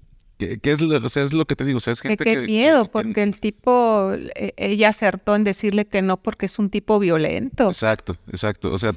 ¿Qué, 0.62 0.72
es, 0.72 0.82
lo, 0.82 0.98
o 0.98 1.10
sea, 1.10 1.24
es 1.24 1.34
lo 1.34 1.46
que 1.46 1.56
te 1.56 1.66
digo? 1.66 1.78
O 1.78 1.80
sea, 1.80 1.94
es 1.94 2.02
gente 2.02 2.24
qué 2.24 2.38
miedo, 2.42 2.90
porque 2.90 3.24
el 3.24 3.40
tipo, 3.40 4.14
eh, 4.14 4.54
ella 4.58 4.90
acertó 4.90 5.36
en 5.36 5.44
decirle 5.44 5.86
que 5.86 6.02
no 6.02 6.18
porque 6.18 6.46
es 6.46 6.58
un 6.60 6.70
tipo 6.70 7.00
violento. 7.00 7.68
Exacto, 7.68 8.18
exacto. 8.32 8.72
O 8.74 8.80
sea, 8.80 8.94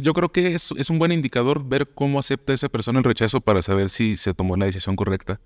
yo 0.00 0.12
creo 0.14 0.32
que 0.32 0.54
es, 0.54 0.72
es, 0.76 0.90
un 0.90 0.98
buen 0.98 1.12
indicador 1.12 1.64
ver 1.64 1.88
cómo 1.94 2.18
acepta 2.18 2.52
esa 2.52 2.68
persona 2.68 2.98
el 2.98 3.04
rechazo 3.04 3.40
para 3.40 3.62
saber 3.62 3.90
si 3.90 4.16
se 4.16 4.34
tomó 4.34 4.56
la 4.56 4.66
decisión 4.66 4.96
correcta. 4.96 5.40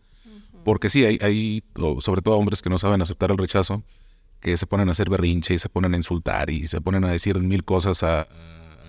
Porque 0.65 0.91
sí, 0.91 1.05
hay, 1.05 1.19
hay, 1.23 1.63
sobre 2.01 2.23
todo 2.23 2.37
hombres 2.37 2.63
que 2.63 2.71
no 2.71 2.79
saben 2.79 3.01
aceptar 3.01 3.31
el 3.31 3.39
rechazo, 3.39 3.83
que 4.41 4.57
se 4.57 4.67
ponen 4.67 4.89
a 4.89 4.93
hacer 4.93 5.09
berrinche 5.09 5.55
y 5.55 5.59
se 5.59 5.69
ponen 5.69 5.95
a 5.95 5.97
insultar 5.97 6.51
y 6.51 6.67
se 6.67 6.81
ponen 6.81 7.05
a 7.05 7.13
decir 7.13 7.39
mil 7.39 7.65
cosas 7.65 8.03
a, 8.03 8.27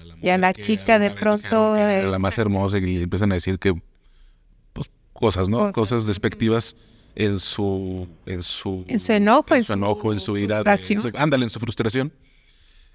la 0.04 0.16
Y 0.22 0.30
a 0.30 0.38
la 0.38 0.54
chica 0.54 1.00
de 1.00 1.12
pronto... 1.12 1.76
la 1.76 2.20
más 2.20 2.38
hermosa 2.38 2.80
y 2.80 3.04
empiezan 3.04 3.32
a 3.32 3.36
decir 3.36 3.60
que 3.60 3.80
cosas, 5.18 5.50
¿no? 5.50 5.72
Cosas, 5.72 6.06
despectivas 6.06 6.76
en 7.16 7.40
su, 7.40 8.08
en 8.26 8.44
su, 8.44 8.86
en 8.88 9.00
su 9.00 9.12
enojo, 9.12 9.56
en 9.56 9.64
su, 9.64 9.74
enojo, 9.74 10.14
en 10.14 10.20
su 10.20 10.38
ira. 10.38 10.62
ándale, 11.16 11.44
en 11.44 11.50
su 11.50 11.60
frustración. 11.60 12.14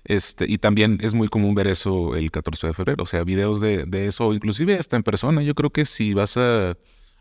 Este, 0.04 0.46
y 0.48 0.58
también 0.58 0.98
es 1.00 1.14
muy 1.14 1.28
común 1.28 1.54
ver 1.54 1.68
eso 1.68 2.16
el 2.16 2.30
14 2.30 2.68
de 2.68 2.72
febrero, 2.72 3.04
o 3.04 3.06
sea, 3.06 3.22
videos 3.22 3.60
de, 3.60 3.84
de 3.84 4.06
eso, 4.06 4.32
inclusive 4.32 4.76
hasta 4.76 4.96
en 4.96 5.02
persona. 5.02 5.42
Yo 5.42 5.54
creo 5.54 5.70
que 5.70 5.84
si 5.84 6.14
vas 6.14 6.36
a, 6.36 6.76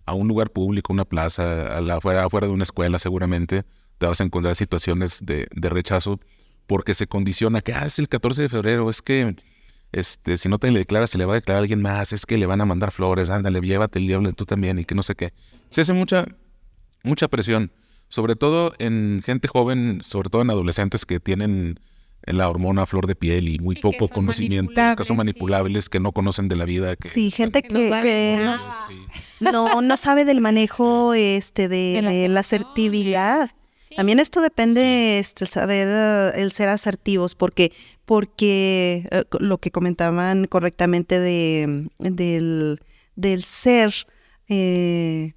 a 0.05 0.13
un 0.13 0.27
lugar 0.27 0.51
público, 0.51 0.93
una 0.93 1.05
plaza, 1.05 1.77
a 1.77 1.81
la, 1.81 1.95
afuera, 1.95 2.23
afuera 2.23 2.47
de 2.47 2.53
una 2.53 2.63
escuela, 2.63 2.97
seguramente 2.99 3.63
te 3.97 4.05
vas 4.05 4.19
a 4.21 4.23
encontrar 4.23 4.55
situaciones 4.55 5.19
de, 5.23 5.47
de 5.51 5.69
rechazo 5.69 6.19
porque 6.65 6.95
se 6.95 7.07
condiciona 7.07 7.61
que, 7.61 7.73
ah, 7.73 7.85
es 7.85 7.99
el 7.99 8.07
14 8.07 8.43
de 8.43 8.49
febrero, 8.49 8.89
es 8.89 9.01
que 9.01 9.35
este, 9.91 10.37
si 10.37 10.47
no 10.49 10.57
te 10.57 10.71
le 10.71 10.79
declaras, 10.79 11.09
se 11.09 11.17
le 11.17 11.25
va 11.25 11.33
a 11.33 11.35
declarar 11.35 11.59
a 11.59 11.61
alguien 11.61 11.81
más, 11.81 12.13
es 12.13 12.25
que 12.25 12.37
le 12.37 12.45
van 12.45 12.61
a 12.61 12.65
mandar 12.65 12.91
flores, 12.91 13.29
ándale, 13.29 13.59
llévate 13.61 13.99
el 13.99 14.07
diablo 14.07 14.31
tú 14.33 14.45
también 14.45 14.79
y 14.79 14.85
que 14.85 14.95
no 14.95 15.03
sé 15.03 15.15
qué. 15.15 15.33
Se 15.69 15.81
hace 15.81 15.93
mucha, 15.93 16.25
mucha 17.03 17.27
presión, 17.27 17.71
sobre 18.07 18.35
todo 18.35 18.73
en 18.79 19.21
gente 19.25 19.47
joven, 19.47 19.99
sobre 20.01 20.29
todo 20.29 20.41
en 20.41 20.49
adolescentes 20.49 21.05
que 21.05 21.19
tienen 21.19 21.79
la 22.23 22.49
hormona 22.49 22.85
flor 22.85 23.07
de 23.07 23.15
piel 23.15 23.49
y 23.49 23.59
muy 23.59 23.75
poco 23.75 24.07
conocimiento, 24.07 24.81
que 24.95 25.03
son 25.03 25.17
manipulables, 25.17 25.89
que 25.89 25.99
no 25.99 26.11
conocen 26.11 26.47
de 26.47 26.55
la 26.55 26.65
vida. 26.65 26.95
Que, 26.95 27.09
sí, 27.09 27.31
gente 27.31 27.63
que, 27.63 28.45
no, 29.39 29.81
no, 29.81 29.97
sabe 29.97 30.23
del 30.23 30.39
manejo 30.39 31.13
este 31.13 31.67
de 31.67 32.27
la 32.29 32.39
asertividad. 32.41 33.49
También 33.95 34.19
esto 34.19 34.41
depende, 34.41 35.19
este, 35.19 35.43
el 35.45 35.49
saber, 35.49 35.87
eh, 35.89 36.41
el 36.41 36.51
ser 36.51 36.69
asertivos, 36.69 37.35
porque, 37.35 37.71
porque 38.05 39.07
eh, 39.11 39.23
lo 39.39 39.57
que 39.57 39.71
comentaban 39.71 40.45
correctamente 40.45 41.19
de, 41.19 41.89
del, 41.99 42.79
del 43.15 43.43
ser, 43.43 43.93
eh, 44.47 45.33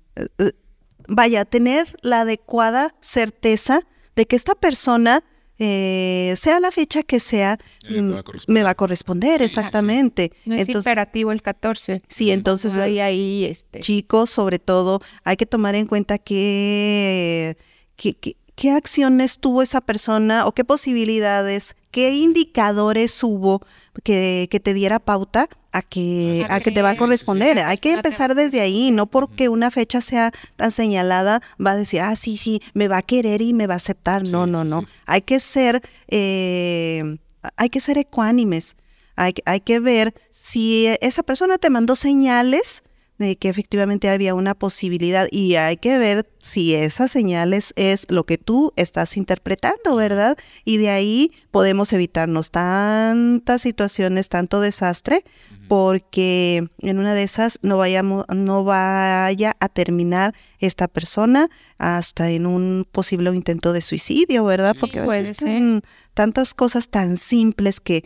vaya, 1.09 1.45
tener 1.45 1.97
la 2.03 2.23
adecuada 2.23 2.95
certeza 3.01 3.81
de 4.17 4.27
que 4.27 4.37
esta 4.37 4.55
persona 4.55 5.25
sea 5.57 6.61
la 6.61 6.71
fecha 6.73 7.05
que 7.05 7.21
sea, 7.21 7.59
mm, 7.89 8.13
me 8.49 8.63
va 8.63 8.71
a 8.71 8.75
corresponder, 8.75 9.41
exactamente. 9.41 10.33
No 10.45 10.57
es 10.57 10.69
imperativo 10.69 11.33
el 11.33 11.43
14. 11.43 12.03
Sí, 12.09 12.33
entonces 12.33 12.77
ahí, 12.77 12.99
ahí 13.01 13.45
este. 13.45 13.81
chicos, 13.81 14.31
sobre 14.31 14.59
todo, 14.59 15.01
hay 15.23 15.37
que 15.37 15.47
tomar 15.47 15.75
en 15.75 15.87
cuenta 15.87 16.19
que, 16.19 17.57
que, 17.97 18.15
que, 18.15 18.37
qué 18.55 18.71
acciones 18.71 19.39
tuvo 19.39 19.63
esa 19.63 19.81
persona 19.81 20.47
o 20.47 20.53
qué 20.53 20.65
posibilidades, 20.65 21.77
qué 21.91 22.11
indicadores 22.11 23.23
hubo 23.23 23.61
que, 24.03 24.49
que 24.51 24.61
te 24.61 24.75
diera 24.75 24.99
pauta 24.99 25.49
a 25.73 25.83
que, 25.83 26.47
a 26.49 26.61
que 26.61 26.71
te 26.71 26.83
va 26.83 26.91
a 26.91 26.97
corresponder. 26.97 27.59
Hay 27.59 27.79
que 27.79 27.93
empezar 27.93 28.35
desde 28.35 28.61
ahí, 28.61 28.93
no 28.93 29.07
porque 29.07 29.49
una 29.49 29.71
fecha 29.71 30.01
sea 30.01 30.33
tan 30.57 30.71
señalada, 30.71 31.41
va 31.65 31.73
a 31.73 31.77
decir, 31.77 32.01
ah, 32.01 32.15
sí, 32.15 32.37
sí, 32.37 32.63
me 32.75 32.87
va 32.87 32.99
a 32.99 33.03
querer 33.03 33.43
y 33.43 33.53
me 33.53 33.67
va 33.67 33.75
a 33.75 33.79
aceptar. 33.79 34.23
No, 34.29 34.47
no, 34.47 34.63
no. 34.63 34.85
Hay 35.07 35.23
que 35.23 35.41
ser, 35.41 35.83
eh, 36.09 37.19
hay 37.57 37.71
que 37.71 37.81
ser 37.81 37.99
ecuánimes. 37.99 38.77
Hay, 39.17 39.35
hay 39.47 39.61
que 39.61 39.79
ver 39.79 40.15
si 40.31 40.87
esa 41.01 41.23
persona 41.23 41.59
te 41.59 41.71
mandó 41.71 41.95
señales 41.97 42.83
de 43.19 43.37
que 43.37 43.49
efectivamente 43.49 44.09
había 44.09 44.35
una 44.35 44.55
posibilidad 44.55 45.29
y 45.31 45.55
hay 45.55 45.77
que 45.77 45.99
ver 45.99 46.29
si 46.39 46.75
esas 46.75 47.13
señales 47.13 47.73
es 47.77 48.07
lo 48.11 48.25
que 48.25 48.39
tú 48.39 48.73
estás 48.77 49.17
interpretando, 49.17 49.95
¿verdad? 49.95 50.37
Y 50.65 50.79
de 50.79 50.91
ahí 50.91 51.33
podemos 51.51 51.93
evitarnos 51.93 52.51
tantas 52.51 53.63
situaciones, 53.63 54.29
tanto 54.29 54.61
desastre, 54.61 55.23
porque 55.69 56.69
en 56.81 56.99
una 56.99 57.15
de 57.15 57.23
esas 57.23 57.59
no 57.63 57.79
vayamos, 57.79 58.25
no 58.35 58.65
vaya 58.65 59.57
a 59.61 59.69
terminar 59.69 60.35
esta 60.59 60.89
persona 60.89 61.49
hasta 61.79 62.31
en 62.31 62.47
un 62.47 62.87
posible 62.91 63.31
intento 63.31 63.73
de 63.73 63.81
suicidio, 63.81 64.45
¿verdad? 64.45 64.75
porque 64.79 64.99
existen 64.99 65.83
tantas 66.15 66.53
cosas 66.53 66.89
tan 66.89 67.17
simples 67.17 67.81
que 67.81 68.05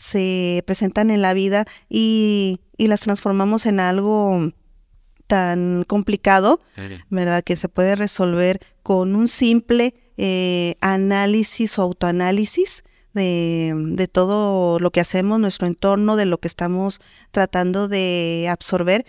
se 0.00 0.64
presentan 0.66 1.10
en 1.10 1.20
la 1.20 1.34
vida 1.34 1.66
y, 1.90 2.60
y 2.78 2.86
las 2.86 3.02
transformamos 3.02 3.66
en 3.66 3.80
algo 3.80 4.50
tan 5.26 5.84
complicado, 5.86 6.60
¿verdad? 7.10 7.44
Que 7.44 7.56
se 7.56 7.68
puede 7.68 7.94
resolver 7.94 8.58
con 8.82 9.14
un 9.14 9.28
simple 9.28 9.94
eh, 10.16 10.74
análisis 10.80 11.78
o 11.78 11.82
autoanálisis 11.82 12.82
de, 13.12 13.74
de, 13.76 14.08
todo 14.08 14.80
lo 14.80 14.90
que 14.90 15.00
hacemos, 15.00 15.38
nuestro 15.38 15.68
entorno, 15.68 16.16
de 16.16 16.24
lo 16.24 16.38
que 16.38 16.48
estamos 16.48 17.00
tratando 17.30 17.86
de 17.86 18.48
absorber, 18.50 19.04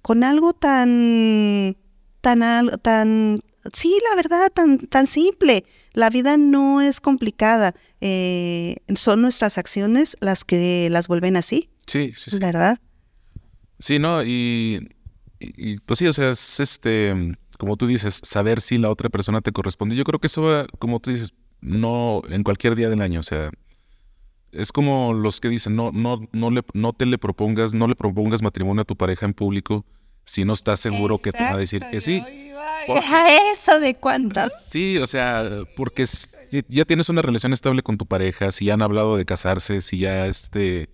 con 0.00 0.22
algo 0.24 0.54
tan, 0.54 1.76
tan, 2.20 2.70
tan, 2.80 3.40
sí, 3.72 3.98
la 4.08 4.16
verdad, 4.16 4.50
tan, 4.52 4.78
tan 4.78 5.06
simple. 5.06 5.64
La 5.92 6.10
vida 6.10 6.36
no 6.36 6.80
es 6.80 7.00
complicada, 7.00 7.74
eh, 8.00 8.76
son 8.94 9.22
nuestras 9.22 9.58
acciones 9.58 10.16
las 10.20 10.44
que 10.44 10.88
las 10.90 11.08
vuelven 11.08 11.36
así. 11.36 11.70
Sí, 11.86 12.12
sí, 12.14 12.30
sí. 12.30 12.38
¿Verdad? 12.38 12.78
Sí, 13.78 13.98
no, 13.98 14.22
y, 14.22 14.90
y, 15.38 15.78
pues 15.80 15.98
sí, 15.98 16.06
o 16.06 16.12
sea, 16.12 16.30
es 16.30 16.60
este, 16.60 17.36
como 17.58 17.76
tú 17.76 17.86
dices, 17.86 18.20
saber 18.22 18.60
si 18.60 18.78
la 18.78 18.90
otra 18.90 19.08
persona 19.08 19.40
te 19.40 19.52
corresponde. 19.52 19.96
Yo 19.96 20.04
creo 20.04 20.20
que 20.20 20.26
eso 20.26 20.66
como 20.78 21.00
tú 21.00 21.10
dices, 21.10 21.34
no 21.60 22.22
en 22.28 22.42
cualquier 22.42 22.76
día 22.76 22.88
del 22.88 23.00
año, 23.00 23.20
o 23.20 23.24
sea, 23.24 23.50
es 24.52 24.72
como 24.72 25.14
los 25.14 25.40
que 25.40 25.48
dicen, 25.48 25.76
no, 25.76 25.92
no, 25.92 26.28
no, 26.32 26.50
le, 26.50 26.62
no 26.74 26.92
te 26.92 27.06
le 27.06 27.18
propongas, 27.18 27.72
no 27.72 27.86
le 27.88 27.94
propongas 27.94 28.42
matrimonio 28.42 28.82
a 28.82 28.84
tu 28.84 28.96
pareja 28.96 29.26
en 29.26 29.34
público 29.34 29.84
si 30.30 30.44
no 30.44 30.52
estás 30.52 30.78
seguro 30.78 31.18
que 31.18 31.32
te 31.32 31.42
va 31.42 31.50
a 31.50 31.56
decir 31.56 31.82
que 31.90 32.00
sí. 32.00 32.24
Deja 32.86 33.50
eso 33.50 33.80
de 33.80 33.96
cuántas. 33.96 34.52
Sí, 34.70 34.96
o 34.98 35.06
sea, 35.08 35.44
porque 35.74 36.06
si 36.06 36.28
ya 36.68 36.84
tienes 36.84 37.08
una 37.08 37.20
relación 37.20 37.52
estable 37.52 37.82
con 37.82 37.98
tu 37.98 38.06
pareja, 38.06 38.52
si 38.52 38.66
ya 38.66 38.74
han 38.74 38.82
hablado 38.82 39.16
de 39.16 39.24
casarse, 39.24 39.82
si 39.82 39.98
ya 39.98 40.26
este... 40.26 40.88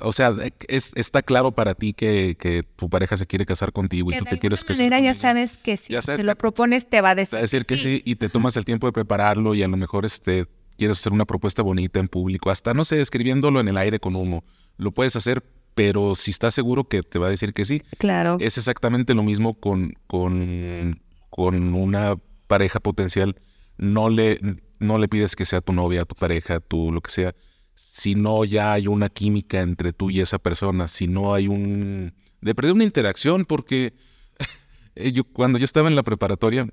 O 0.00 0.12
sea, 0.12 0.34
es, 0.68 0.92
está 0.94 1.22
claro 1.22 1.52
para 1.52 1.74
ti 1.74 1.92
que, 1.92 2.36
que, 2.38 2.62
tu 2.62 2.88
pareja 2.88 3.16
se 3.18 3.26
quiere 3.26 3.44
casar 3.44 3.72
contigo 3.72 4.12
y 4.12 4.16
tú 4.16 4.24
te 4.24 4.38
quieres 4.38 4.64
casar. 4.64 4.76
De 4.76 4.84
manera 4.84 5.00
ya 5.00 5.12
sabes 5.12 5.58
que 5.58 5.76
si 5.76 6.00
se 6.00 6.22
lo 6.22 6.34
propones 6.36 6.88
te 6.88 7.00
va 7.02 7.10
a 7.10 7.14
decir, 7.16 7.34
va 7.34 7.40
a 7.40 7.42
decir 7.42 7.66
que 7.66 7.76
sí. 7.76 8.00
y 8.04 8.14
te 8.14 8.28
tomas 8.28 8.56
el 8.56 8.64
tiempo 8.64 8.86
de 8.86 8.92
prepararlo 8.92 9.54
y 9.54 9.62
a 9.62 9.68
lo 9.68 9.76
mejor 9.76 10.06
este 10.06 10.46
quieres 10.78 10.98
hacer 11.00 11.12
una 11.12 11.24
propuesta 11.24 11.62
bonita 11.62 11.98
en 11.98 12.06
público, 12.06 12.50
hasta 12.50 12.72
no 12.72 12.84
sé, 12.84 13.00
escribiéndolo 13.00 13.60
en 13.60 13.68
el 13.68 13.76
aire 13.76 13.98
con 13.98 14.14
humo. 14.14 14.44
Lo 14.76 14.92
puedes 14.92 15.16
hacer, 15.16 15.42
pero 15.78 16.16
si 16.16 16.32
estás 16.32 16.54
seguro 16.54 16.88
que 16.88 17.04
te 17.04 17.20
va 17.20 17.28
a 17.28 17.30
decir 17.30 17.54
que 17.54 17.64
sí. 17.64 17.84
Claro. 17.98 18.36
Es 18.40 18.58
exactamente 18.58 19.14
lo 19.14 19.22
mismo 19.22 19.54
con, 19.54 19.94
con, 20.08 21.00
con 21.30 21.72
una 21.72 22.16
pareja 22.48 22.80
potencial. 22.80 23.36
No 23.76 24.10
le, 24.10 24.40
no 24.80 24.98
le 24.98 25.06
pides 25.06 25.36
que 25.36 25.44
sea 25.44 25.60
tu 25.60 25.72
novia, 25.72 26.04
tu 26.04 26.16
pareja, 26.16 26.58
tu 26.58 26.90
lo 26.90 27.00
que 27.00 27.12
sea, 27.12 27.32
si 27.76 28.16
no 28.16 28.44
ya 28.44 28.72
hay 28.72 28.88
una 28.88 29.08
química 29.08 29.60
entre 29.60 29.92
tú 29.92 30.10
y 30.10 30.18
esa 30.20 30.40
persona, 30.40 30.88
si 30.88 31.06
no 31.06 31.32
hay 31.32 31.46
un... 31.46 32.12
de 32.40 32.56
perder 32.56 32.72
una 32.72 32.82
interacción, 32.82 33.44
porque 33.44 33.94
yo, 35.12 35.22
cuando 35.22 35.60
yo 35.60 35.64
estaba 35.64 35.86
en 35.86 35.94
la 35.94 36.02
preparatoria, 36.02 36.66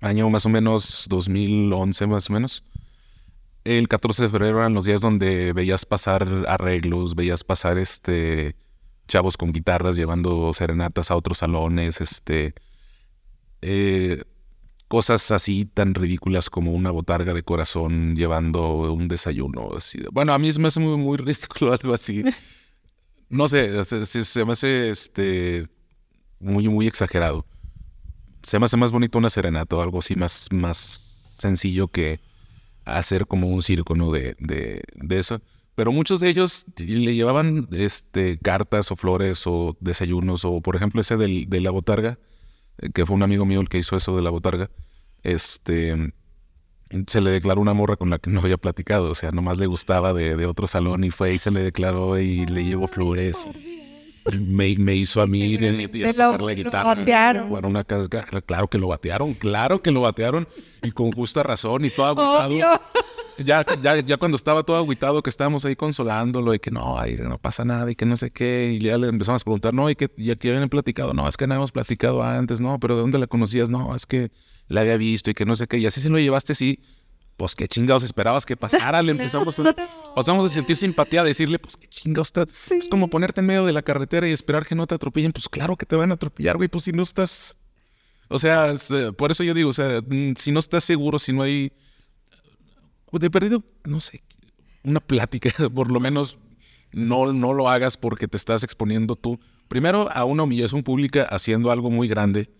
año 0.00 0.28
más 0.28 0.44
o 0.44 0.48
menos 0.48 1.06
2011 1.08 2.06
más 2.08 2.30
o 2.30 2.32
menos, 2.32 2.64
el 3.64 3.88
14 3.88 4.24
de 4.24 4.28
febrero 4.28 4.58
eran 4.58 4.74
los 4.74 4.84
días 4.84 5.00
donde 5.00 5.52
veías 5.52 5.86
pasar 5.86 6.26
arreglos, 6.46 7.14
veías 7.14 7.44
pasar 7.44 7.78
este 7.78 8.56
chavos 9.08 9.36
con 9.36 9.52
guitarras 9.52 9.96
llevando 9.96 10.52
serenatas 10.52 11.10
a 11.10 11.16
otros 11.16 11.38
salones, 11.38 12.00
este 12.00 12.54
eh, 13.62 14.22
cosas 14.88 15.30
así 15.30 15.64
tan 15.64 15.94
ridículas 15.94 16.50
como 16.50 16.72
una 16.72 16.90
botarga 16.90 17.32
de 17.34 17.42
corazón 17.42 18.14
llevando 18.16 18.92
un 18.92 19.08
desayuno. 19.08 19.70
Bueno, 20.12 20.34
a 20.34 20.38
mí 20.38 20.50
me 20.58 20.68
hace 20.68 20.80
muy, 20.80 20.96
muy 20.96 21.16
ridículo 21.18 21.72
algo 21.72 21.94
así. 21.94 22.22
No 23.28 23.48
sé, 23.48 23.84
se, 23.84 24.24
se 24.24 24.44
me 24.44 24.52
hace 24.52 24.90
este 24.90 25.66
muy, 26.38 26.68
muy 26.68 26.86
exagerado. 26.86 27.46
se 28.42 28.58
me 28.58 28.66
hace 28.66 28.76
más 28.76 28.92
bonito 28.92 29.18
una 29.18 29.30
serenata 29.30 29.76
o 29.76 29.80
algo 29.80 29.98
así 29.98 30.14
más, 30.14 30.48
más 30.52 31.36
sencillo 31.38 31.88
que 31.88 32.20
hacer 32.84 33.26
como 33.26 33.48
un 33.48 33.62
circo, 33.62 33.94
¿no? 33.94 34.10
De, 34.10 34.36
de, 34.38 34.82
de 34.94 35.18
eso. 35.18 35.40
Pero 35.74 35.90
muchos 35.90 36.20
de 36.20 36.28
ellos 36.28 36.66
le 36.76 37.14
llevaban 37.14 37.68
este, 37.72 38.38
cartas 38.38 38.92
o 38.92 38.96
flores 38.96 39.42
o 39.46 39.76
desayunos, 39.80 40.44
o 40.44 40.60
por 40.60 40.76
ejemplo 40.76 41.00
ese 41.00 41.16
del, 41.16 41.48
de 41.48 41.60
la 41.60 41.70
botarga, 41.70 42.18
eh, 42.78 42.90
que 42.94 43.04
fue 43.06 43.16
un 43.16 43.22
amigo 43.22 43.44
mío 43.44 43.60
el 43.60 43.68
que 43.68 43.78
hizo 43.78 43.96
eso 43.96 44.14
de 44.14 44.22
la 44.22 44.30
botarga, 44.30 44.70
este, 45.24 46.12
se 47.08 47.20
le 47.20 47.30
declaró 47.30 47.60
una 47.60 47.72
morra 47.72 47.96
con 47.96 48.10
la 48.10 48.18
que 48.18 48.30
no 48.30 48.40
había 48.40 48.56
platicado, 48.56 49.10
o 49.10 49.14
sea, 49.14 49.32
nomás 49.32 49.58
le 49.58 49.66
gustaba 49.66 50.12
de, 50.12 50.36
de 50.36 50.46
otro 50.46 50.68
salón 50.68 51.02
y 51.02 51.10
fue 51.10 51.34
y 51.34 51.38
se 51.38 51.50
le 51.50 51.62
declaró 51.62 52.20
y 52.20 52.46
le 52.46 52.64
llevó 52.64 52.86
flores. 52.86 53.48
Me, 54.32 54.74
me, 54.76 54.94
hizo 54.94 55.20
a 55.20 55.26
mí 55.26 55.40
ir 55.40 55.64
a 56.06 56.12
tocar 56.12 56.42
la 56.42 56.54
guitarra. 56.54 57.42
Bueno, 57.44 57.68
una, 57.68 57.84
claro 57.84 58.68
que 58.68 58.78
lo 58.78 58.88
batearon, 58.88 59.34
claro 59.34 59.82
que 59.82 59.90
lo 59.90 60.00
batearon 60.00 60.48
y 60.82 60.92
con 60.92 61.12
justa 61.12 61.42
razón 61.42 61.84
y 61.84 61.90
todo 61.90 62.06
agüitado. 62.06 62.80
Ya, 63.38 63.66
ya, 63.82 63.98
ya 63.98 64.16
cuando 64.16 64.36
estaba 64.36 64.62
todo 64.62 64.76
agüitado, 64.76 65.22
que 65.22 65.30
estábamos 65.30 65.64
ahí 65.64 65.74
consolándolo 65.74 66.54
y 66.54 66.60
que 66.60 66.70
no, 66.70 66.98
ay, 66.98 67.16
no 67.16 67.36
pasa 67.36 67.64
nada 67.64 67.90
y 67.90 67.96
que 67.96 68.04
no 68.06 68.16
sé 68.16 68.30
qué, 68.30 68.72
y 68.74 68.78
ya 68.78 68.96
le 68.96 69.08
empezamos 69.08 69.42
a 69.42 69.44
preguntar, 69.44 69.74
no, 69.74 69.90
y 69.90 69.96
que 69.96 70.08
ya 70.16 70.36
que 70.36 70.54
habían 70.54 70.68
platicado, 70.68 71.14
no, 71.14 71.28
es 71.28 71.36
que 71.36 71.46
no 71.46 71.54
habíamos 71.54 71.72
platicado 71.72 72.22
antes, 72.22 72.60
no, 72.60 72.78
pero 72.78 72.94
¿de 72.94 73.00
dónde 73.00 73.18
la 73.18 73.26
conocías? 73.26 73.68
No, 73.68 73.94
es 73.94 74.06
que 74.06 74.30
la 74.68 74.82
había 74.82 74.96
visto 74.96 75.30
y 75.30 75.34
que 75.34 75.44
no 75.44 75.56
sé 75.56 75.66
qué, 75.66 75.78
y 75.78 75.86
así 75.86 76.00
se 76.00 76.10
lo 76.10 76.18
llevaste, 76.18 76.54
sí, 76.54 76.80
pues 77.36 77.54
qué 77.54 77.66
chingados 77.66 78.02
esperabas 78.02 78.46
que 78.46 78.56
pasara, 78.56 79.02
le 79.02 79.10
empezamos 79.12 79.58
a, 79.58 79.74
pasamos 80.14 80.46
a 80.46 80.48
sentir 80.48 80.76
simpatía, 80.76 81.22
a 81.22 81.24
decirle, 81.24 81.58
pues 81.58 81.76
qué 81.76 81.88
chingados 81.88 82.28
está, 82.28 82.42
es 82.42 82.88
como 82.88 83.08
ponerte 83.08 83.40
en 83.40 83.46
medio 83.46 83.64
de 83.64 83.72
la 83.72 83.82
carretera 83.82 84.28
y 84.28 84.32
esperar 84.32 84.66
que 84.66 84.74
no 84.74 84.86
te 84.86 84.94
atropellen, 84.94 85.32
pues 85.32 85.48
claro 85.48 85.76
que 85.76 85.86
te 85.86 85.96
van 85.96 86.10
a 86.10 86.14
atropellar, 86.14 86.56
güey, 86.56 86.68
pues 86.68 86.84
si 86.84 86.92
no 86.92 87.02
estás, 87.02 87.56
o 88.28 88.38
sea, 88.38 88.72
eh, 88.72 89.12
por 89.16 89.30
eso 89.30 89.42
yo 89.42 89.54
digo, 89.54 89.70
o 89.70 89.72
sea, 89.74 90.00
mm, 90.00 90.34
si 90.36 90.52
no 90.52 90.60
estás 90.60 90.84
seguro, 90.84 91.18
si 91.18 91.32
no 91.32 91.42
hay, 91.42 91.72
de 93.12 93.30
perdido, 93.30 93.62
no 93.84 94.00
sé, 94.00 94.22
una 94.82 95.00
plática, 95.00 95.50
por 95.74 95.90
lo 95.90 96.00
menos 96.00 96.38
no, 96.92 97.32
no 97.32 97.52
lo 97.52 97.68
hagas 97.68 97.96
porque 97.96 98.28
te 98.28 98.36
estás 98.36 98.62
exponiendo 98.62 99.16
tú, 99.16 99.40
primero 99.68 100.10
a 100.12 100.24
una 100.24 100.44
humillación 100.44 100.82
pública 100.82 101.24
haciendo 101.24 101.70
algo 101.70 101.90
muy 101.90 102.06
grande, 102.08 102.50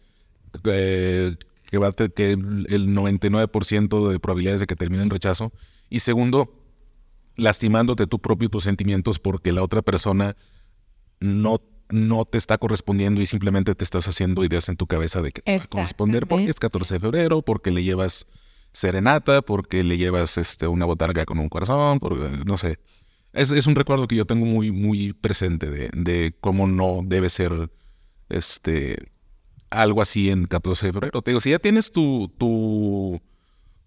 eh, 0.64 1.37
que 1.75 1.79
va 1.79 1.89
a 1.89 1.93
que 1.93 2.33
el 2.33 2.95
99% 2.95 4.09
de 4.09 4.20
probabilidades 4.20 4.61
de 4.61 4.66
que 4.68 4.77
termine 4.77 5.03
en 5.03 5.11
rechazo. 5.11 5.53
Y 5.91 6.01
segundo, 6.01 6.55
lastimándote 7.35 8.07
tú 8.07 8.20
propio 8.20 8.49
tus 8.49 8.62
sentimientos 8.62 9.18
porque 9.18 9.51
la 9.51 9.64
otra 9.64 9.83
persona 9.83 10.37
no, 11.18 11.61
no 11.89 12.25
te 12.27 12.39
está 12.39 12.59
correspondiendo 12.59 13.20
y 13.20 13.27
simplemente 13.27 13.75
te 13.75 13.83
estás 13.83 14.07
haciendo 14.07 14.45
ideas 14.45 14.68
en 14.68 14.77
tu 14.77 14.87
cabeza 14.87 15.20
de 15.20 15.33
que 15.33 15.43
te 15.43 15.59
va 15.59 15.64
a 15.64 15.66
corresponder 15.66 16.29
porque 16.29 16.51
es 16.51 16.61
14 16.61 16.95
de 16.95 17.01
febrero, 17.01 17.43
porque 17.43 17.72
le 17.72 17.83
llevas 17.83 18.27
serenata, 18.70 19.43
porque 19.43 19.83
le 19.83 19.99
llevas 19.99 20.39
este, 20.39 20.68
una 20.68 20.85
botarga 20.85 21.25
con 21.25 21.41
un 21.41 21.49
corazón, 21.49 21.99
porque, 21.99 22.45
no 22.47 22.57
sé. 22.57 22.79
Es, 23.33 23.51
es 23.51 23.66
un 23.66 23.75
recuerdo 23.75 24.07
que 24.07 24.14
yo 24.14 24.27
tengo 24.27 24.47
muy, 24.47 24.70
muy 24.70 25.12
presente 25.12 25.68
de, 25.68 25.91
de 25.93 26.37
cómo 26.41 26.68
no 26.68 27.01
debe 27.03 27.31
ser 27.31 27.68
este 28.29 29.12
algo 29.75 30.03
así 30.03 30.31
en 30.31 30.47
14 30.47 30.87
de 30.87 30.93
febrero. 30.93 31.22
Te 31.22 31.31
digo, 31.31 31.41
si 31.41 31.51
ya 31.51 31.59
tienes 31.59 31.91
tu... 31.93 32.29
tu 32.39 33.20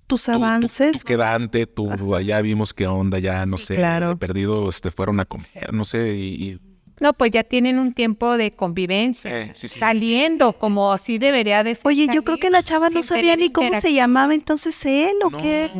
tus 0.07 0.29
avances. 0.29 0.99
Tu, 0.99 1.05
quedante, 1.05 1.67
tu, 1.67 2.15
allá 2.15 2.41
vimos 2.41 2.73
qué 2.73 2.87
onda, 2.87 3.19
ya 3.19 3.45
no 3.45 3.57
sé, 3.57 3.75
claro. 3.75 4.17
perdido, 4.17 4.69
este, 4.69 4.89
fueron 4.89 5.19
a 5.19 5.25
comer, 5.25 5.73
no 5.73 5.83
sé, 5.83 6.15
y, 6.15 6.61
no, 6.99 7.13
pues 7.13 7.31
ya 7.31 7.43
tienen 7.43 7.77
un 7.77 7.93
tiempo 7.93 8.37
de 8.37 8.51
convivencia, 8.51 9.41
eh, 9.41 9.51
saliendo 9.53 10.53
como 10.53 10.91
así 10.91 11.19
debería 11.19 11.63
de 11.63 11.75
ser. 11.75 11.85
Oye, 11.85 12.07
yo 12.11 12.23
creo 12.23 12.37
que 12.37 12.49
la 12.49 12.63
chava 12.63 12.89
no 12.89 13.03
sabía 13.03 13.35
ni 13.35 13.51
cómo 13.51 13.79
se 13.79 13.93
llamaba 13.93 14.33
entonces 14.33 14.83
él 14.85 15.15
o 15.23 15.29
qué. 15.29 15.71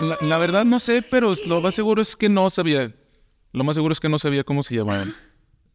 La, 0.00 0.18
la, 0.20 0.38
verdad 0.38 0.64
no 0.64 0.78
sé, 0.78 1.02
pero 1.02 1.34
lo 1.46 1.60
más 1.60 1.74
seguro 1.74 2.00
es 2.00 2.14
que 2.14 2.28
no 2.28 2.48
sabía. 2.50 2.92
Lo 3.52 3.64
más 3.64 3.74
seguro 3.74 3.92
es 3.92 3.98
que 3.98 4.08
no 4.08 4.18
sabía 4.18 4.44
cómo 4.44 4.62
se 4.62 4.76
llamaban. 4.76 5.14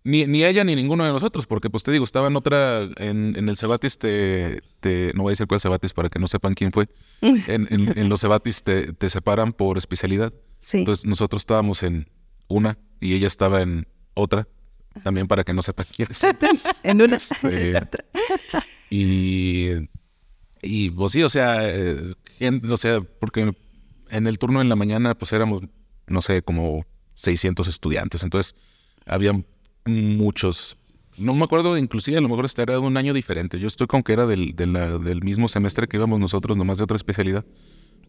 Ni, 0.04 0.26
ni 0.26 0.44
ella 0.44 0.64
ni 0.64 0.76
ninguno 0.76 1.06
de 1.06 1.12
nosotros, 1.12 1.46
porque 1.46 1.70
pues 1.70 1.84
te 1.84 1.92
digo, 1.92 2.04
estaba 2.04 2.28
en 2.28 2.36
otra, 2.36 2.82
en, 2.98 3.36
en 3.38 3.50
el 3.50 3.56
Cebatis, 3.56 4.00
te, 4.00 4.62
te, 4.80 5.12
no 5.14 5.24
voy 5.24 5.32
a 5.32 5.34
decir 5.34 5.46
cuál 5.46 5.60
Cebatis 5.60 5.94
para 5.94 6.10
que 6.10 6.18
no 6.18 6.28
sepan 6.28 6.56
quién 6.56 6.72
fue. 6.72 6.88
En, 7.22 7.68
en, 7.70 8.10
los 8.10 8.22
Cebatis 8.22 8.64
te, 8.64 8.94
te, 8.94 9.10
separan 9.10 9.54
por 9.54 9.78
especialidad. 9.78 10.34
Sí. 10.60 10.80
Entonces 10.80 11.06
nosotros 11.06 11.44
estábamos 11.44 11.84
en 11.84 12.10
una 12.48 12.80
y 13.00 13.14
ella 13.14 13.28
estaba 13.28 13.62
en 13.62 13.88
otra, 14.16 14.48
también 15.04 15.28
para 15.28 15.44
que 15.44 15.54
no 15.54 15.62
sepan 15.62 15.86
quién 15.96 16.08
es. 16.10 16.24
en 16.84 17.02
una. 17.02 17.18
Este, 17.18 18.00
y, 18.90 19.70
y 20.64 20.90
pues 20.90 21.12
sí, 21.12 21.22
o 21.22 21.30
sea, 21.30 21.70
eh, 21.70 22.16
o 22.70 22.78
sea, 22.78 23.02
porque 23.02 23.54
en 24.10 24.28
el 24.28 24.40
turno 24.40 24.62
en 24.62 24.70
la 24.70 24.76
mañana 24.76 25.16
pues 25.16 25.32
éramos, 25.32 25.62
no 26.08 26.22
sé, 26.24 26.42
como 26.42 26.86
600 27.14 27.68
estudiantes. 27.68 28.24
Entonces, 28.24 28.56
habían 29.06 29.46
muchos. 29.86 30.78
No 31.18 31.34
me 31.34 31.44
acuerdo, 31.44 31.78
inclusive 31.78 32.18
a 32.18 32.22
lo 32.22 32.30
mejor 32.30 32.46
este 32.46 32.62
era 32.62 32.74
de 32.74 32.80
un 32.80 32.98
año 32.98 33.14
diferente. 33.14 33.60
Yo 33.60 33.68
estoy 33.68 33.88
con 33.88 34.04
que 34.04 34.14
era 34.14 34.26
del, 34.26 34.56
del 34.56 35.24
mismo 35.24 35.48
semestre 35.48 35.88
que 35.88 35.98
íbamos 35.98 36.20
nosotros, 36.20 36.58
nomás 36.58 36.78
de 36.78 36.86
otra 36.86 36.98
especialidad. 36.98 37.46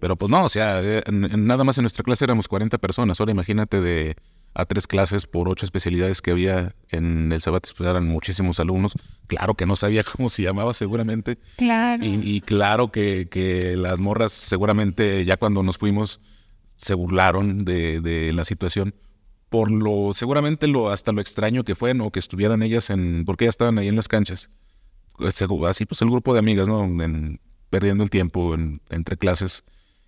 Pero 0.03 0.16
pues 0.16 0.31
no, 0.31 0.43
o 0.43 0.49
sea, 0.49 0.81
eh, 0.83 1.01
nada 1.09 1.62
más 1.62 1.79
en 1.79 1.83
nuestra 1.83 2.03
clase 2.03 2.25
éramos 2.25 2.49
40 2.49 2.77
personas. 2.79 3.20
Ahora 3.20 3.31
imagínate 3.31 3.81
de 3.81 4.16
a 4.53 4.64
tres 4.64 4.89
clases 4.89 5.27
por 5.27 5.49
ocho 5.49 5.64
especialidades 5.64 6.20
que 6.20 6.33
había 6.33 6.75
en 6.89 7.33
el 7.33 7.41
Sabatis, 7.41 7.73
pues 7.73 7.89
eran 7.89 8.09
muchísimos 8.09 8.59
alumnos. 8.59 8.95
Claro 9.29 9.55
que 9.55 9.64
no 9.64 9.77
sabía 9.77 10.03
cómo 10.16 10.29
se 10.29 10.43
llamaba 10.43 10.75
seguramente. 10.75 11.39
Claro. 11.57 12.05
Y, 12.05 12.41
claro 12.41 12.91
que, 12.91 13.29
que, 13.31 13.77
las 13.77 14.01
morras 14.01 14.33
seguramente 14.33 15.25
ya 15.25 15.37
cuando 15.37 15.62
nos 15.62 15.79
fuimos 15.79 16.20
se 16.77 16.95
burlaron 16.95 17.64
de, 17.64 18.01
de 18.01 18.33
la 18.33 18.45
situación 18.45 18.97
por 19.53 19.71
lo, 19.71 20.15
seguramente 20.15 20.67
lo, 20.67 20.89
hasta 20.89 21.13
lo 21.13 21.21
extraño 21.21 21.63
que 21.63 21.75
fue, 21.75 21.93
¿no? 21.93 22.11
Que 22.11 22.21
estuvieran 22.21 22.63
ellas 22.63 22.89
en, 22.89 23.25
porque 23.27 23.45
ellas 23.45 23.53
estaban 23.53 23.79
ahí 23.79 23.87
en 23.87 23.97
las 23.97 24.09
canchas. 24.09 24.51
Así 25.19 25.85
pues 25.85 26.01
el 26.01 26.09
grupo 26.09 26.33
de 26.33 26.39
amigas, 26.39 26.67
¿no? 26.67 26.89
perdiendo 27.69 28.03
el 28.03 28.09
tiempo 28.09 28.55
entre 28.89 29.19
clases. 29.19 29.63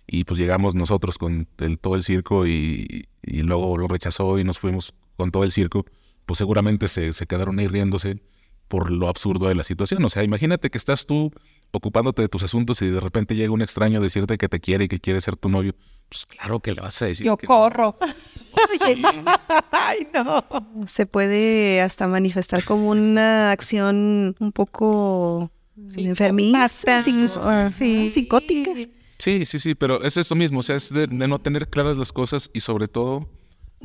Y 0.07 0.23
pues 0.23 0.39
llegamos 0.39 0.73
nosotros 0.73 1.19
con 1.19 1.47
el, 1.59 1.77
todo 1.77 1.93
el 1.93 2.03
circo 2.03 2.47
y, 2.47 3.07
y, 3.21 3.41
luego 3.41 3.77
lo 3.77 3.87
rechazó 3.87 4.39
y 4.39 4.43
nos 4.43 4.57
fuimos 4.57 4.95
con 5.15 5.29
todo 5.29 5.43
el 5.43 5.51
circo. 5.51 5.85
Pues 6.25 6.39
seguramente 6.39 6.87
se, 6.87 7.13
se 7.13 7.27
quedaron 7.27 7.59
ahí 7.59 7.67
riéndose 7.67 8.23
por 8.67 8.89
lo 8.89 9.07
absurdo 9.07 9.47
de 9.47 9.53
la 9.53 9.63
situación. 9.63 10.03
O 10.03 10.09
sea, 10.09 10.23
imagínate 10.23 10.71
que 10.71 10.79
estás 10.79 11.05
tú 11.05 11.31
ocupándote 11.71 12.23
de 12.23 12.29
tus 12.29 12.41
asuntos 12.41 12.81
y 12.81 12.89
de 12.89 12.99
repente 12.99 13.35
llega 13.35 13.51
un 13.51 13.61
extraño 13.61 13.99
a 13.99 14.01
decirte 14.01 14.39
que 14.39 14.49
te 14.49 14.59
quiere 14.59 14.85
y 14.85 14.87
que 14.87 14.99
quiere 14.99 15.21
ser 15.21 15.35
tu 15.35 15.49
novio. 15.49 15.75
Pues 16.09 16.25
claro 16.25 16.59
que 16.59 16.73
le 16.73 16.81
vas 16.81 16.99
a 17.03 17.05
decir. 17.05 17.27
Yo 17.27 17.37
corro. 17.37 17.97
Ay, 19.71 20.07
no. 20.13 20.43
Se 20.87 21.05
puede 21.05 21.81
hasta 21.81 22.07
manifestar 22.07 22.63
como 22.63 22.89
una 22.89 23.51
acción 23.51 24.35
un 24.39 24.51
poco 24.51 25.51
enfermiza, 25.95 27.03
psicótica. 27.03 28.71
Sí, 29.17 29.45
sí, 29.45 29.59
sí, 29.59 29.75
pero 29.75 30.03
es 30.03 30.17
eso 30.17 30.35
mismo, 30.35 30.59
o 30.59 30.63
sea, 30.63 30.75
es 30.75 30.93
de, 30.93 31.07
no 31.07 31.39
tener 31.39 31.69
claras 31.69 31.97
las 31.97 32.11
cosas 32.11 32.49
y 32.53 32.59
sobre 32.59 32.87
todo, 32.87 33.29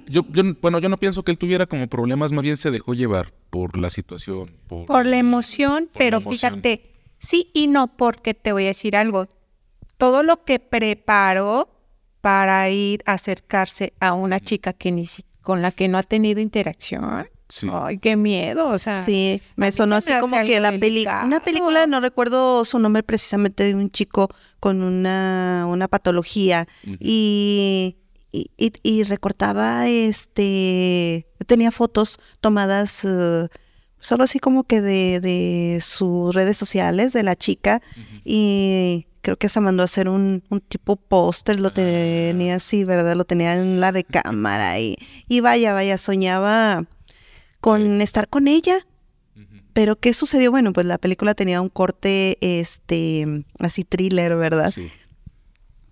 yo, 0.06 0.24
yo, 0.32 0.42
bueno, 0.60 0.80
yo 0.80 0.88
no 0.88 0.98
pienso 0.98 1.22
que 1.22 1.30
él 1.30 1.38
tuviera 1.38 1.66
como 1.66 1.88
problemas, 1.88 2.32
más 2.32 2.42
bien 2.42 2.56
se 2.56 2.70
dejó 2.70 2.94
llevar 2.94 3.32
por 3.50 3.78
la 3.78 3.90
situación. 3.90 4.50
Por, 4.66 5.06
la 5.06 5.18
emoción, 5.18 5.88
pero 5.96 6.20
fíjate, 6.20 6.92
sí 7.18 7.50
y 7.54 7.68
no, 7.68 7.96
porque 7.96 8.34
te 8.34 8.52
voy 8.52 8.64
a 8.64 8.68
decir 8.68 8.96
algo, 8.96 9.28
todo 9.98 10.22
lo 10.22 10.44
que 10.44 10.58
preparó 10.58 11.79
para 12.20 12.68
ir 12.70 13.02
a 13.06 13.14
acercarse 13.14 13.92
a 14.00 14.14
una 14.14 14.40
chica 14.40 14.72
que 14.72 14.92
ni 14.92 15.04
con 15.42 15.62
la 15.62 15.72
que 15.72 15.88
no 15.88 15.98
ha 15.98 16.02
tenido 16.02 16.40
interacción. 16.40 17.26
Ay, 17.72 17.98
qué 17.98 18.16
miedo, 18.16 18.68
o 18.68 18.78
sea. 18.78 19.02
Sí, 19.02 19.42
me 19.56 19.72
sonó 19.72 19.96
así 19.96 20.12
como 20.20 20.36
que 20.44 20.60
la 20.60 20.70
película, 20.70 21.22
una 21.24 21.40
película, 21.40 21.86
no 21.86 22.00
recuerdo 22.00 22.64
su 22.64 22.78
nombre 22.78 23.02
precisamente, 23.02 23.64
de 23.64 23.74
un 23.74 23.90
chico 23.90 24.28
con 24.60 24.82
una, 24.82 25.66
una 25.68 25.88
patología 25.88 26.68
y, 27.00 27.96
y, 28.30 28.50
y, 28.82 29.02
recortaba, 29.02 29.88
este, 29.88 31.26
tenía 31.46 31.72
fotos 31.72 32.20
tomadas 32.40 33.04
uh, 33.04 33.48
solo 34.00 34.24
así 34.24 34.38
como 34.38 34.64
que 34.64 34.80
de, 34.80 35.20
de, 35.20 35.80
sus 35.80 36.34
redes 36.34 36.56
sociales 36.56 37.12
de 37.12 37.22
la 37.22 37.36
chica 37.36 37.80
y 38.24 39.06
creo 39.20 39.36
que 39.36 39.48
se 39.48 39.60
mandó 39.60 39.82
a 39.82 39.84
hacer 39.84 40.08
un, 40.08 40.42
un 40.48 40.60
tipo 40.60 40.96
póster, 40.96 41.60
lo 41.60 41.72
tenía 41.72 42.56
así, 42.56 42.84
¿verdad? 42.84 43.14
Lo 43.14 43.24
tenía 43.24 43.52
en 43.54 43.80
la 43.80 43.92
recámara 43.92 44.78
y, 44.80 44.96
y 45.28 45.40
vaya, 45.40 45.72
vaya, 45.72 45.98
soñaba 45.98 46.86
con 47.60 48.00
estar 48.00 48.28
con 48.28 48.48
ella. 48.48 48.86
Pero 49.72 50.00
¿qué 50.00 50.12
sucedió? 50.14 50.50
Bueno, 50.50 50.72
pues 50.72 50.84
la 50.84 50.98
película 50.98 51.34
tenía 51.34 51.60
un 51.60 51.68
corte, 51.68 52.38
este, 52.40 53.44
así 53.60 53.84
thriller, 53.84 54.34
¿verdad? 54.34 54.70
Sí. 54.70 54.90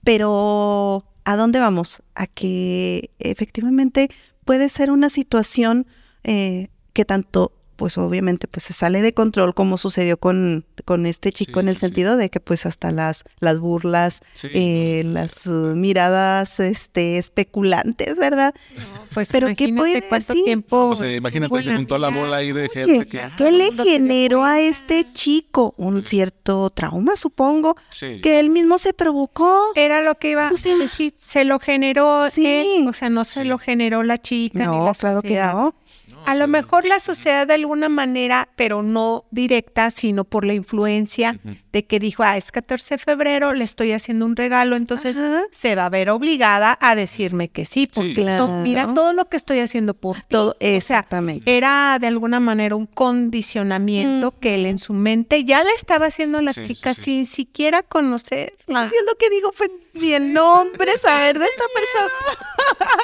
Pero 0.02 1.04
¿a 1.24 1.36
dónde 1.36 1.60
vamos? 1.60 2.02
A 2.14 2.26
que 2.26 3.10
efectivamente 3.18 4.08
puede 4.44 4.68
ser 4.68 4.90
una 4.90 5.10
situación 5.10 5.86
eh, 6.24 6.70
que 6.92 7.04
tanto 7.04 7.52
pues 7.78 7.96
obviamente 7.96 8.48
pues 8.48 8.64
se 8.64 8.72
sale 8.74 9.00
de 9.00 9.14
control 9.14 9.54
como 9.54 9.78
sucedió 9.78 10.18
con, 10.18 10.66
con 10.84 11.06
este 11.06 11.30
chico 11.32 11.60
Sí, 11.60 11.60
en 11.60 11.68
el 11.68 11.74
sí, 11.76 11.80
sí. 11.80 11.86
sentido 11.86 12.16
de 12.16 12.28
que 12.28 12.40
pues 12.40 12.66
hasta 12.66 12.90
las, 12.90 13.24
las 13.38 13.60
burlas, 13.60 14.20
Sí. 14.34 14.48
eh, 14.52 15.02
las 15.06 15.46
uh, 15.46 15.74
miradas 15.76 16.58
este, 16.60 17.18
especulantes, 17.18 18.16
¿verdad? 18.18 18.52
Pues 19.14 19.30
Pero 19.32 19.48
¿qué 19.56 19.72
puede 19.72 20.02
cuánto 20.02 20.32
decir? 20.32 20.44
tiempo. 20.44 20.88
O 20.90 20.96
sea, 20.96 21.10
imagínate, 21.14 21.48
se 21.54 21.58
estuvo 21.60 21.70
en 21.72 21.76
juntó 21.78 21.98
la 21.98 22.10
vida. 22.10 22.20
bola 22.20 22.36
ahí 22.38 22.52
de 22.52 22.62
Oye, 22.62 22.70
gente 22.84 23.06
que... 23.06 23.22
¿qué 23.38 23.50
le 23.52 23.70
se 23.72 23.84
generó 23.84 24.44
a 24.44 24.60
este 24.60 25.06
chico? 25.12 25.74
Un 25.78 26.04
cierto 26.04 26.70
trauma, 26.70 27.16
supongo, 27.16 27.76
Sí. 27.90 28.20
que 28.20 28.40
él 28.40 28.50
mismo 28.50 28.78
se 28.78 28.92
provocó. 28.92 29.56
Era 29.76 30.02
lo 30.02 30.16
que 30.16 30.32
iba 30.32 30.50
O 30.52 30.56
sea, 30.56 30.74
a 30.74 30.78
decir, 30.78 31.14
se 31.16 31.44
lo 31.44 31.58
generó 31.60 32.28
Sí. 32.30 32.44
él, 32.46 32.88
o 32.88 32.92
sea, 32.92 33.08
no 33.08 33.24
se 33.24 33.44
lo 33.44 33.56
generó 33.58 34.02
la 34.02 34.18
chica. 34.18 34.58
ni 34.58 34.64
No, 34.64 34.84
la 34.84 34.92
claro 34.94 35.22
que 35.22 35.28
sociedad. 35.28 35.54
No. 36.18 36.26
A 36.26 36.34
lo 36.34 36.46
mejor 36.48 36.84
la 36.84 37.00
sociedad 37.00 37.46
de 37.46 37.54
alguna 37.54 37.88
manera, 37.88 38.48
pero 38.56 38.82
no 38.82 39.24
directa, 39.30 39.90
sino 39.90 40.24
por 40.24 40.44
la 40.44 40.54
influencia 40.54 41.38
de 41.78 41.86
que 41.86 42.00
dijo, 42.00 42.22
ah, 42.24 42.36
es 42.36 42.50
14 42.52 42.94
de 42.94 42.98
febrero, 42.98 43.52
le 43.52 43.62
estoy 43.64 43.92
haciendo 43.92 44.24
un 44.26 44.34
regalo, 44.36 44.74
entonces 44.76 45.16
Ajá. 45.18 45.42
se 45.52 45.74
va 45.76 45.86
a 45.86 45.88
ver 45.88 46.10
obligada 46.10 46.76
a 46.80 46.94
decirme 46.94 47.48
que 47.48 47.64
sí, 47.64 47.86
porque 47.92 48.14
Sí. 48.16 48.24
no, 48.24 48.48
mira 48.62 48.82
Claro. 48.84 48.94
todo 48.94 49.12
lo 49.12 49.28
que 49.28 49.36
estoy 49.36 49.60
haciendo 49.60 49.94
por 49.94 50.16
ti. 50.16 50.22
Todo, 50.28 50.50
O 50.50 50.56
sea, 50.60 50.76
exactamente. 50.76 51.56
era 51.56 51.98
de 52.00 52.06
alguna 52.08 52.40
manera 52.40 52.74
un 52.74 52.86
condicionamiento 52.86 54.32
que 54.38 54.54
él 54.56 54.66
en 54.66 54.78
su 54.78 54.92
mente 54.92 55.44
ya 55.44 55.62
le 55.62 55.70
estaba 55.72 56.06
haciendo 56.06 56.38
a 56.38 56.42
la 56.42 56.52
Sí, 56.52 56.66
chica 56.66 56.94
sí, 56.94 57.00
sí. 57.00 57.04
sin 57.04 57.26
siquiera 57.26 57.82
conocerla. 57.82 58.82
Así 58.82 58.94
es 58.96 59.02
lo 59.06 59.14
que 59.16 59.30
digo, 59.30 59.50
pues, 59.56 59.70
ni 59.94 60.12
el 60.12 60.32
nombre, 60.32 60.96
saber 60.98 61.38
de 61.38 61.46
esta 61.46 61.64
persona. 61.74 62.12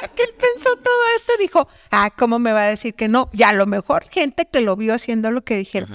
que 0.15 0.23
él 0.23 0.29
pensó 0.39 0.75
todo 0.77 0.95
esto 1.17 1.33
y 1.37 1.41
dijo, 1.41 1.67
ah, 1.91 2.11
¿cómo 2.15 2.39
me 2.39 2.51
va 2.51 2.63
a 2.63 2.69
decir 2.69 2.93
que 2.93 3.07
no? 3.07 3.29
Y 3.33 3.43
a 3.43 3.53
lo 3.53 3.65
mejor 3.65 4.05
gente 4.09 4.47
que 4.51 4.61
lo 4.61 4.75
vio 4.75 4.93
haciendo 4.93 5.31
lo 5.31 5.43
que 5.43 5.55
dijeron, 5.57 5.91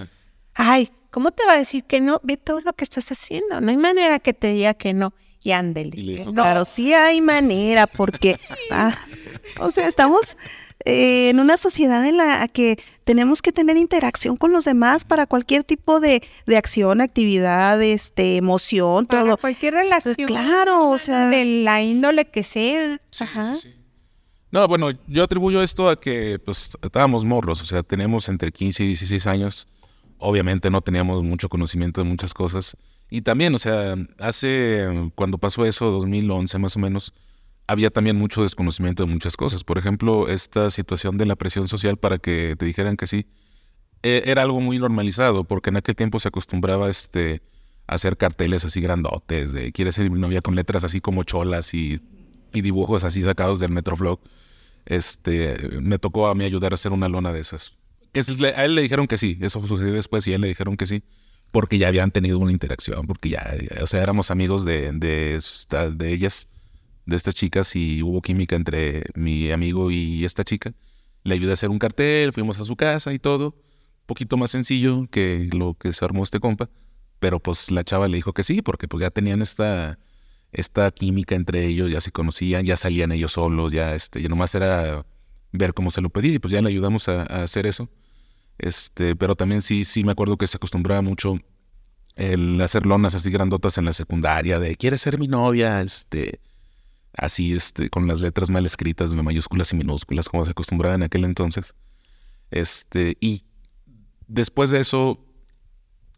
Ajá. 0.55 0.73
ay, 0.73 0.91
¿cómo 1.11 1.31
te 1.31 1.45
va 1.45 1.53
a 1.53 1.59
decir 1.59 1.85
que 1.85 2.01
no? 2.01 2.21
Ve 2.23 2.37
todo 2.37 2.61
lo 2.61 2.73
que 2.73 2.85
estás 2.85 3.11
haciendo, 3.13 3.61
no 3.61 3.71
hay 3.71 3.77
manera 3.77 4.19
que 4.19 4.35
te 4.35 4.53
diga 4.53 4.75
que 4.75 4.93
no. 4.93 5.13
Y 5.43 5.53
ándele. 5.53 5.93
Y 5.99 6.03
le 6.03 6.13
dijo, 6.13 6.25
No, 6.27 6.43
Claro, 6.43 6.65
sí 6.67 6.93
hay 6.93 7.21
manera, 7.23 7.87
porque, 7.87 8.39
ah, 8.71 8.95
o 9.59 9.71
sea, 9.71 9.89
estamos 9.89 10.37
eh, 10.85 11.31
en 11.31 11.41
una 11.41 11.57
sociedad 11.57 12.05
en 12.05 12.19
la 12.19 12.47
que 12.49 12.79
tenemos 13.05 13.41
que 13.41 13.51
tener 13.51 13.77
interacción 13.79 14.37
con 14.37 14.53
los 14.53 14.67
demás 14.67 15.05
para 15.05 15.27
cualquier 15.27 15.65
tipo 15.65 15.99
de, 16.01 16.23
de 16.47 16.57
acción, 16.59 17.01
actividad, 17.01 17.83
este, 17.83 18.37
emoción, 18.37 19.07
para 19.07 19.23
todo. 19.25 19.37
cualquier 19.39 19.75
relación. 19.75 20.15
Claro, 20.27 20.91
o 20.91 20.99
sea, 20.99 21.29
de 21.29 21.45
la 21.45 21.83
índole 21.83 22.27
que 22.27 22.43
sea. 22.43 23.01
Sí, 23.11 23.25
Ajá. 23.25 23.55
sí, 23.55 23.61
sí. 23.63 23.75
No, 24.51 24.67
bueno, 24.67 24.91
yo 25.07 25.23
atribuyo 25.23 25.63
esto 25.63 25.89
a 25.89 26.01
que 26.01 26.39
pues 26.45 26.77
estábamos 26.83 27.25
morros, 27.25 27.63
o 27.63 27.65
sea, 27.65 27.83
teníamos 27.83 28.29
entre 28.29 28.51
15 28.51 28.83
y 28.83 28.87
16 28.89 29.27
años. 29.27 29.69
Obviamente 30.21 30.71
no 30.71 30.81
teníamos 30.81 31.23
mucho 31.25 31.49
conocimiento 31.49 32.03
de 32.03 32.09
muchas 32.09 32.35
cosas. 32.35 32.77
Y 33.11 33.23
también, 33.23 33.55
o 33.55 33.59
sea, 33.59 33.97
hace, 34.19 35.11
cuando 35.15 35.39
pasó 35.39 35.65
eso, 35.65 35.91
2011 35.91 36.59
más 36.59 36.77
o 36.77 36.79
menos, 36.79 37.13
había 37.67 37.91
también 37.91 38.17
mucho 38.17 38.43
desconocimiento 38.43 39.05
de 39.05 39.13
muchas 39.13 39.37
cosas. 39.37 39.65
Por 39.65 39.79
ejemplo, 39.79 40.29
esta 40.29 40.71
situación 40.71 41.19
de 41.19 41.27
la 41.27 41.37
presión 41.37 41.69
social 41.69 41.97
para 41.97 42.19
que 42.19 42.55
te 42.59 42.67
dijeran 42.67 42.97
que 42.97 43.07
sí, 43.07 43.27
eh, 44.03 44.23
era 44.27 44.43
algo 44.43 44.61
muy 44.61 44.79
normalizado, 44.79 45.45
porque 45.45 45.71
en 45.71 45.77
aquel 45.77 45.95
tiempo 45.95 46.19
se 46.19 46.29
acostumbraba 46.29 46.89
este, 46.89 47.43
a 47.87 47.95
hacer 47.95 48.17
carteles 48.17 48.65
así 48.65 48.81
grandotes, 48.81 49.53
de 49.53 49.73
quieres 49.73 49.97
ser 49.97 50.11
mi 50.11 50.19
novia 50.19 50.41
con 50.41 50.55
letras 50.55 50.85
así 50.85 51.01
como 51.01 51.23
cholas 51.25 51.75
y, 51.75 52.01
y 52.53 52.61
dibujos 52.63 53.05
así 53.05 53.23
sacados 53.23 53.59
del 53.59 53.71
Metroflog. 53.71 54.21
Este, 54.87 55.81
me 55.81 55.99
tocó 55.99 56.29
a 56.29 56.35
mí 56.35 56.45
ayudar 56.45 56.73
a 56.73 56.75
hacer 56.75 56.93
una 56.93 57.09
lona 57.09 57.33
de 57.33 57.41
esas. 57.41 57.75
Que 58.13 58.21
a 58.57 58.65
él 58.65 58.75
le 58.75 58.83
dijeron 58.83 59.07
que 59.07 59.19
sí, 59.19 59.39
eso 59.41 59.65
sucedió 59.67 59.95
después 59.95 60.27
y 60.27 60.33
a 60.33 60.37
él 60.37 60.41
le 60.41 60.49
dijeron 60.49 60.77
que 60.77 60.87
sí, 60.87 61.03
porque 61.51 61.79
ya 61.79 61.89
habían 61.89 62.11
tenido 62.11 62.39
una 62.39 62.53
interacción, 62.53 63.07
porque 63.07 63.31
ya, 63.31 63.57
o 63.81 63.87
sea, 63.87 64.03
éramos 64.03 64.31
amigos 64.31 64.65
de, 64.65 64.93
de, 64.93 65.39
de 65.95 66.13
ellas, 66.13 66.49
de 67.07 67.17
estas 67.17 67.35
chicas 67.35 67.75
y 67.77 68.03
hubo 68.03 68.23
química 68.23 68.57
entre 68.57 69.05
mi 69.15 69.51
amigo 69.51 69.91
y 69.91 70.25
esta 70.25 70.45
chica. 70.45 70.73
Le 71.23 71.35
ayudé 71.35 71.51
a 71.51 71.55
hacer 71.55 71.71
un 71.71 71.79
cartel, 71.79 72.33
fuimos 72.33 72.59
a 72.59 72.65
su 72.65 72.77
casa 72.77 73.13
y 73.13 73.19
todo. 73.19 73.55
Poquito 74.07 74.37
más 74.37 74.51
sencillo 74.51 75.07
que 75.11 75.49
lo 75.53 75.75
que 75.75 75.93
se 75.93 76.05
armó 76.05 76.23
este 76.23 76.41
compa. 76.41 76.71
Pero 77.19 77.41
pues 77.41 77.71
la 77.71 77.85
chava 77.85 78.09
le 78.09 78.17
dijo 78.17 78.33
que 78.33 78.43
sí, 78.43 78.63
porque 78.63 78.89
pues 78.89 79.03
ya 79.03 79.11
tenían 79.11 79.43
esta, 79.43 79.99
esta 80.53 80.91
química 80.91 81.35
entre 81.35 81.67
ellos, 81.67 81.91
ya 81.91 82.01
se 82.01 82.11
conocían, 82.11 82.65
ya 82.65 82.77
salían 82.77 83.13
ellos 83.13 83.33
solos, 83.33 83.73
ya 83.73 83.95
este, 83.95 84.23
ya 84.23 84.29
nomás 84.29 84.55
era 84.55 85.05
ver 85.53 85.75
cómo 85.75 85.91
se 85.91 86.01
lo 86.01 86.11
pedía 86.11 86.35
y 86.35 86.39
pues 86.39 86.53
ya 86.53 86.63
le 86.63 86.69
ayudamos 86.69 87.09
a 87.09 87.23
hacer 87.23 87.67
eso. 87.67 87.91
Este, 88.61 89.17
pero 89.17 89.35
también 89.35 89.63
sí, 89.63 89.85
sí 89.85 90.05
me 90.05 90.13
acuerdo 90.13 90.37
que 90.37 90.47
se 90.47 90.59
acostumbraba 90.59 91.01
mucho 91.01 91.39
el 92.17 92.61
hacer 92.61 92.85
lonas 92.85 93.15
así 93.15 93.31
grandotas 93.31 93.79
en 93.79 93.87
la 93.87 93.95
secundaria 93.95 94.59
de 94.59 94.77
¿quieres 94.77 95.01
ser 95.01 95.19
mi 95.19 95.29
novia? 95.29 95.81
Este, 95.81 96.41
así, 97.15 97.55
este, 97.55 97.89
con 97.89 98.07
las 98.07 98.21
letras 98.21 98.51
mal 98.51 98.67
escritas, 98.67 99.13
de 99.13 99.23
mayúsculas 99.23 99.73
y 99.73 99.77
minúsculas, 99.77 100.29
como 100.29 100.45
se 100.45 100.51
acostumbraba 100.51 100.95
en 100.95 101.03
aquel 101.03 101.25
entonces. 101.25 101.75
Este, 102.51 103.17
y 103.19 103.45
después 104.29 104.71
de 104.71 104.81
eso 104.81 105.25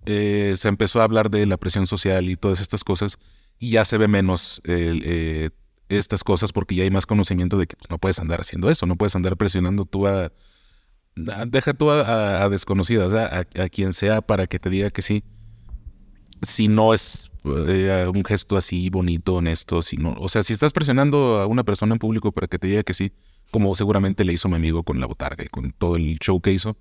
eh, 0.07 0.55
se 0.57 0.67
empezó 0.67 1.01
a 1.01 1.05
hablar 1.05 1.31
de 1.31 1.47
la 1.47 1.59
presión 1.59 1.87
social 1.87 2.29
y 2.29 2.35
todas 2.35 2.61
estas 2.61 2.83
cosas, 2.83 3.19
y 3.61 3.71
ya 3.71 3.85
se 3.85 3.99
ve 3.99 4.09
menos 4.09 4.61
eh, 4.65 5.51
estas 5.89 6.25
cosas 6.25 6.51
porque 6.51 6.75
ya 6.75 6.83
hay 6.83 6.91
más 6.91 7.07
conocimiento 7.07 7.57
de 7.57 7.69
que 7.69 7.77
pues, 7.77 7.89
no 7.89 7.99
puedes 7.99 8.19
andar 8.19 8.41
haciendo 8.41 8.69
eso, 8.69 8.87
no 8.87 8.97
puedes 8.97 9.15
andar 9.15 9.37
presionando 9.37 9.85
tú 9.85 10.09
a. 10.09 10.33
a- 11.31 11.45
deja 11.47 11.75
tú 11.75 11.91
a, 11.91 12.01
a- 12.03 12.45
a 12.45 12.49
desconocidas, 12.49 13.13
a, 13.13 13.27
a- 13.41 13.63
a 13.65 13.69
quien 13.69 13.93
sea 13.93 14.21
para 14.23 14.47
que 14.47 14.59
te 14.59 14.71
diga 14.71 14.91
que 14.91 15.03
sí. 15.03 15.25
Si 16.43 16.67
no 16.69 16.93
es 16.93 17.31
eh, 17.45 18.09
un 18.13 18.25
gesto 18.25 18.57
así 18.57 18.91
bonito, 18.91 19.35
honesto, 19.35 19.81
si 19.83 19.97
no, 19.97 20.15
o 20.19 20.29
sea, 20.29 20.43
si 20.43 20.53
estás 20.53 20.73
presionando 20.73 21.39
a 21.39 21.47
una 21.47 21.63
persona 21.65 21.95
en 21.95 21.99
público 21.99 22.33
para 22.33 22.49
que 22.49 22.59
te 22.59 22.67
diga 22.67 22.83
que 22.83 22.95
sí, 22.95 23.13
como 23.53 23.75
seguramente 23.75 24.25
le 24.25 24.33
hizo 24.33 24.49
mi 24.49 24.57
amigo 24.57 24.83
con 24.83 24.99
la 25.01 25.07
botarga 25.07 25.45
y 25.45 25.49
con 25.49 25.71
todo 25.73 25.97
el 25.97 26.19
show 26.19 26.41
que 26.41 26.53
hizo, 26.53 26.77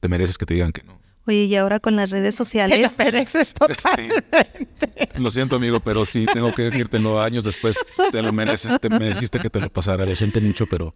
te 0.00 0.08
mereces 0.08 0.36
que 0.36 0.44
te 0.46 0.54
digan 0.54 0.72
que 0.72 0.82
no. 0.82 0.98
oye, 1.26 1.44
y 1.44 1.56
ahora 1.56 1.80
con 1.80 1.96
las 1.96 2.10
redes 2.10 2.34
Te 2.34 2.38
sociales, 2.38 2.98
mereces 2.98 3.54
totalmente. 3.54 4.50
Lo 5.18 5.30
siento, 5.30 5.56
amigo, 5.56 5.80
pero 5.80 6.04
sí 6.04 6.26
tengo 6.32 6.52
que 6.54 6.62
decírtelo 6.70 7.20
años 7.22 7.44
después. 7.44 7.76
Te 8.12 8.20
lo 8.20 8.32
mereces, 8.34 8.78
te 8.80 8.90
mereciste 8.90 9.38
que 9.38 9.48
te 9.48 9.60
lo 9.60 9.70
pasara. 9.72 10.04
Lo 10.04 10.14
siento 10.16 10.38
mucho, 10.42 10.66
pero 10.66 10.94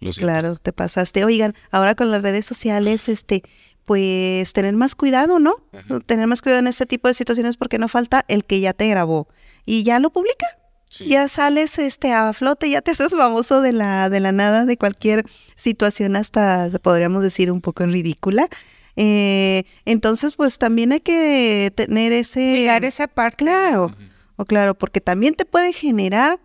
lo 0.00 0.12
claro, 0.12 0.56
te 0.56 0.72
pasaste. 0.72 1.24
Oigan, 1.24 1.54
ahora 1.70 1.94
con 1.94 2.10
las 2.10 2.22
redes 2.22 2.46
sociales, 2.46 3.08
este, 3.08 3.42
pues 3.84 4.52
tener 4.52 4.74
más 4.74 4.94
cuidado, 4.94 5.38
¿no? 5.38 5.56
Tener 6.06 6.26
más 6.26 6.42
cuidado 6.42 6.60
en 6.60 6.66
este 6.66 6.86
tipo 6.86 7.08
de 7.08 7.14
situaciones 7.14 7.56
porque 7.56 7.78
no 7.78 7.88
falta 7.88 8.24
el 8.28 8.44
que 8.44 8.60
ya 8.60 8.74
te 8.74 8.86
grabó 8.88 9.28
y 9.64 9.82
ya 9.82 9.98
lo 9.98 10.10
publica. 10.10 10.46
Sí. 10.90 11.06
Ya 11.06 11.28
sales 11.28 11.78
este 11.78 12.12
a 12.12 12.32
flote, 12.32 12.70
ya 12.70 12.80
te 12.80 12.90
haces 12.90 13.12
famoso 13.12 13.60
de 13.60 13.72
la, 13.72 14.08
de 14.08 14.20
la 14.20 14.32
nada, 14.32 14.64
de 14.64 14.76
cualquier 14.76 15.24
situación 15.54 16.16
hasta 16.16 16.70
podríamos 16.82 17.22
decir 17.22 17.50
un 17.50 17.60
poco 17.60 17.84
ridícula. 17.84 18.48
Eh, 18.96 19.64
entonces, 19.84 20.34
pues 20.34 20.58
también 20.58 20.92
hay 20.92 21.00
que 21.00 21.72
tener 21.74 22.12
ese 22.12 22.50
Cuidar 22.50 22.84
esa 22.84 23.06
parte. 23.06 23.44
Claro, 23.44 23.94
o 24.36 24.44
claro, 24.44 24.76
porque 24.76 25.00
también 25.00 25.34
te 25.34 25.44
puede 25.44 25.72
generar 25.72 26.40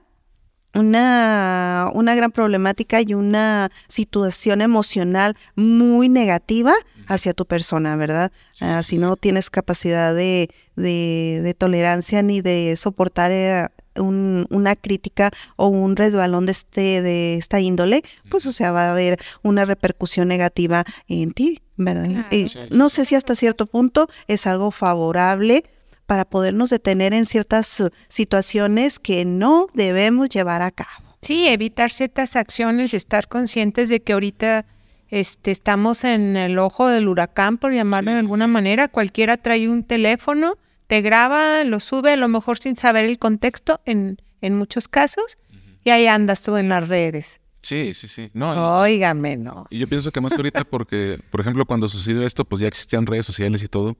una, 0.73 1.89
una 1.93 2.15
gran 2.15 2.31
problemática 2.31 3.01
y 3.01 3.13
una 3.13 3.69
situación 3.87 4.61
emocional 4.61 5.35
muy 5.55 6.09
negativa 6.09 6.73
hacia 7.07 7.33
tu 7.33 7.45
persona, 7.45 7.95
¿verdad? 7.95 8.31
Ah, 8.61 8.83
si 8.83 8.97
no 8.97 9.15
tienes 9.15 9.49
capacidad 9.49 10.13
de, 10.15 10.49
de, 10.75 11.41
de 11.43 11.53
tolerancia 11.53 12.21
ni 12.23 12.41
de 12.41 12.75
soportar 12.77 13.31
eh, 13.31 13.67
un- 13.95 14.47
una 14.49 14.75
crítica 14.75 15.31
o 15.55 15.67
un 15.67 15.95
resbalón 15.95 16.45
de, 16.45 16.51
este, 16.53 17.01
de 17.01 17.35
esta 17.35 17.59
índole, 17.59 18.01
pues 18.29 18.45
o 18.45 18.51
sea, 18.51 18.71
va 18.71 18.87
a 18.87 18.91
haber 18.91 19.19
una 19.43 19.65
repercusión 19.65 20.27
negativa 20.27 20.83
en 21.07 21.31
ti, 21.33 21.61
¿verdad? 21.77 22.05
Claro. 22.09 22.27
Eh, 22.31 22.49
no 22.71 22.89
sé 22.89 23.05
si 23.05 23.15
hasta 23.15 23.35
cierto 23.35 23.65
punto 23.67 24.07
es 24.27 24.47
algo 24.47 24.71
favorable 24.71 25.63
para 26.05 26.25
podernos 26.25 26.69
detener 26.69 27.13
en 27.13 27.25
ciertas 27.25 27.79
eh, 27.79 27.89
situaciones 28.07 28.99
que 28.99 29.25
no 29.25 29.67
debemos 29.73 30.29
llevar 30.29 30.61
a 30.61 30.71
cabo. 30.71 30.89
Sí, 31.21 31.47
evitar 31.47 31.91
ciertas 31.91 32.35
acciones, 32.35 32.93
estar 32.93 33.27
conscientes 33.27 33.87
de 33.89 34.01
que 34.01 34.13
ahorita 34.13 34.65
este, 35.09 35.51
estamos 35.51 36.03
en 36.03 36.35
el 36.35 36.57
ojo 36.59 36.89
del 36.89 37.07
huracán, 37.07 37.57
por 37.57 37.71
llamarlo 37.73 38.11
de 38.11 38.19
alguna 38.19 38.47
manera. 38.47 38.87
Cualquiera 38.87 39.37
trae 39.37 39.69
un 39.69 39.83
teléfono, 39.83 40.57
te 40.87 41.01
graba, 41.01 41.63
lo 41.63 41.79
sube, 41.79 42.11
a 42.11 42.17
lo 42.17 42.27
mejor 42.27 42.57
sin 42.57 42.75
saber 42.75 43.05
el 43.05 43.19
contexto 43.19 43.79
en, 43.85 44.17
en 44.41 44.57
muchos 44.57 44.87
casos, 44.87 45.37
y 45.83 45.91
ahí 45.91 46.07
andas 46.07 46.43
tú 46.43 46.57
en 46.57 46.69
las 46.69 46.89
redes. 46.89 47.39
Sí, 47.61 47.93
sí, 47.93 48.09
sí. 48.09 48.29
No, 48.33 48.79
Óigame, 48.79 49.37
no. 49.37 49.65
y 49.69 49.79
yo 49.79 49.87
pienso 49.87 50.11
que 50.11 50.19
más 50.19 50.33
ahorita 50.33 50.65
porque, 50.65 51.19
por 51.31 51.39
ejemplo, 51.39 51.65
cuando 51.65 51.87
sucedió 51.87 52.23
esto, 52.23 52.43
pues 52.43 52.61
ya 52.61 52.67
existían 52.67 53.05
redes 53.05 53.25
sociales 53.25 53.63
y 53.63 53.67
todo, 53.69 53.95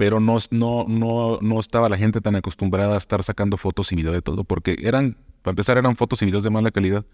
pero 0.00 0.18
no, 0.18 0.38
no, 0.50 0.86
no, 0.88 1.38
no 1.42 1.60
estaba 1.60 1.90
la 1.90 1.98
gente 1.98 2.22
tan 2.22 2.34
acostumbrada 2.34 2.94
a 2.94 2.96
estar 2.96 3.22
sacando 3.22 3.58
fotos 3.58 3.92
y 3.92 3.96
video 3.96 4.12
de 4.12 4.22
todo, 4.22 4.44
porque 4.44 4.78
eran, 4.82 5.18
para 5.42 5.52
empezar, 5.52 5.76
eran 5.76 5.94
fotos 5.94 6.22
y 6.22 6.24
videos 6.24 6.42
de 6.42 6.48
mala 6.48 6.70
calidad 6.70 7.04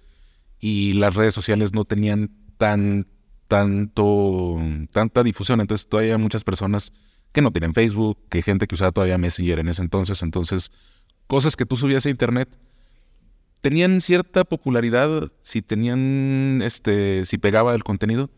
y 0.61 0.93
las 0.93 1.16
redes 1.16 1.34
sociales 1.34 1.74
no 1.74 1.84
tenían 1.84 2.30
tan 2.59 3.07
tanto, 3.49 4.61
tanta 4.93 5.24
difusión. 5.24 5.61
Entonces 5.61 5.89
todavía 5.89 6.12
hay 6.14 6.22
muchas 6.22 6.45
personas 6.45 6.93
que 7.32 7.43
no 7.43 7.51
tienen 7.51 7.74
Facebook, 7.74 8.18
que 8.28 8.39
hay 8.39 8.43
gente 8.43 8.68
que 8.68 8.76
usaba 8.76 8.93
todavía 8.93 9.18
Messenger 9.18 9.59
en 9.59 9.68
ese 9.68 9.82
entonces. 9.82 10.22
Entonces, 10.22 10.70
cosas 11.26 11.57
que 11.57 11.66
tú 11.66 11.76
subías 11.76 12.07
a 12.07 12.11
internet 12.11 12.49
tenían 13.62 14.01
cierta 14.01 14.45
popularidad 14.45 15.32
si 15.41 15.61
tenían, 15.61 16.62
este, 16.62 17.24
si 17.24 17.37
pegaba 17.37 17.74
el 17.74 17.82
contenido, 17.82 18.30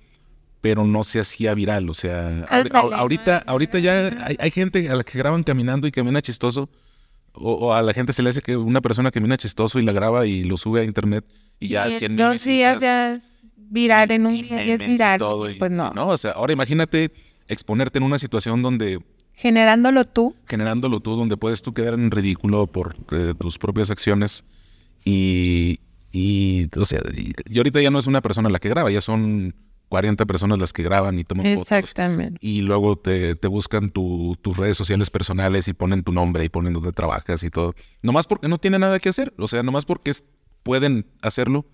pero 0.60 0.84
no 0.84 1.04
se 1.04 1.20
hacía 1.20 1.54
viral. 1.54 1.88
O 1.88 1.94
sea, 1.94 2.46
ahorita, 2.70 3.38
ahorita 3.46 3.78
ya 3.78 4.10
hay, 4.38 4.50
gente 4.50 4.88
a 4.88 4.96
la 4.96 5.04
que 5.04 5.18
graban 5.18 5.42
caminando 5.42 5.86
y 5.86 5.92
camina 5.92 6.20
chistoso. 6.22 6.68
O, 7.34 7.72
a 7.72 7.82
la 7.82 7.92
gente 7.94 8.12
se 8.12 8.22
le 8.22 8.30
hace 8.30 8.40
que 8.40 8.56
una 8.56 8.80
persona 8.80 9.10
camina 9.10 9.36
chistoso 9.36 9.78
y 9.78 9.84
la 9.84 9.92
graba 9.92 10.26
y 10.26 10.42
lo 10.42 10.56
sube 10.56 10.80
a 10.80 10.84
internet 10.84 11.24
y 11.60 11.68
ya 11.68 11.88
y 11.88 12.08
dos 12.08 12.42
días 12.42 12.80
ya 12.80 13.12
es 13.12 13.38
viral 13.56 14.10
en 14.10 14.26
un 14.26 14.42
día 14.42 14.64
y 14.64 14.70
es 14.70 14.78
viral. 14.80 15.20
pues 15.58 15.70
no. 15.70 15.92
no. 15.92 16.08
O 16.08 16.18
sea, 16.18 16.32
ahora 16.32 16.52
imagínate 16.52 17.12
exponerte 17.46 17.98
en 17.98 18.04
una 18.04 18.18
situación 18.18 18.62
donde 18.62 19.00
generándolo 19.34 20.04
tú. 20.04 20.34
Generándolo 20.46 20.98
tú, 20.98 21.14
donde 21.14 21.36
puedes 21.36 21.62
tú 21.62 21.72
quedar 21.72 21.94
en 21.94 22.10
ridículo 22.10 22.66
por 22.66 22.96
eh, 23.12 23.34
tus 23.38 23.56
propias 23.56 23.90
acciones 23.90 24.44
y, 25.04 25.78
y, 26.10 26.66
o 26.76 26.84
sea, 26.84 27.00
y, 27.14 27.34
ahorita 27.56 27.80
ya 27.80 27.90
no 27.90 28.00
es 28.00 28.08
una 28.08 28.20
persona 28.20 28.48
la 28.48 28.58
que 28.58 28.68
graba, 28.68 28.90
ya 28.90 29.00
son 29.00 29.54
40 29.88 30.26
personas 30.26 30.58
las 30.58 30.72
que 30.72 30.82
graban 30.82 31.18
y 31.18 31.24
toman 31.24 31.46
Exactamente. 31.46 32.38
Y 32.40 32.60
luego 32.60 32.96
te, 32.96 33.34
te 33.34 33.48
buscan 33.48 33.88
tus 33.90 34.56
redes 34.56 34.76
sociales 34.76 35.10
personales 35.10 35.68
y 35.68 35.72
ponen 35.72 36.02
tu 36.02 36.12
nombre 36.12 36.44
y 36.44 36.48
ponen 36.48 36.74
dónde 36.74 36.92
trabajas 36.92 37.42
y 37.42 37.50
todo. 37.50 37.74
Nomás 38.02 38.26
porque 38.26 38.48
no 38.48 38.58
tienen 38.58 38.82
nada 38.82 38.98
que 38.98 39.08
hacer. 39.08 39.32
O 39.38 39.48
sea, 39.48 39.62
nomás 39.62 39.84
porque 39.84 40.12
pueden 40.62 41.06
hacerlo. 41.22 41.66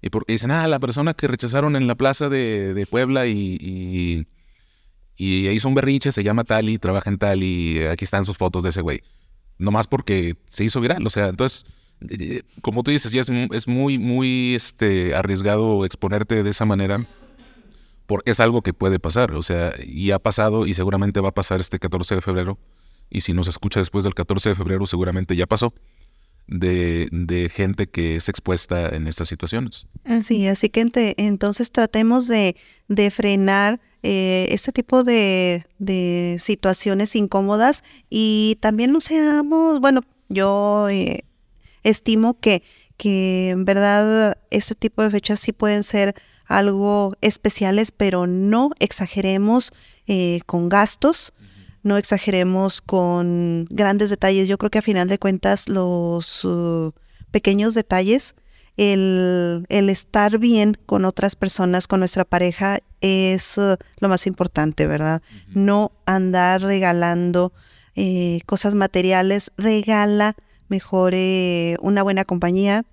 Y 0.00 0.10
porque 0.10 0.34
dicen, 0.34 0.50
ah, 0.50 0.68
la 0.68 0.78
persona 0.78 1.14
que 1.14 1.26
rechazaron 1.26 1.74
en 1.74 1.86
la 1.86 1.96
plaza 1.96 2.28
de, 2.28 2.74
de 2.74 2.86
Puebla 2.86 3.26
y, 3.26 3.56
y, 3.60 4.26
y, 5.16 5.48
hizo 5.48 5.68
un 5.68 5.74
berrinche, 5.74 6.12
se 6.12 6.22
llama 6.22 6.44
tal 6.44 6.68
y 6.68 6.78
trabaja 6.78 7.10
en 7.10 7.18
tal 7.18 7.42
y 7.42 7.84
aquí 7.86 8.04
están 8.04 8.24
sus 8.24 8.36
fotos 8.36 8.62
de 8.62 8.70
ese 8.70 8.82
güey. 8.82 9.00
Nomás 9.58 9.86
porque 9.86 10.36
se 10.46 10.64
hizo 10.64 10.80
viral. 10.80 11.04
O 11.06 11.10
sea, 11.10 11.28
entonces 11.28 11.64
eh, 12.10 12.42
como 12.60 12.82
tú 12.82 12.90
dices, 12.90 13.10
ya 13.10 13.22
es, 13.22 13.66
muy, 13.66 13.98
muy 13.98 14.54
este, 14.54 15.14
arriesgado 15.14 15.84
exponerte 15.84 16.42
de 16.42 16.50
esa 16.50 16.66
manera 16.66 17.00
porque 18.06 18.30
es 18.30 18.40
algo 18.40 18.62
que 18.62 18.72
puede 18.72 18.98
pasar, 18.98 19.32
o 19.34 19.42
sea, 19.42 19.74
y 19.84 20.10
ha 20.10 20.18
pasado 20.18 20.66
y 20.66 20.74
seguramente 20.74 21.20
va 21.20 21.30
a 21.30 21.34
pasar 21.34 21.60
este 21.60 21.78
14 21.78 22.16
de 22.16 22.20
febrero, 22.20 22.58
y 23.10 23.20
si 23.20 23.32
nos 23.32 23.48
escucha 23.48 23.80
después 23.80 24.04
del 24.04 24.14
14 24.14 24.50
de 24.50 24.54
febrero 24.54 24.86
seguramente 24.86 25.36
ya 25.36 25.46
pasó, 25.46 25.72
de, 26.48 27.08
de 27.10 27.48
gente 27.48 27.88
que 27.88 28.16
es 28.16 28.28
expuesta 28.28 28.88
en 28.94 29.08
estas 29.08 29.28
situaciones. 29.28 29.88
Sí, 30.22 30.46
así 30.46 30.68
que 30.68 30.86
entonces 31.16 31.72
tratemos 31.72 32.28
de, 32.28 32.56
frenar 33.10 33.80
eh, 34.02 34.46
este 34.50 34.70
tipo 34.70 35.02
de, 35.02 35.66
de, 35.78 36.36
situaciones 36.38 37.16
incómodas 37.16 37.82
y 38.08 38.58
también 38.60 38.92
no 38.92 39.00
seamos, 39.00 39.80
bueno, 39.80 40.02
yo... 40.28 40.88
Eh, 40.88 41.24
estimo 41.86 42.38
que, 42.40 42.62
que 42.96 43.50
en 43.50 43.64
verdad 43.64 44.38
este 44.50 44.74
tipo 44.74 45.02
de 45.02 45.10
fechas 45.10 45.40
sí 45.40 45.52
pueden 45.52 45.82
ser 45.82 46.14
algo 46.46 47.12
especiales, 47.20 47.92
pero 47.92 48.26
no 48.26 48.70
exageremos 48.78 49.72
eh, 50.06 50.40
con 50.46 50.68
gastos, 50.68 51.32
no 51.82 51.96
exageremos 51.96 52.80
con 52.80 53.66
grandes 53.70 54.10
detalles. 54.10 54.48
Yo 54.48 54.58
creo 54.58 54.70
que 54.70 54.78
a 54.78 54.82
final 54.82 55.08
de 55.08 55.18
cuentas 55.18 55.68
los 55.68 56.44
uh, 56.44 56.92
pequeños 57.30 57.74
detalles, 57.74 58.34
el, 58.76 59.64
el, 59.68 59.88
estar 59.88 60.38
bien 60.38 60.76
con 60.86 61.04
otras 61.04 61.36
personas, 61.36 61.86
con 61.86 62.00
nuestra 62.00 62.24
pareja, 62.24 62.80
es 63.00 63.56
uh, 63.56 63.76
lo 64.00 64.08
más 64.08 64.26
importante, 64.26 64.86
¿verdad? 64.86 65.22
No 65.48 65.92
andar 66.06 66.62
regalando 66.62 67.52
eh, 67.94 68.40
cosas 68.46 68.74
materiales, 68.74 69.52
regala 69.56 70.34
mejor 70.68 71.14
una 71.80 72.02
buena 72.02 72.24
compañía, 72.24 72.84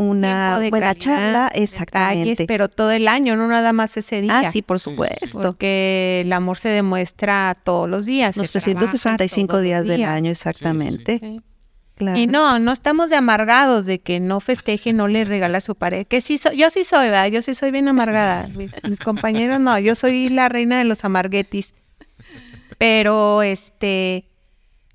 una 0.00 0.58
buena 0.70 0.94
charla, 0.94 1.50
exactamente. 1.54 2.46
pero 2.46 2.70
todo 2.70 2.90
el 2.90 3.06
año, 3.06 3.36
no 3.36 3.46
nada 3.48 3.74
más 3.74 3.98
ese 3.98 4.22
día. 4.22 4.38
Ah, 4.38 4.50
sí, 4.50 4.62
por 4.62 4.80
supuesto. 4.80 5.40
Porque 5.40 6.22
el 6.24 6.32
amor 6.32 6.56
se 6.56 6.70
demuestra 6.70 7.54
todos 7.62 7.88
los 7.88 8.06
días. 8.06 8.36
Los 8.38 8.50
365 8.50 9.60
días, 9.60 9.84
del 9.84 10.04
año, 10.04 10.30
exactamente. 10.30 11.42
Y 12.16 12.26
no, 12.26 12.58
no 12.58 12.72
estamos 12.72 13.10
de 13.10 13.16
amargados 13.16 13.84
de 13.84 14.00
que 14.00 14.20
no 14.20 14.40
festeje, 14.40 14.94
no 14.94 15.06
le 15.06 15.26
regala 15.26 15.58
a 15.58 15.60
su 15.60 15.74
pareja. 15.74 16.04
Que 16.04 16.22
sí, 16.22 16.40
yo 16.56 16.70
sí 16.70 16.82
soy, 16.82 17.08
¿verdad? 17.08 17.26
Yo 17.26 17.42
sí 17.42 17.54
soy 17.54 17.70
bien 17.70 17.86
amargada. 17.86 18.48
Mis, 18.56 18.72
mis 18.88 19.00
compañeros 19.00 19.60
no, 19.60 19.78
yo 19.78 19.94
soy 19.94 20.30
la 20.30 20.48
reina 20.48 20.78
de 20.78 20.84
los 20.84 21.04
amarguetis. 21.04 21.74
Pero 22.78 23.42
este, 23.42 24.29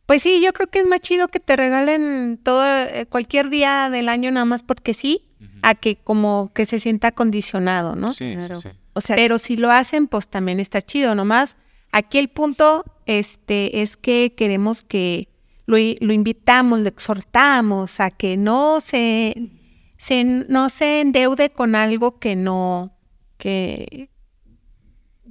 pues 0.06 0.22
sí, 0.22 0.42
yo 0.44 0.54
creo 0.54 0.68
que 0.68 0.80
es 0.80 0.88
más 0.88 1.02
chido 1.02 1.28
que 1.28 1.40
te 1.40 1.56
regalen 1.56 2.40
todo 2.42 2.64
eh, 2.66 3.08
cualquier 3.10 3.50
día 3.50 3.90
del 3.90 4.08
año 4.08 4.32
nada 4.32 4.46
más 4.46 4.62
porque 4.62 4.94
sí, 4.94 5.32
a 5.64 5.74
que 5.74 5.96
como 5.96 6.52
que 6.54 6.66
se 6.66 6.80
sienta 6.80 7.12
condicionado, 7.12 7.96
¿no? 7.96 8.12
Sí, 8.12 8.36
sí, 8.62 8.70
O 8.94 9.02
sea, 9.02 9.16
pero 9.16 9.40
si 9.40 9.58
lo 9.58 9.72
hacen, 9.72 10.08
pues 10.08 10.28
también 10.28 10.60
está 10.60 10.82
chido, 10.82 11.16
nomás. 11.16 11.58
Aquí 11.92 12.20
el 12.20 12.30
punto 12.30 12.84
este 13.06 13.82
es 13.82 13.98
que 13.98 14.34
queremos 14.36 14.84
que 14.84 15.30
lo, 15.66 15.78
lo 15.78 16.14
invitamos, 16.14 16.80
lo 16.80 16.88
exhortamos 16.88 18.00
a 18.00 18.12
que 18.12 18.38
no 18.38 18.80
se, 18.82 19.52
se 19.98 20.24
no 20.24 20.70
se 20.70 21.02
endeude 21.02 21.50
con 21.50 21.74
algo 21.74 22.20
que 22.20 22.36
no 22.36 22.96
que 23.38 24.10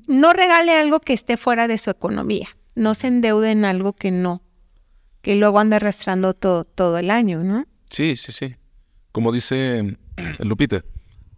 no 0.06 0.32
regale 0.32 0.76
algo 0.76 1.00
que 1.00 1.12
esté 1.12 1.36
fuera 1.36 1.68
de 1.68 1.78
su 1.78 1.90
economía, 1.90 2.48
no 2.74 2.94
se 2.94 3.06
endeude 3.06 3.52
en 3.52 3.64
algo 3.64 3.92
que 3.92 4.10
no 4.10 4.43
que 5.24 5.34
luego 5.36 5.58
anda 5.58 5.76
arrastrando 5.76 6.34
todo, 6.34 6.64
todo 6.64 6.98
el 6.98 7.10
año, 7.10 7.42
¿no? 7.42 7.66
Sí, 7.90 8.14
sí, 8.14 8.30
sí. 8.30 8.54
Como 9.10 9.32
dice 9.32 9.96
Lupita, 10.40 10.84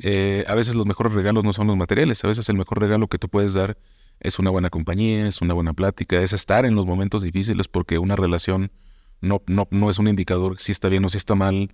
eh, 0.00 0.44
a 0.48 0.54
veces 0.56 0.74
los 0.74 0.86
mejores 0.86 1.12
regalos 1.12 1.44
no 1.44 1.52
son 1.52 1.68
los 1.68 1.76
materiales, 1.76 2.22
a 2.24 2.28
veces 2.28 2.48
el 2.48 2.56
mejor 2.56 2.80
regalo 2.80 3.06
que 3.06 3.16
tú 3.16 3.28
puedes 3.28 3.54
dar 3.54 3.78
es 4.18 4.40
una 4.40 4.50
buena 4.50 4.70
compañía, 4.70 5.28
es 5.28 5.40
una 5.40 5.54
buena 5.54 5.72
plática, 5.72 6.20
es 6.20 6.32
estar 6.32 6.66
en 6.66 6.74
los 6.74 6.84
momentos 6.84 7.22
difíciles 7.22 7.68
porque 7.68 7.98
una 7.98 8.16
relación 8.16 8.72
no, 9.20 9.42
no, 9.46 9.68
no 9.70 9.88
es 9.88 10.00
un 10.00 10.08
indicador 10.08 10.58
si 10.58 10.72
está 10.72 10.88
bien 10.88 11.04
o 11.04 11.08
si 11.08 11.18
está 11.18 11.36
mal 11.36 11.72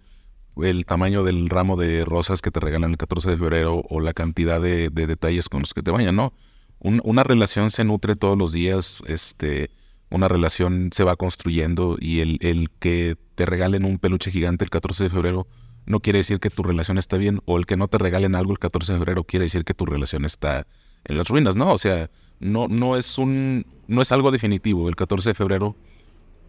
el 0.61 0.85
tamaño 0.85 1.25
del 1.25 1.49
ramo 1.49 1.79
de 1.79 2.05
rosas 2.05 2.43
que 2.43 2.51
te 2.51 2.61
regalan 2.61 2.91
el 2.91 2.99
14 2.99 3.31
de 3.31 3.39
febrero 3.39 3.83
o 3.89 4.01
la 4.01 4.13
cantidad 4.13 4.61
de, 4.61 4.91
detalles 4.91 5.49
con 5.49 5.61
los 5.61 5.73
que 5.73 5.83
te 5.83 5.91
bañan, 5.91 6.15
no. 6.15 6.35
una 6.79 7.25
relación 7.25 7.71
se 7.71 7.85
nutre 7.85 8.17
todos 8.17 8.37
los 8.37 8.53
días, 8.53 9.03
este, 9.07 9.71
una 10.13 10.29
relación 10.29 10.91
se 10.93 11.05
va 11.05 11.17
construyendo 11.17 11.97
y 11.99 12.21
el, 12.21 12.39
el, 12.43 12.71
que 12.79 13.17
te 13.35 13.47
regalen 13.47 13.85
un 13.85 13.99
peluche 13.99 14.31
gigante 14.31 14.65
el 14.65 14.71
14 14.71 15.05
de 15.05 15.11
febrero 15.11 15.47
no 15.87 16.01
quiere 16.01 16.19
decir 16.19 16.39
que 16.39 16.51
tu 16.51 16.63
relación 16.63 16.99
está 16.99 17.17
bien 17.17 17.41
o 17.47 17.59
el 17.59 17.67
que 17.67 17.77
no 17.77 17.89
te 17.89 17.99
regalen 17.99 18.35
algo 18.35 18.53
el 18.53 18.59
14 18.59 18.93
de 18.93 18.99
febrero 18.99 19.25
quiere 19.25 19.45
decir 19.45 19.65
que 19.65 19.75
tu 19.75 19.87
relación 19.87 20.25
está 20.25 20.67
en 21.05 21.19
las 21.19 21.29
ruinas, 21.29 21.57
¿no? 21.57 21.73
O 21.73 21.79
sea, 21.79 22.11
no, 22.39 22.69
no 22.69 22.97
es 22.97 23.19
un 23.19 23.67
no 23.89 24.03
es 24.03 24.13
algo 24.13 24.31
definitivo 24.31 24.89
el 24.89 24.97
14 24.97 25.31
de 25.31 25.35
febrero 25.35 25.77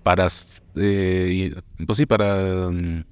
para 0.03 0.27
eh, 0.75 1.55
pues 1.85 1.97
sí, 1.97 2.05
para 2.05 2.69
mm, 2.69 3.05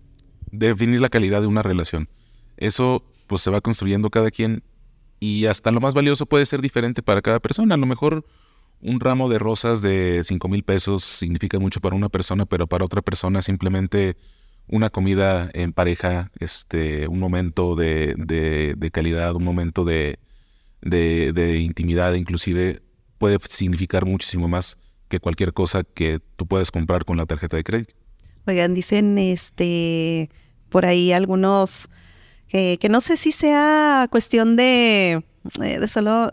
definir 0.51 1.01
la 1.01 1.09
calidad 1.09 1.41
de 1.41 1.47
una 1.47 1.63
relación. 1.63 2.09
Eso 2.57 3.03
pues 3.27 3.41
se 3.41 3.49
va 3.49 3.61
construyendo 3.61 4.09
cada 4.09 4.29
quien 4.29 4.63
y 5.19 5.45
hasta 5.45 5.71
lo 5.71 5.79
más 5.79 5.93
valioso 5.93 6.25
puede 6.25 6.45
ser 6.45 6.61
diferente 6.61 7.01
para 7.01 7.21
cada 7.21 7.39
persona. 7.39 7.75
A 7.75 7.77
lo 7.77 7.85
mejor 7.85 8.25
un 8.82 8.99
ramo 8.99 9.29
de 9.29 9.39
rosas 9.39 9.82
de 9.82 10.21
5 10.23 10.47
mil 10.47 10.63
pesos 10.63 11.03
significa 11.03 11.59
mucho 11.59 11.79
para 11.79 11.95
una 11.95 12.09
persona, 12.09 12.45
pero 12.45 12.67
para 12.67 12.86
otra 12.86 13.01
persona 13.01 13.41
simplemente 13.41 14.17
una 14.67 14.89
comida 14.89 15.49
en 15.53 15.73
pareja, 15.73 16.32
este, 16.39 17.07
un 17.07 17.19
momento 17.19 17.75
de, 17.75 18.15
de, 18.17 18.91
calidad, 18.91 19.36
un 19.36 19.43
momento 19.43 19.84
de, 19.84 20.19
de, 20.82 21.59
intimidad, 21.59 22.13
inclusive 22.13 22.82
puede 23.17 23.38
significar 23.49 24.05
muchísimo 24.05 24.47
más 24.47 24.77
que 25.09 25.19
cualquier 25.19 25.53
cosa 25.53 25.84
que 25.84 26.19
tú 26.38 26.47
puedes 26.47 26.71
comprar 26.71 27.05
con 27.05 27.17
la 27.17 27.25
tarjeta 27.25 27.57
de 27.57 27.63
crédito. 27.63 27.93
Oigan, 28.47 28.73
dicen 28.73 29.17
este 29.17 30.29
por 30.69 30.86
ahí 30.86 31.11
algunos 31.11 31.89
que 32.49 32.88
no 32.89 33.01
sé 33.01 33.17
si 33.17 33.32
sea 33.32 34.07
cuestión 34.09 34.55
de, 34.55 35.23
eh, 35.61 35.79
de 35.79 35.88
solo 35.88 36.29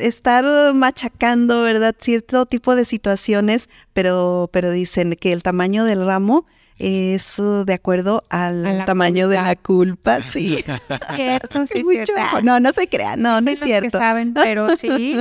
estar 0.00 0.44
machacando, 0.74 1.62
¿verdad? 1.62 1.94
Cierto 1.98 2.46
tipo 2.46 2.74
de 2.74 2.84
situaciones, 2.84 3.68
pero, 3.92 4.50
pero 4.52 4.70
dicen 4.70 5.14
que 5.14 5.32
el 5.32 5.42
tamaño 5.42 5.84
del 5.84 6.04
ramo 6.04 6.46
es 6.78 7.42
de 7.66 7.74
acuerdo 7.74 8.22
al 8.30 8.84
tamaño 8.86 9.28
de 9.28 9.36
la 9.36 9.56
culpa, 9.56 10.22
sí. 10.22 10.64
Cierto, 11.14 11.66
sí, 11.66 11.82
No, 12.42 12.60
no 12.60 12.72
se 12.72 12.86
crea, 12.86 13.16
no, 13.16 13.40
no 13.40 13.50
es 13.50 13.60
cierto. 13.60 13.90
Que 13.90 13.90
saben, 13.90 14.34
pero 14.34 14.76
sí. 14.76 15.20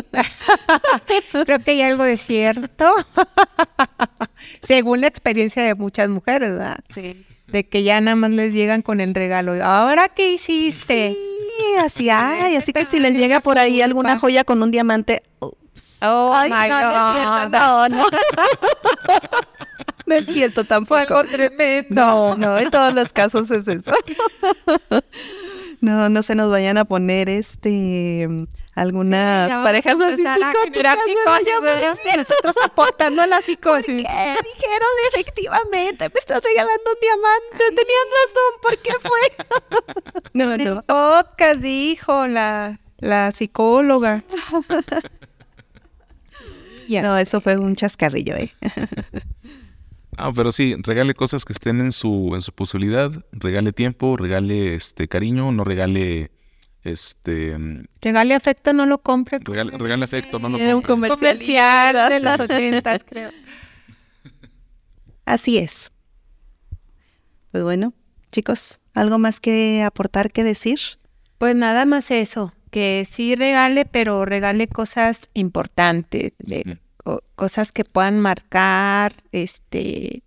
Creo 1.45 1.60
que 1.60 1.72
hay 1.72 1.82
algo 1.82 2.03
de 2.03 2.18
cierto. 2.18 2.93
Según 4.62 5.01
la 5.01 5.08
experiencia 5.08 5.64
de 5.64 5.76
muchas 5.76 6.10
mujeres, 6.10 6.51
¿verdad? 6.51 6.80
Sí. 6.93 7.26
De 7.47 7.68
que 7.68 7.84
ya 7.84 8.01
nada 8.01 8.16
más 8.16 8.32
les 8.32 8.53
llegan 8.53 8.82
con 8.82 8.99
el 8.99 9.16
regalo. 9.16 9.53
¿Ahora 9.64 10.10
qué 10.10 10.34
hiciste? 10.34 11.18
Así, 11.80 12.10
ay, 12.12 12.55
así 12.55 12.74
que 12.74 12.86
si 12.86 12.99
les 12.99 13.16
llega 13.16 13.39
por 13.39 13.60
ahí 13.60 13.82
alguna 13.82 14.20
joya 14.20 14.43
con 14.43 14.62
un 14.64 14.72
diamante, 14.72 15.24
ups. 15.39 15.99
Oh, 16.01 16.32
Ay, 16.34 16.49
my 16.49 16.68
no, 16.70 16.80
God. 16.82 17.49
no, 17.51 17.89
no. 17.89 18.08
No 20.08 20.16
es 20.16 20.26
cierto 20.26 20.64
tampoco. 20.64 21.22
tremendo. 21.26 21.88
No, 21.89 22.36
no, 22.36 22.58
en 22.58 22.72
todos 22.72 22.93
los 22.93 23.12
casos 23.14 23.51
es 23.51 23.68
eso. 23.68 23.91
No, 25.80 26.09
no 26.09 26.21
se 26.23 26.34
nos 26.34 26.49
vayan 26.49 26.78
a 26.78 26.86
poner 26.86 27.30
este 27.30 28.28
algunas 28.73 29.49
parejas 29.49 29.99
así 29.99 30.23
psicóticas. 30.23 30.97
Nosotros 32.15 32.55
aportando 32.63 33.21
a 33.21 33.28
la 33.28 33.41
psicosis. 33.41 33.86
¿Qué 33.86 33.93
dijeron 34.03 34.89
efectivamente? 35.13 36.09
Me 36.09 36.19
estás 36.19 36.41
regalando 36.41 36.84
un 36.91 36.99
diamante. 37.01 37.75
Tenían 37.75 38.07
razón. 38.23 38.61
¿Por 38.61 38.78
qué 38.80 38.93
fue? 39.01 39.19
No, 40.34 40.55
no. 40.57 40.84
podcast 40.86 41.61
dijo 41.61 42.28
la, 42.28 42.80
la 42.97 43.32
psicóloga. 43.32 44.23
Ya. 46.88 47.01
No, 47.01 47.17
eso 47.17 47.41
fue 47.41 47.57
un 47.57 47.75
chascarrillo, 47.75 48.34
¿eh? 48.36 48.53
Ah, 50.18 50.32
pero 50.36 50.51
sí, 50.51 50.76
regale 50.80 51.13
cosas 51.13 51.45
que 51.45 51.53
estén 51.53 51.80
en 51.80 51.91
su, 51.91 52.32
en 52.34 52.41
su 52.41 52.51
posibilidad, 52.51 53.11
regale 53.32 53.72
tiempo, 53.72 54.18
regale 54.18 54.74
este 54.76 55.07
cariño, 55.07 55.51
no 55.51 55.63
regale 55.63 56.32
este 56.84 57.55
Regale 58.01 58.34
afecto, 58.34 58.74
no 58.74 58.86
lo 58.86 58.97
compre. 59.01 59.39
regale, 59.43 59.78
regale 59.78 60.05
afecto, 60.05 60.39
no 60.39 60.49
lo 60.49 60.57
Era 60.57 60.76
un 60.76 60.82
compre. 60.82 61.09
comercial. 61.09 62.09
De 62.09 62.20
los 62.20 62.39
ochentas, 62.39 63.01
creo. 63.07 63.30
Así 65.26 65.57
es. 65.57 65.91
Pues 67.51 67.63
bueno, 67.63 67.93
chicos, 68.32 68.80
¿algo 68.93 69.20
más 69.20 69.39
que 69.39 69.84
aportar, 69.84 70.32
que 70.32 70.43
decir? 70.43 70.80
Pues 71.38 71.55
nada 71.55 71.86
más 71.86 72.09
eso, 72.11 72.53
que 72.72 73.05
sí 73.09 73.36
regale, 73.36 73.86
pero 73.86 74.26
regale 74.26 74.68
cosas 74.68 75.30
importantes. 75.34 76.34
Co- 77.08 77.24
cosas 77.36 77.72
que 77.72 77.86
puedan 77.86 78.20
marcar, 78.20 79.14
este, 79.32 80.24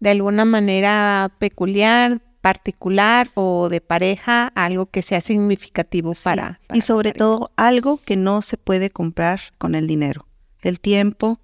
de 0.00 0.10
alguna 0.10 0.46
manera 0.46 1.30
peculiar, 1.38 2.22
particular 2.40 3.28
o 3.34 3.68
de 3.68 3.82
pareja, 3.82 4.46
algo 4.54 4.86
que 4.86 5.02
sea 5.02 5.20
significativo 5.20 6.14
para, 6.22 6.60
y 6.72 6.80
sobre 6.80 7.12
todo 7.12 7.50
algo 7.56 8.00
que 8.02 8.16
no 8.16 8.40
se 8.40 8.56
puede 8.56 8.88
comprar 8.88 9.40
con 9.58 9.74
el 9.74 9.86
dinero. 9.86 10.26
El 10.62 10.80
tiempo, 10.80 11.40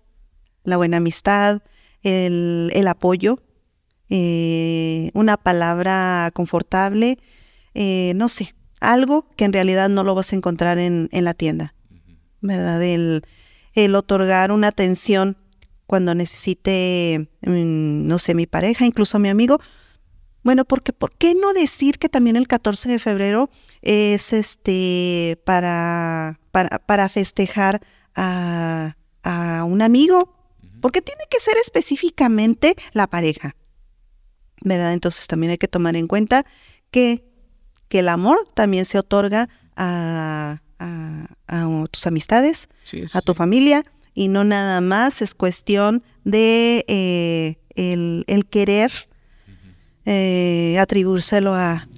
la 0.63 0.79
buena 0.79 0.97
amistad, 0.97 1.61
el, 2.03 2.71
el 2.73 2.89
apoyo, 2.89 3.43
eh, 4.09 5.11
una 5.13 5.37
palabra 5.37 6.31
confortable, 6.33 7.19
eh, 7.75 8.13
no 8.17 8.31
sé, 8.31 8.55
algo 8.81 9.29
que 9.37 9.45
en 9.45 9.53
realidad 9.53 9.91
no 9.91 10.05
lo 10.05 10.15
vas 10.15 10.33
a 10.33 10.37
encontrar 10.37 10.79
en, 10.79 11.11
en 11.13 11.25
la 11.25 11.35
tienda, 11.35 11.75
¿verdad? 12.41 12.83
El, 12.83 13.25
el 13.75 13.95
otorgar 13.95 14.53
una 14.53 14.69
atención 14.69 15.37
cuando 15.87 16.15
necesite, 16.15 17.29
mm, 17.43 18.07
no 18.07 18.19
sé, 18.19 18.35
mi 18.35 18.47
pareja, 18.47 18.87
incluso 18.87 19.19
mi 19.19 19.29
amigo. 19.29 19.59
Bueno, 20.43 20.65
porque 20.65 20.93
¿por 20.93 21.13
qué 21.17 21.35
no 21.35 21.53
decir 21.55 21.99
que 21.99 22.09
también 22.09 22.37
el 22.37 22.47
14 22.49 22.89
de 22.91 22.99
febrero 22.99 23.51
es 23.83 24.33
este 24.33 25.41
para, 25.45 26.39
para, 26.53 26.79
para 26.81 27.09
festejar 27.09 27.81
a, 28.15 28.97
a 29.23 29.65
un 29.65 29.81
amigo? 29.83 30.35
Porque 30.81 31.01
tiene 31.01 31.25
que 31.31 31.41
ser 31.41 31.57
específicamente 31.63 32.77
la 32.93 33.07
pareja. 33.07 33.57
¿Verdad? 34.61 34.93
Entonces 34.93 35.27
también 35.27 35.51
hay 35.53 35.59
que 35.59 35.69
tomar 35.69 35.97
en 35.97 36.07
cuenta 36.09 36.45
que, 36.91 37.25
que 37.89 38.01
el 38.01 38.09
amor 38.09 38.39
también 38.55 38.85
se 38.85 38.99
otorga 38.99 39.49
a, 39.77 40.61
a- 40.79 41.34
a 41.47 41.67
tus 41.91 42.07
amistades, 42.07 42.69
Sí, 42.83 43.07
sí, 43.09 43.17
a 43.17 43.21
tu 43.21 43.33
sí. 43.33 43.37
familia, 43.37 43.85
y 44.15 44.29
no 44.29 44.45
nada 44.45 44.81
más 44.81 45.23
es 45.23 45.35
cuestión 45.35 46.03
de 46.25 46.85
eh, 46.89 47.59
el, 47.75 48.25
el 48.29 48.47
querer 48.47 48.93
eh, 50.07 50.77
atribuírselo 50.79 51.55
a, 51.55 51.89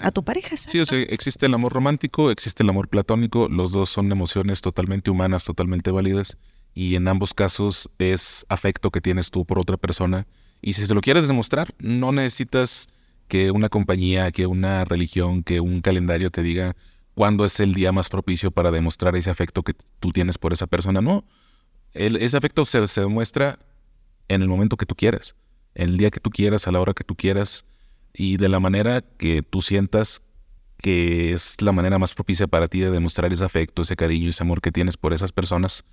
a 0.00 0.10
tu 0.10 0.24
pareja. 0.24 0.56
Sí, 0.56 0.80
o 0.80 0.86
sea, 0.86 0.98
existe 1.02 1.46
el 1.46 1.54
amor 1.54 1.72
romántico, 1.72 2.30
existe 2.30 2.62
el 2.62 2.68
amor 2.68 2.88
platónico, 2.88 3.48
los 3.48 3.70
dos 3.72 3.90
son 3.90 4.10
emociones 4.10 4.60
totalmente 4.60 5.10
humanas, 5.10 5.44
totalmente 5.44 5.90
válidas, 5.90 6.36
y 6.74 6.96
en 6.96 7.06
ambos 7.06 7.32
casos 7.32 7.88
es 7.98 8.44
afecto 8.48 8.90
que 8.90 9.00
tienes 9.00 9.30
tú 9.30 9.44
por 9.44 9.58
otra 9.60 9.76
persona, 9.76 10.26
y 10.60 10.72
si 10.72 10.86
se 10.86 10.94
lo 10.94 11.00
quieres 11.00 11.28
demostrar, 11.28 11.74
no 11.78 12.10
necesitas 12.10 12.88
que 13.28 13.50
una 13.50 13.68
compañía, 13.68 14.30
que 14.32 14.46
una 14.46 14.84
religión, 14.84 15.42
que 15.44 15.60
un 15.60 15.80
calendario 15.80 16.30
te 16.30 16.42
diga 16.42 16.74
cuándo 17.14 17.44
es 17.44 17.60
el 17.60 17.74
día 17.74 17.92
más 17.92 18.08
propicio 18.08 18.50
para 18.50 18.70
demostrar 18.70 19.16
ese 19.16 19.30
afecto 19.30 19.62
que 19.62 19.74
tú 20.00 20.10
tienes 20.10 20.38
por 20.38 20.52
esa 20.52 20.66
persona, 20.66 21.00
no. 21.00 21.24
El- 21.92 22.16
ese 22.16 22.36
afecto 22.36 22.64
se, 22.64 22.86
se 22.88 23.00
demuestra 23.02 23.58
en 24.28 24.42
el 24.42 24.48
momento 24.48 24.76
que 24.76 24.86
tú 24.86 24.94
quieras, 24.94 25.36
en 25.74 25.90
el 25.90 25.96
día 25.96 26.10
que 26.10 26.20
tú 26.20 26.30
quieras, 26.30 26.66
a 26.66 26.72
la 26.72 26.80
hora 26.80 26.92
que 26.94 27.04
tú 27.04 27.14
quieras, 27.14 27.64
y 28.12 28.36
de 28.36 28.48
la 28.48 28.60
manera 28.60 29.02
que 29.02 29.42
tú 29.42 29.60
sientas 29.62 30.22
que 30.78 31.32
es 31.32 31.60
la 31.62 31.72
manera 31.72 31.98
más 31.98 32.12
propicia 32.12 32.46
para 32.46 32.68
ti 32.68 32.80
de 32.80 32.90
demostrar 32.90 33.32
ese 33.32 33.44
afecto, 33.44 33.82
ese 33.82 33.96
cariño, 33.96 34.28
ese 34.28 34.42
amor 34.42 34.60
que 34.60 34.70
tienes 34.72 34.96
por 34.96 35.12
esas 35.14 35.32
personas. 35.32 35.84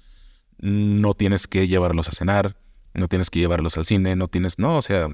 No 0.57 1.13
tienes 1.13 1.47
que 1.47 1.67
llevarlos 1.67 2.09
a 2.09 2.11
cenar, 2.11 2.57
no 2.93 3.07
tienes 3.07 3.29
que 3.29 3.39
llevarlos 3.39 3.77
al 3.77 3.85
cine, 3.85 4.15
no 4.15 4.27
tienes, 4.27 4.59
no, 4.59 4.77
o 4.77 4.81
sea, 4.81 5.07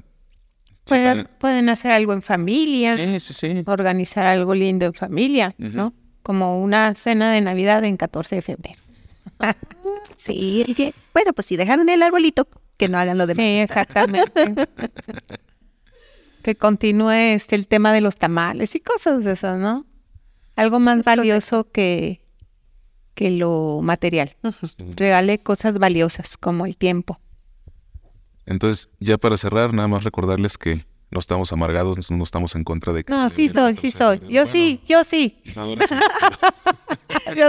Pueden, 0.84 1.28
pueden 1.38 1.68
hacer 1.68 1.90
algo 1.92 2.14
en 2.14 2.22
familia, 2.22 2.96
sí, 2.96 3.20
sí, 3.20 3.34
sí. 3.34 3.62
organizar 3.66 4.24
algo 4.24 4.54
lindo 4.54 4.86
en 4.86 4.94
familia. 4.94 5.54
¿no? 5.58 5.92
Como 6.28 6.58
una 6.60 6.94
cena 6.94 7.32
de 7.32 7.40
Navidad 7.40 7.82
en 7.84 7.96
14 7.96 8.36
de 8.36 8.42
febrero. 8.42 8.78
Sí, 10.14 10.74
que- 10.76 10.92
bueno, 11.14 11.32
pues 11.32 11.46
si 11.46 11.56
dejaron 11.56 11.88
el 11.88 12.02
arbolito, 12.02 12.46
que 12.76 12.90
no 12.90 12.98
hagan 12.98 13.16
lo 13.16 13.26
demás. 13.26 13.42
Sí, 13.46 13.60
exactamente. 13.60 14.54
que 16.42 16.54
continúe 16.54 17.10
este, 17.12 17.56
el 17.56 17.66
tema 17.66 17.94
de 17.94 18.02
los 18.02 18.16
tamales 18.18 18.74
y 18.74 18.80
cosas 18.80 19.24
de 19.24 19.32
esas, 19.32 19.56
¿no? 19.58 19.86
Algo 20.54 20.80
más 20.80 21.02
valioso 21.04 21.70
que, 21.70 22.20
que 23.14 23.30
lo 23.30 23.80
material. 23.82 24.36
Regale 24.96 25.38
cosas 25.38 25.78
valiosas 25.78 26.36
como 26.36 26.66
el 26.66 26.76
tiempo. 26.76 27.18
Entonces, 28.44 28.90
ya 29.00 29.16
para 29.16 29.38
cerrar, 29.38 29.72
nada 29.72 29.88
más 29.88 30.04
recordarles 30.04 30.58
que 30.58 30.84
no 31.10 31.20
estamos 31.20 31.52
amargados, 31.52 32.10
no 32.10 32.22
estamos 32.24 32.54
en 32.54 32.64
contra 32.64 32.92
de 32.92 33.04
que... 33.04 33.12
No, 33.12 33.28
sí 33.30 33.48
soy, 33.48 33.74
sí 33.74 33.90
14 33.92 34.04
de 34.14 34.18
soy. 34.26 34.34
Yo 34.34 34.46
sí, 34.46 34.80
yo 34.86 35.04
sí. 35.04 35.40
Sí. 35.44 35.52